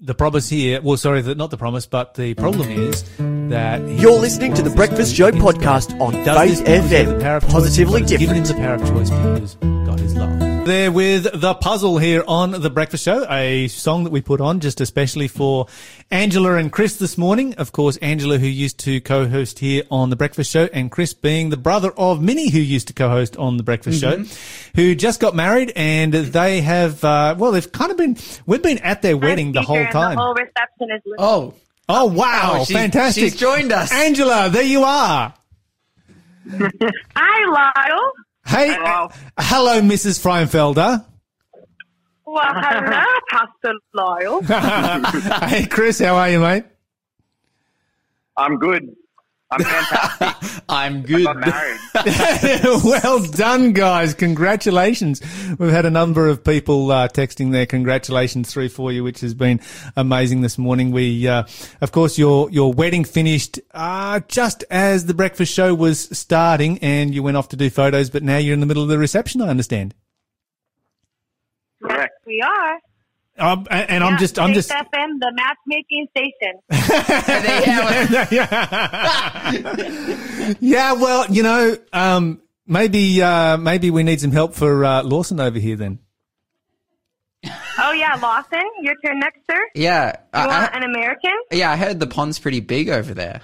the 0.05 0.13
promise 0.13 0.49
here, 0.49 0.81
well, 0.81 0.97
sorry, 0.97 1.21
the, 1.21 1.33
not 1.33 1.49
the 1.49 1.57
promise, 1.57 1.85
but 1.85 2.13
the 2.15 2.33
problem 2.35 2.69
is 2.69 3.03
that 3.49 3.81
You're 3.99 4.19
listening 4.19 4.53
to 4.55 4.61
the 4.61 4.69
Breakfast 4.69 5.15
Show 5.15 5.31
podcast 5.31 5.99
on 6.01 6.11
Faith 6.13 6.25
this 6.25 6.59
because 6.61 6.67
he 6.67 6.73
has 6.73 6.89
the 6.89 6.95
FM. 7.13 7.21
power 7.21 7.35
of 7.37 7.43
choice, 7.43 7.51
Positively 7.53 8.01
it's 8.01 8.11
given 8.11 8.35
him 8.35 8.43
different. 8.43 8.61
the 8.61 8.63
power 8.67 8.75
of 8.75 8.87
choice 8.89 9.09
because 9.09 9.55
God 9.87 9.99
is 10.01 10.15
love. 10.15 10.52
There 10.65 10.93
with 10.93 11.27
the 11.41 11.53
puzzle 11.55 11.97
here 11.97 12.23
on 12.25 12.51
the 12.51 12.69
Breakfast 12.69 13.03
Show, 13.03 13.25
a 13.29 13.67
song 13.67 14.05
that 14.05 14.11
we 14.11 14.21
put 14.21 14.39
on 14.39 14.61
just 14.61 14.79
especially 14.79 15.27
for 15.27 15.67
Angela 16.09 16.55
and 16.55 16.71
Chris 16.71 16.95
this 16.95 17.17
morning. 17.17 17.53
Of 17.55 17.73
course, 17.73 17.97
Angela 17.97 18.37
who 18.37 18.47
used 18.47 18.79
to 18.79 19.01
co-host 19.01 19.59
here 19.59 19.83
on 19.91 20.09
the 20.09 20.15
Breakfast 20.15 20.49
Show, 20.49 20.69
and 20.71 20.89
Chris 20.89 21.13
being 21.13 21.49
the 21.49 21.57
brother 21.57 21.91
of 21.97 22.21
Minnie 22.21 22.49
who 22.49 22.59
used 22.59 22.87
to 22.87 22.93
co-host 22.93 23.35
on 23.35 23.57
the 23.57 23.63
Breakfast 23.63 23.99
Show, 23.99 24.23
who 24.75 24.95
just 24.95 25.19
got 25.19 25.35
married, 25.35 25.73
and 25.75 26.13
they 26.13 26.61
have 26.61 27.03
uh, 27.03 27.35
well, 27.37 27.51
they've 27.51 27.69
kind 27.71 27.91
of 27.91 27.97
been 27.97 28.15
we've 28.45 28.63
been 28.63 28.77
at 28.79 29.01
their 29.01 29.17
wedding 29.17 29.51
the 29.51 29.61
whole 29.63 29.85
time. 29.87 30.15
The 30.15 30.21
whole 30.21 30.33
reception 30.33 30.89
is 30.95 31.01
listening. 31.05 31.15
Oh, 31.19 31.53
Oh 31.89 32.05
wow, 32.05 32.59
Oh, 32.61 32.63
she- 32.63 32.73
fantastic! 32.73 33.21
she's 33.23 33.35
joined 33.35 33.73
us. 33.73 33.91
Angela. 33.91 34.49
There 34.49 34.63
you 34.63 34.83
are. 34.83 35.33
Hi, 36.49 37.73
Lyle. 37.75 38.11
Hey, 38.45 38.73
Hello. 38.73 39.09
hello, 39.39 39.81
Mrs. 39.81 40.19
Freinfelder. 40.21 41.05
Well, 42.25 42.43
hello, 42.45 43.03
Pastor 43.29 43.73
Lyle. 43.93 44.41
hey, 45.49 45.65
Chris, 45.67 45.99
how 45.99 46.15
are 46.15 46.29
you, 46.29 46.39
mate? 46.39 46.65
I'm 48.37 48.57
good. 48.57 48.95
I'm 49.53 49.63
fantastic. 49.63 50.63
I'm 50.69 51.01
good. 51.03 51.27
I'm 51.27 51.39
married. 51.39 51.79
well 52.83 53.23
done, 53.23 53.73
guys. 53.73 54.13
Congratulations. 54.13 55.21
We've 55.59 55.71
had 55.71 55.85
a 55.85 55.91
number 55.91 56.27
of 56.27 56.43
people 56.43 56.91
uh, 56.91 57.07
texting 57.07 57.51
their 57.51 57.65
congratulations 57.65 58.51
through 58.51 58.69
for 58.69 58.91
you, 58.91 59.03
which 59.03 59.21
has 59.21 59.33
been 59.33 59.59
amazing 59.95 60.41
this 60.41 60.57
morning. 60.57 60.91
We, 60.91 61.27
uh, 61.27 61.43
of 61.81 61.91
course, 61.91 62.17
your 62.17 62.49
your 62.49 62.73
wedding 62.73 63.03
finished 63.03 63.59
uh, 63.71 64.21
just 64.27 64.63
as 64.69 65.05
the 65.05 65.13
breakfast 65.13 65.53
show 65.53 65.73
was 65.75 65.99
starting, 66.17 66.79
and 66.79 67.13
you 67.13 67.21
went 67.23 67.37
off 67.37 67.49
to 67.49 67.55
do 67.55 67.69
photos. 67.69 68.09
But 68.09 68.23
now 68.23 68.37
you're 68.37 68.53
in 68.53 68.59
the 68.59 68.65
middle 68.65 68.83
of 68.83 68.89
the 68.89 68.97
reception. 68.97 69.41
I 69.41 69.49
understand. 69.49 69.93
yes, 71.81 71.91
Correct. 71.91 72.13
we 72.25 72.41
are. 72.41 72.79
Um, 73.37 73.65
and 73.71 73.89
and 73.89 74.03
I'm 74.03 74.19
just, 74.19 74.37
I'm 74.37 74.53
just. 74.53 74.69
FM, 74.69 75.19
the 75.19 75.31
matchmaking 75.35 76.07
station. 76.11 76.59
yeah, 80.59 80.93
well, 80.93 81.25
you 81.31 81.43
know, 81.43 81.77
um, 81.91 82.41
maybe 82.67 83.21
uh, 83.21 83.57
maybe 83.57 83.91
we 83.91 84.03
need 84.03 84.21
some 84.21 84.31
help 84.31 84.53
for 84.53 84.85
uh, 84.85 85.03
Lawson 85.03 85.39
over 85.39 85.59
here 85.59 85.75
then. 85.75 85.99
oh 87.79 87.91
yeah, 87.93 88.15
Lawson, 88.21 88.61
your 88.81 88.95
turn 89.05 89.19
next, 89.19 89.39
sir. 89.49 89.59
yeah, 89.75 90.13
You 90.17 90.23
I, 90.33 90.47
want 90.47 90.73
I, 90.73 90.77
an 90.77 90.83
American? 90.83 91.31
yeah. 91.51 91.71
I 91.71 91.75
heard 91.75 91.99
the 91.99 92.07
pond's 92.07 92.39
pretty 92.39 92.59
big 92.59 92.89
over 92.89 93.13
there. 93.13 93.41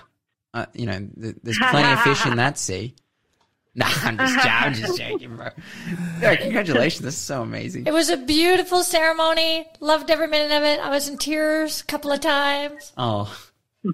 Uh, 0.54 0.66
you 0.74 0.86
know, 0.86 1.08
th- 1.22 1.36
there's 1.44 1.60
plenty 1.70 1.92
of 1.92 2.02
fish 2.02 2.26
in 2.26 2.38
that 2.38 2.58
sea. 2.58 2.96
Nah, 3.76 3.86
I'm 3.88 4.18
just, 4.18 4.46
I'm 4.46 4.74
just 4.74 4.98
joking, 5.00 5.36
bro. 5.36 5.50
Yeah, 6.22 6.36
congratulations. 6.36 7.04
This 7.04 7.14
is 7.16 7.22
so 7.22 7.42
amazing. 7.44 7.86
It 7.88 7.94
was 7.94 8.10
a 8.10 8.18
beautiful 8.18 8.84
ceremony. 8.84 9.68
Loved 9.80 10.10
every 10.12 10.28
minute 10.28 10.52
of 10.56 10.64
it. 10.64 10.80
I 10.80 10.90
was 10.90 11.08
in 11.08 11.18
tears 11.18 11.82
a 11.82 11.86
couple 11.86 12.12
of 12.12 12.20
times. 12.20 12.92
Oh, 12.98 13.34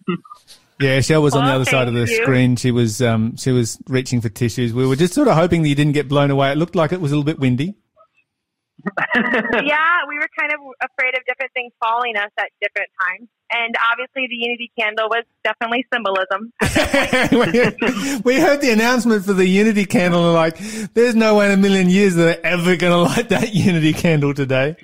Yeah, 0.80 1.00
Shell 1.00 1.22
was 1.22 1.36
on 1.36 1.46
the 1.46 1.52
other 1.54 1.64
side 1.64 1.88
of 1.88 1.94
the 1.94 2.02
you. 2.02 2.08
screen. 2.24 2.58
She 2.58 2.70
was 2.72 3.02
um, 3.02 3.38
she 3.38 3.52
was 3.52 3.78
reaching 3.88 4.20
for 4.20 4.28
tissues. 4.28 4.74
We 4.74 4.86
were 4.86 4.98
just 4.98 5.14
sort 5.14 5.30
of 5.30 5.36
hoping 5.36 5.62
that 5.62 5.70
you 5.70 5.76
didn't 5.76 5.94
get 5.94 6.10
blown 6.10 6.32
away. 6.32 6.52
It 6.52 6.58
looked 6.58 6.76
like 6.76 6.92
it 6.92 7.00
was 7.00 7.14
a 7.14 7.16
little 7.16 7.24
bit 7.26 7.40
windy. 7.40 7.76
yeah, 9.16 9.96
we 10.10 10.18
were 10.18 10.28
kind 10.38 10.52
of 10.54 10.60
afraid 10.84 11.18
of 11.18 11.24
different 11.26 11.52
things 11.54 11.72
following 11.82 12.18
us 12.18 12.30
at 12.38 12.50
different 12.62 12.90
times. 13.02 13.30
And 13.52 13.76
obviously, 13.92 14.28
the 14.28 14.36
Unity 14.36 14.72
candle 14.78 15.08
was 15.10 15.24
definitely 15.44 15.86
symbolism. 15.94 16.52
we, 18.26 18.40
heard 18.40 18.60
the 18.62 18.72
announcement 18.72 19.24
for 19.24 19.34
the 19.34 19.46
Unity 19.48 19.86
candle, 19.86 20.26
and 20.26 20.34
like, 20.34 20.58
there's 20.94 21.16
no 21.16 21.36
way 21.36 21.46
in 21.46 21.52
a 21.52 21.58
million 21.58 21.90
years 21.90 22.16
that 22.16 22.24
they're 22.24 22.46
ever 22.46 22.76
going 22.76 22.92
to 22.92 22.98
light 22.98 23.30
that 23.30 23.54
Unity 23.54 23.94
candle 23.94 24.34
today. 24.34 24.76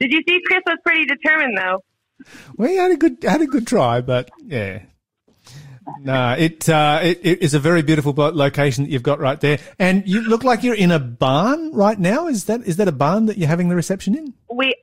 Did 0.00 0.12
you 0.12 0.22
see 0.26 0.40
Chris 0.46 0.62
was 0.66 0.78
pretty 0.84 1.04
determined, 1.04 1.58
though? 1.58 1.84
We 2.56 2.76
had 2.76 2.92
a 2.92 2.96
good 2.96 3.22
had 3.22 3.42
a 3.42 3.46
good 3.46 3.66
try, 3.66 4.00
but 4.00 4.30
yeah. 4.42 4.82
No, 6.00 6.34
it, 6.38 6.66
uh, 6.68 7.00
it 7.02 7.20
it 7.22 7.42
is 7.42 7.52
a 7.52 7.58
very 7.58 7.82
beautiful 7.82 8.14
location 8.14 8.84
that 8.84 8.90
you've 8.90 9.02
got 9.02 9.20
right 9.20 9.38
there, 9.40 9.58
and 9.78 10.06
you 10.06 10.22
look 10.22 10.42
like 10.42 10.62
you're 10.62 10.74
in 10.74 10.90
a 10.90 10.98
barn 10.98 11.72
right 11.72 11.98
now. 11.98 12.26
Is 12.26 12.44
that 12.44 12.62
is 12.62 12.76
that 12.76 12.88
a 12.88 12.92
barn 12.92 13.26
that 13.26 13.36
you're 13.36 13.48
having 13.48 13.68
the 13.68 13.76
reception 13.76 14.16
in? 14.16 14.32
We 14.50 14.74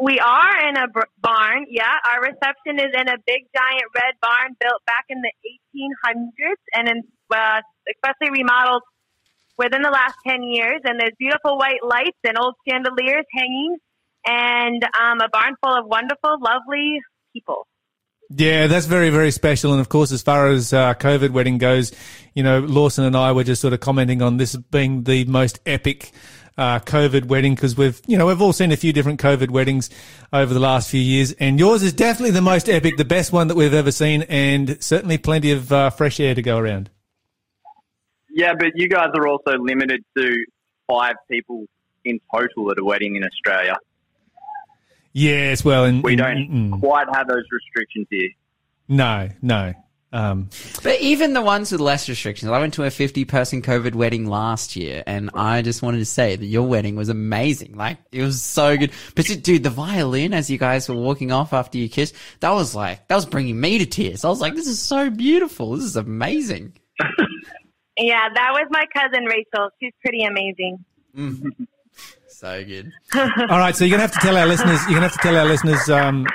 we 0.00 0.18
are 0.18 0.68
in 0.68 0.76
a 0.76 0.86
barn. 1.20 1.66
Yeah, 1.68 1.92
our 2.12 2.20
reception 2.22 2.78
is 2.78 2.92
in 2.94 3.08
a 3.08 3.18
big 3.26 3.46
giant 3.54 3.88
red 3.94 4.14
barn 4.20 4.56
built 4.60 4.82
back 4.86 5.04
in 5.08 5.20
the 5.20 5.32
1800s, 5.74 6.62
and 6.74 6.88
in, 6.88 7.02
uh, 7.34 7.60
especially 7.94 8.30
remodeled 8.30 8.82
within 9.58 9.82
the 9.82 9.90
last 9.90 10.16
10 10.26 10.42
years. 10.42 10.80
And 10.84 10.98
there's 10.98 11.14
beautiful 11.18 11.58
white 11.58 11.84
lights 11.84 12.18
and 12.24 12.38
old 12.38 12.54
chandeliers 12.68 13.26
hanging, 13.32 13.76
and 14.26 14.82
um, 14.84 15.20
a 15.20 15.28
barn 15.28 15.54
full 15.62 15.76
of 15.76 15.86
wonderful, 15.86 16.38
lovely 16.40 17.00
people. 17.32 17.66
Yeah, 18.34 18.66
that's 18.66 18.86
very, 18.86 19.10
very 19.10 19.30
special. 19.30 19.72
And 19.72 19.80
of 19.80 19.88
course, 19.88 20.10
as 20.10 20.22
far 20.22 20.48
as 20.48 20.72
uh, 20.72 20.94
COVID 20.94 21.30
wedding 21.30 21.58
goes, 21.58 21.92
you 22.34 22.42
know, 22.42 22.60
Lawson 22.60 23.04
and 23.04 23.16
I 23.16 23.32
were 23.32 23.44
just 23.44 23.60
sort 23.60 23.74
of 23.74 23.80
commenting 23.80 24.22
on 24.22 24.38
this 24.38 24.56
being 24.56 25.04
the 25.04 25.24
most 25.26 25.60
epic 25.66 26.12
uh, 26.58 26.80
COVID 26.80 27.26
wedding 27.26 27.54
because 27.54 27.76
we've, 27.76 28.00
you 28.06 28.18
know, 28.18 28.26
we've 28.26 28.40
all 28.40 28.52
seen 28.52 28.72
a 28.72 28.76
few 28.76 28.92
different 28.92 29.20
COVID 29.20 29.50
weddings 29.50 29.90
over 30.32 30.52
the 30.52 30.60
last 30.60 30.90
few 30.90 31.00
years, 31.00 31.32
and 31.32 31.58
yours 31.58 31.82
is 31.82 31.92
definitely 31.92 32.32
the 32.32 32.42
most 32.42 32.68
epic, 32.68 32.96
the 32.96 33.04
best 33.04 33.32
one 33.32 33.48
that 33.48 33.54
we've 33.56 33.74
ever 33.74 33.92
seen, 33.92 34.22
and 34.22 34.82
certainly 34.82 35.18
plenty 35.18 35.52
of 35.52 35.72
uh, 35.72 35.90
fresh 35.90 36.20
air 36.20 36.34
to 36.34 36.42
go 36.42 36.58
around. 36.58 36.90
Yeah, 38.34 38.54
but 38.58 38.72
you 38.74 38.88
guys 38.88 39.10
are 39.14 39.28
also 39.28 39.58
limited 39.58 40.04
to 40.16 40.44
five 40.88 41.16
people 41.30 41.66
in 42.04 42.20
total 42.34 42.70
at 42.70 42.78
a 42.78 42.84
wedding 42.84 43.16
in 43.16 43.24
Australia. 43.24 43.76
Yes, 45.12 45.64
well, 45.64 45.84
and 45.84 46.02
We 46.02 46.16
don't 46.16 46.48
mm, 46.48 46.80
quite 46.80 47.06
have 47.14 47.28
those 47.28 47.44
restrictions 47.52 48.06
here. 48.10 48.30
no, 48.88 49.28
no. 49.42 49.74
Um, 50.12 50.50
but 50.82 51.00
even 51.00 51.32
the 51.32 51.40
ones 51.40 51.72
with 51.72 51.80
less 51.80 52.08
restrictions. 52.08 52.50
I 52.50 52.58
went 52.60 52.74
to 52.74 52.84
a 52.84 52.90
50 52.90 53.24
person 53.24 53.62
COVID 53.62 53.94
wedding 53.94 54.26
last 54.26 54.76
year, 54.76 55.02
and 55.06 55.30
I 55.34 55.62
just 55.62 55.80
wanted 55.82 55.98
to 55.98 56.04
say 56.04 56.36
that 56.36 56.44
your 56.44 56.64
wedding 56.64 56.96
was 56.96 57.08
amazing. 57.08 57.76
Like 57.76 57.98
it 58.12 58.22
was 58.22 58.42
so 58.42 58.76
good. 58.76 58.92
But 59.14 59.26
dude, 59.42 59.62
the 59.62 59.70
violin 59.70 60.34
as 60.34 60.50
you 60.50 60.58
guys 60.58 60.88
were 60.88 60.94
walking 60.94 61.32
off 61.32 61.52
after 61.52 61.78
you 61.78 61.88
kissed, 61.88 62.14
that 62.40 62.50
was 62.50 62.74
like 62.74 63.08
that 63.08 63.14
was 63.16 63.26
bringing 63.26 63.58
me 63.58 63.78
to 63.78 63.86
tears. 63.86 64.24
I 64.24 64.28
was 64.28 64.40
like, 64.40 64.54
this 64.54 64.66
is 64.66 64.80
so 64.80 65.08
beautiful. 65.08 65.76
This 65.76 65.84
is 65.84 65.96
amazing. 65.96 66.74
Yeah, 67.98 68.28
that 68.34 68.52
was 68.52 68.66
my 68.70 68.84
cousin 68.94 69.26
Rachel. 69.26 69.68
She's 69.78 69.92
pretty 70.02 70.24
amazing. 70.24 70.84
So 72.28 72.64
good. 72.64 72.90
all 73.14 73.58
right, 73.58 73.76
so 73.76 73.84
you're 73.84 73.92
gonna 73.92 74.02
have 74.02 74.12
to 74.14 74.18
tell 74.18 74.36
our 74.36 74.46
listeners. 74.46 74.80
You're 74.86 74.94
gonna 74.94 75.08
have 75.08 75.12
to 75.12 75.18
tell 75.18 75.36
our 75.36 75.44
listeners 75.44 75.88
um, 75.88 76.26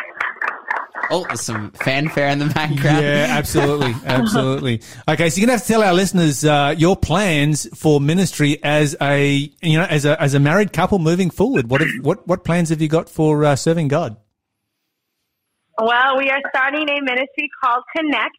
Oh, 1.10 1.26
there's 1.26 1.42
some 1.42 1.72
fanfare 1.72 2.28
in 2.30 2.40
the 2.40 2.46
background. 2.48 3.04
Yeah, 3.04 3.28
absolutely, 3.30 3.96
absolutely. 4.06 4.82
Okay, 5.08 5.30
so 5.30 5.40
you're 5.40 5.48
gonna 5.48 5.58
have 5.58 5.66
to 5.66 5.68
tell 5.68 5.84
our 5.84 5.94
listeners 5.94 6.44
uh, 6.44 6.76
your 6.78 6.96
plans 6.96 7.68
for 7.78 8.02
ministry 8.02 8.62
as 8.64 8.96
a 9.02 9.52
you 9.62 9.78
know 9.78 9.86
as 9.86 10.06
a 10.06 10.22
as 10.22 10.34
a 10.34 10.40
married 10.40 10.74
couple 10.74 11.00
moving 11.00 11.30
forward. 11.30 11.70
What 11.70 11.82
have, 11.82 11.90
what 12.02 12.28
what 12.28 12.44
plans 12.44 12.70
have 12.70 12.82
you 12.82 12.88
got 12.88 13.10
for 13.10 13.46
uh, 13.46 13.56
serving 13.56 13.88
God? 13.88 14.18
Well, 15.80 16.18
we 16.18 16.30
are 16.30 16.42
starting 16.50 16.90
a 16.90 17.02
ministry 17.02 17.50
called 17.64 17.84
Connect, 17.96 18.38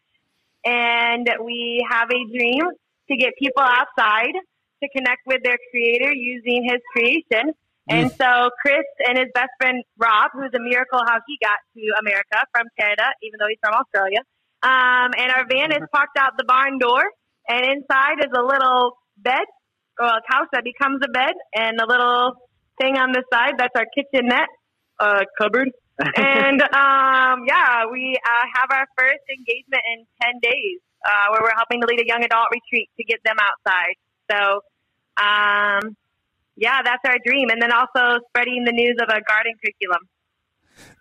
and 0.65 1.27
we 1.43 1.85
have 1.89 2.09
a 2.09 2.37
dream 2.37 2.63
to 3.09 3.17
get 3.17 3.33
people 3.39 3.63
outside 3.63 4.33
to 4.83 4.89
connect 4.95 5.21
with 5.25 5.41
their 5.43 5.57
creator 5.71 6.13
using 6.13 6.63
his 6.63 6.81
creation. 6.93 7.53
And 7.89 8.11
so 8.11 8.49
Chris 8.61 8.85
and 9.07 9.17
his 9.17 9.27
best 9.33 9.49
friend 9.57 9.83
Rob, 9.97 10.31
who's 10.33 10.53
a 10.53 10.61
miracle 10.61 11.01
how 11.05 11.17
he 11.25 11.37
got 11.41 11.57
to 11.73 11.81
America 11.99 12.37
from 12.53 12.67
Canada, 12.79 13.09
even 13.23 13.37
though 13.41 13.49
he's 13.49 13.61
from 13.61 13.73
Australia. 13.73 14.21
Um, 14.61 15.15
and 15.17 15.31
our 15.31 15.45
van 15.49 15.71
is 15.71 15.87
parked 15.91 16.17
out 16.17 16.37
the 16.37 16.43
barn 16.43 16.77
door, 16.77 17.01
and 17.47 17.65
inside 17.65 18.19
is 18.19 18.31
a 18.35 18.43
little 18.43 18.93
bed 19.17 19.47
or 19.99 20.07
a 20.07 20.21
couch 20.29 20.47
that 20.53 20.63
becomes 20.63 21.01
a 21.03 21.09
bed, 21.09 21.33
and 21.55 21.79
a 21.79 21.87
little 21.87 22.35
thing 22.79 22.95
on 22.95 23.11
the 23.11 23.23
side 23.33 23.55
that's 23.57 23.75
our 23.75 23.85
kitchenette 23.95 24.47
uh, 24.99 25.23
cupboard. 25.37 25.69
and 25.99 26.61
um, 26.61 27.43
yeah, 27.47 27.83
we 27.91 28.15
uh, 28.15 28.45
have 28.55 28.69
our 28.71 28.87
first 28.97 29.23
engagement 29.27 29.83
in 29.95 30.05
ten 30.21 30.39
days, 30.41 30.79
uh, 31.03 31.31
where 31.31 31.41
we're 31.41 31.55
helping 31.55 31.81
to 31.81 31.87
lead 31.87 31.99
a 31.99 32.07
young 32.07 32.23
adult 32.23 32.47
retreat 32.51 32.89
to 32.97 33.03
get 33.03 33.19
them 33.25 33.35
outside. 33.39 33.95
So, 34.31 34.61
um, 35.19 35.97
yeah, 36.59 36.81
that's 36.83 37.03
our 37.05 37.17
dream, 37.25 37.49
and 37.49 37.61
then 37.61 37.71
also 37.71 38.19
spreading 38.29 38.63
the 38.65 38.71
news 38.71 38.95
of 39.01 39.07
a 39.09 39.21
garden 39.27 39.53
curriculum. 39.63 40.01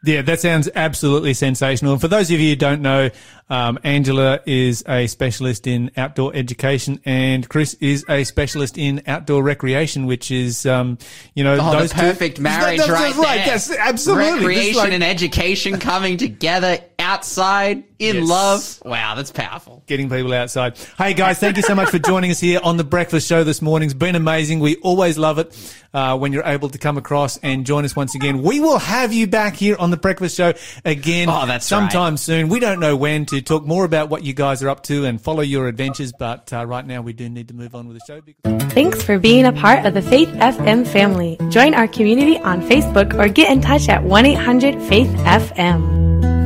Yeah, 0.04 0.22
that 0.22 0.40
sounds 0.40 0.68
absolutely 0.74 1.34
sensational. 1.34 1.92
And 1.92 2.00
for 2.00 2.08
those 2.08 2.30
of 2.32 2.40
you 2.40 2.50
who 2.50 2.56
don't 2.56 2.82
know, 2.82 3.10
um, 3.48 3.78
Angela 3.84 4.40
is 4.44 4.82
a 4.88 5.06
specialist 5.06 5.68
in 5.68 5.90
outdoor 5.96 6.34
education, 6.34 7.00
and 7.04 7.48
Chris 7.48 7.74
is 7.74 8.04
a 8.08 8.24
specialist 8.24 8.76
in 8.76 9.02
outdoor 9.06 9.42
recreation, 9.42 10.06
which 10.06 10.30
is, 10.32 10.66
um, 10.66 10.98
you 11.34 11.44
know, 11.44 11.58
Oh, 11.60 11.78
those 11.78 11.90
the 11.90 11.94
two- 11.96 12.00
perfect 12.00 12.40
marriage 12.40 12.78
That's- 12.78 12.88
right 12.90 13.14
that's 13.14 13.18
right. 13.18 13.36
there. 13.38 13.46
Yes, 13.46 13.76
absolutely. 13.76 14.38
Recreation 14.46 14.76
like 14.78 14.92
and 14.92 15.04
education 15.04 15.78
coming 15.78 16.16
together 16.16 16.78
outside 17.12 17.84
in 17.98 18.16
Yes. 18.16 18.28
love. 18.28 18.82
Wow, 18.84 19.14
that's 19.14 19.30
powerful. 19.32 19.82
getting 19.86 20.10
people 20.10 20.32
outside. 20.34 20.76
Hey 20.98 21.14
guys, 21.14 21.38
thank 21.38 21.56
you 21.56 21.62
so 21.62 21.74
much 21.74 21.88
for 21.88 21.98
joining 21.98 22.30
us 22.30 22.38
here 22.38 22.60
on 22.62 22.76
the 22.76 22.84
Breakfast 22.84 23.26
Show 23.26 23.42
this 23.44 23.62
morning. 23.62 23.86
It's 23.86 23.94
been 23.94 24.14
amazing. 24.14 24.60
We 24.60 24.76
always 24.76 25.16
love 25.16 25.38
it 25.38 25.56
uh, 25.94 26.18
when 26.18 26.32
you're 26.34 26.44
able 26.44 26.68
to 26.68 26.76
come 26.78 26.98
across 26.98 27.38
and 27.38 27.64
join 27.64 27.86
us 27.86 27.96
once 27.96 28.14
again. 28.14 28.42
We 28.42 28.60
will 28.60 28.78
have 28.78 29.12
you 29.14 29.26
back 29.26 29.56
here 29.56 29.76
on 29.78 29.90
the 29.90 29.96
Breakfast 29.96 30.36
Show 30.36 30.52
again 30.84 31.30
Oh, 31.30 31.46
that's 31.46 31.64
sometime 31.64 32.18
soon. 32.18 32.50
We 32.50 32.60
don't 32.60 32.78
know 32.78 32.94
when 32.94 33.24
to 33.26 33.40
talk 33.40 33.64
more 33.64 33.84
about 33.86 34.10
what 34.10 34.22
you 34.22 34.34
guys 34.34 34.62
are 34.62 34.68
up 34.68 34.82
to 34.84 35.06
and 35.06 35.18
follow 35.20 35.40
your 35.40 35.66
adventures, 35.66 36.12
but 36.12 36.52
uh, 36.52 36.66
right 36.66 36.86
now 36.86 37.00
we 37.00 37.14
do 37.14 37.28
need 37.30 37.48
to 37.48 37.54
move 37.54 37.74
on 37.74 37.88
with 37.88 37.98
the 37.98 38.04
show. 38.06 38.20
Because- 38.20 38.62
Thanks 38.74 39.02
for 39.02 39.18
being 39.18 39.46
a 39.46 39.52
part 39.52 39.86
of 39.86 39.94
the 39.94 40.02
Faith 40.02 40.28
FM 40.28 40.86
family. 40.86 41.38
Join 41.48 41.72
our 41.74 41.88
community 41.88 42.38
on 42.38 42.60
Facebook 42.62 43.18
or 43.18 43.28
get 43.28 43.50
in 43.50 43.60
touch 43.62 43.88
at 43.88 44.04
1 44.04 44.26
800 44.26 44.80
Faith 44.82 45.08
FM. 45.24 46.37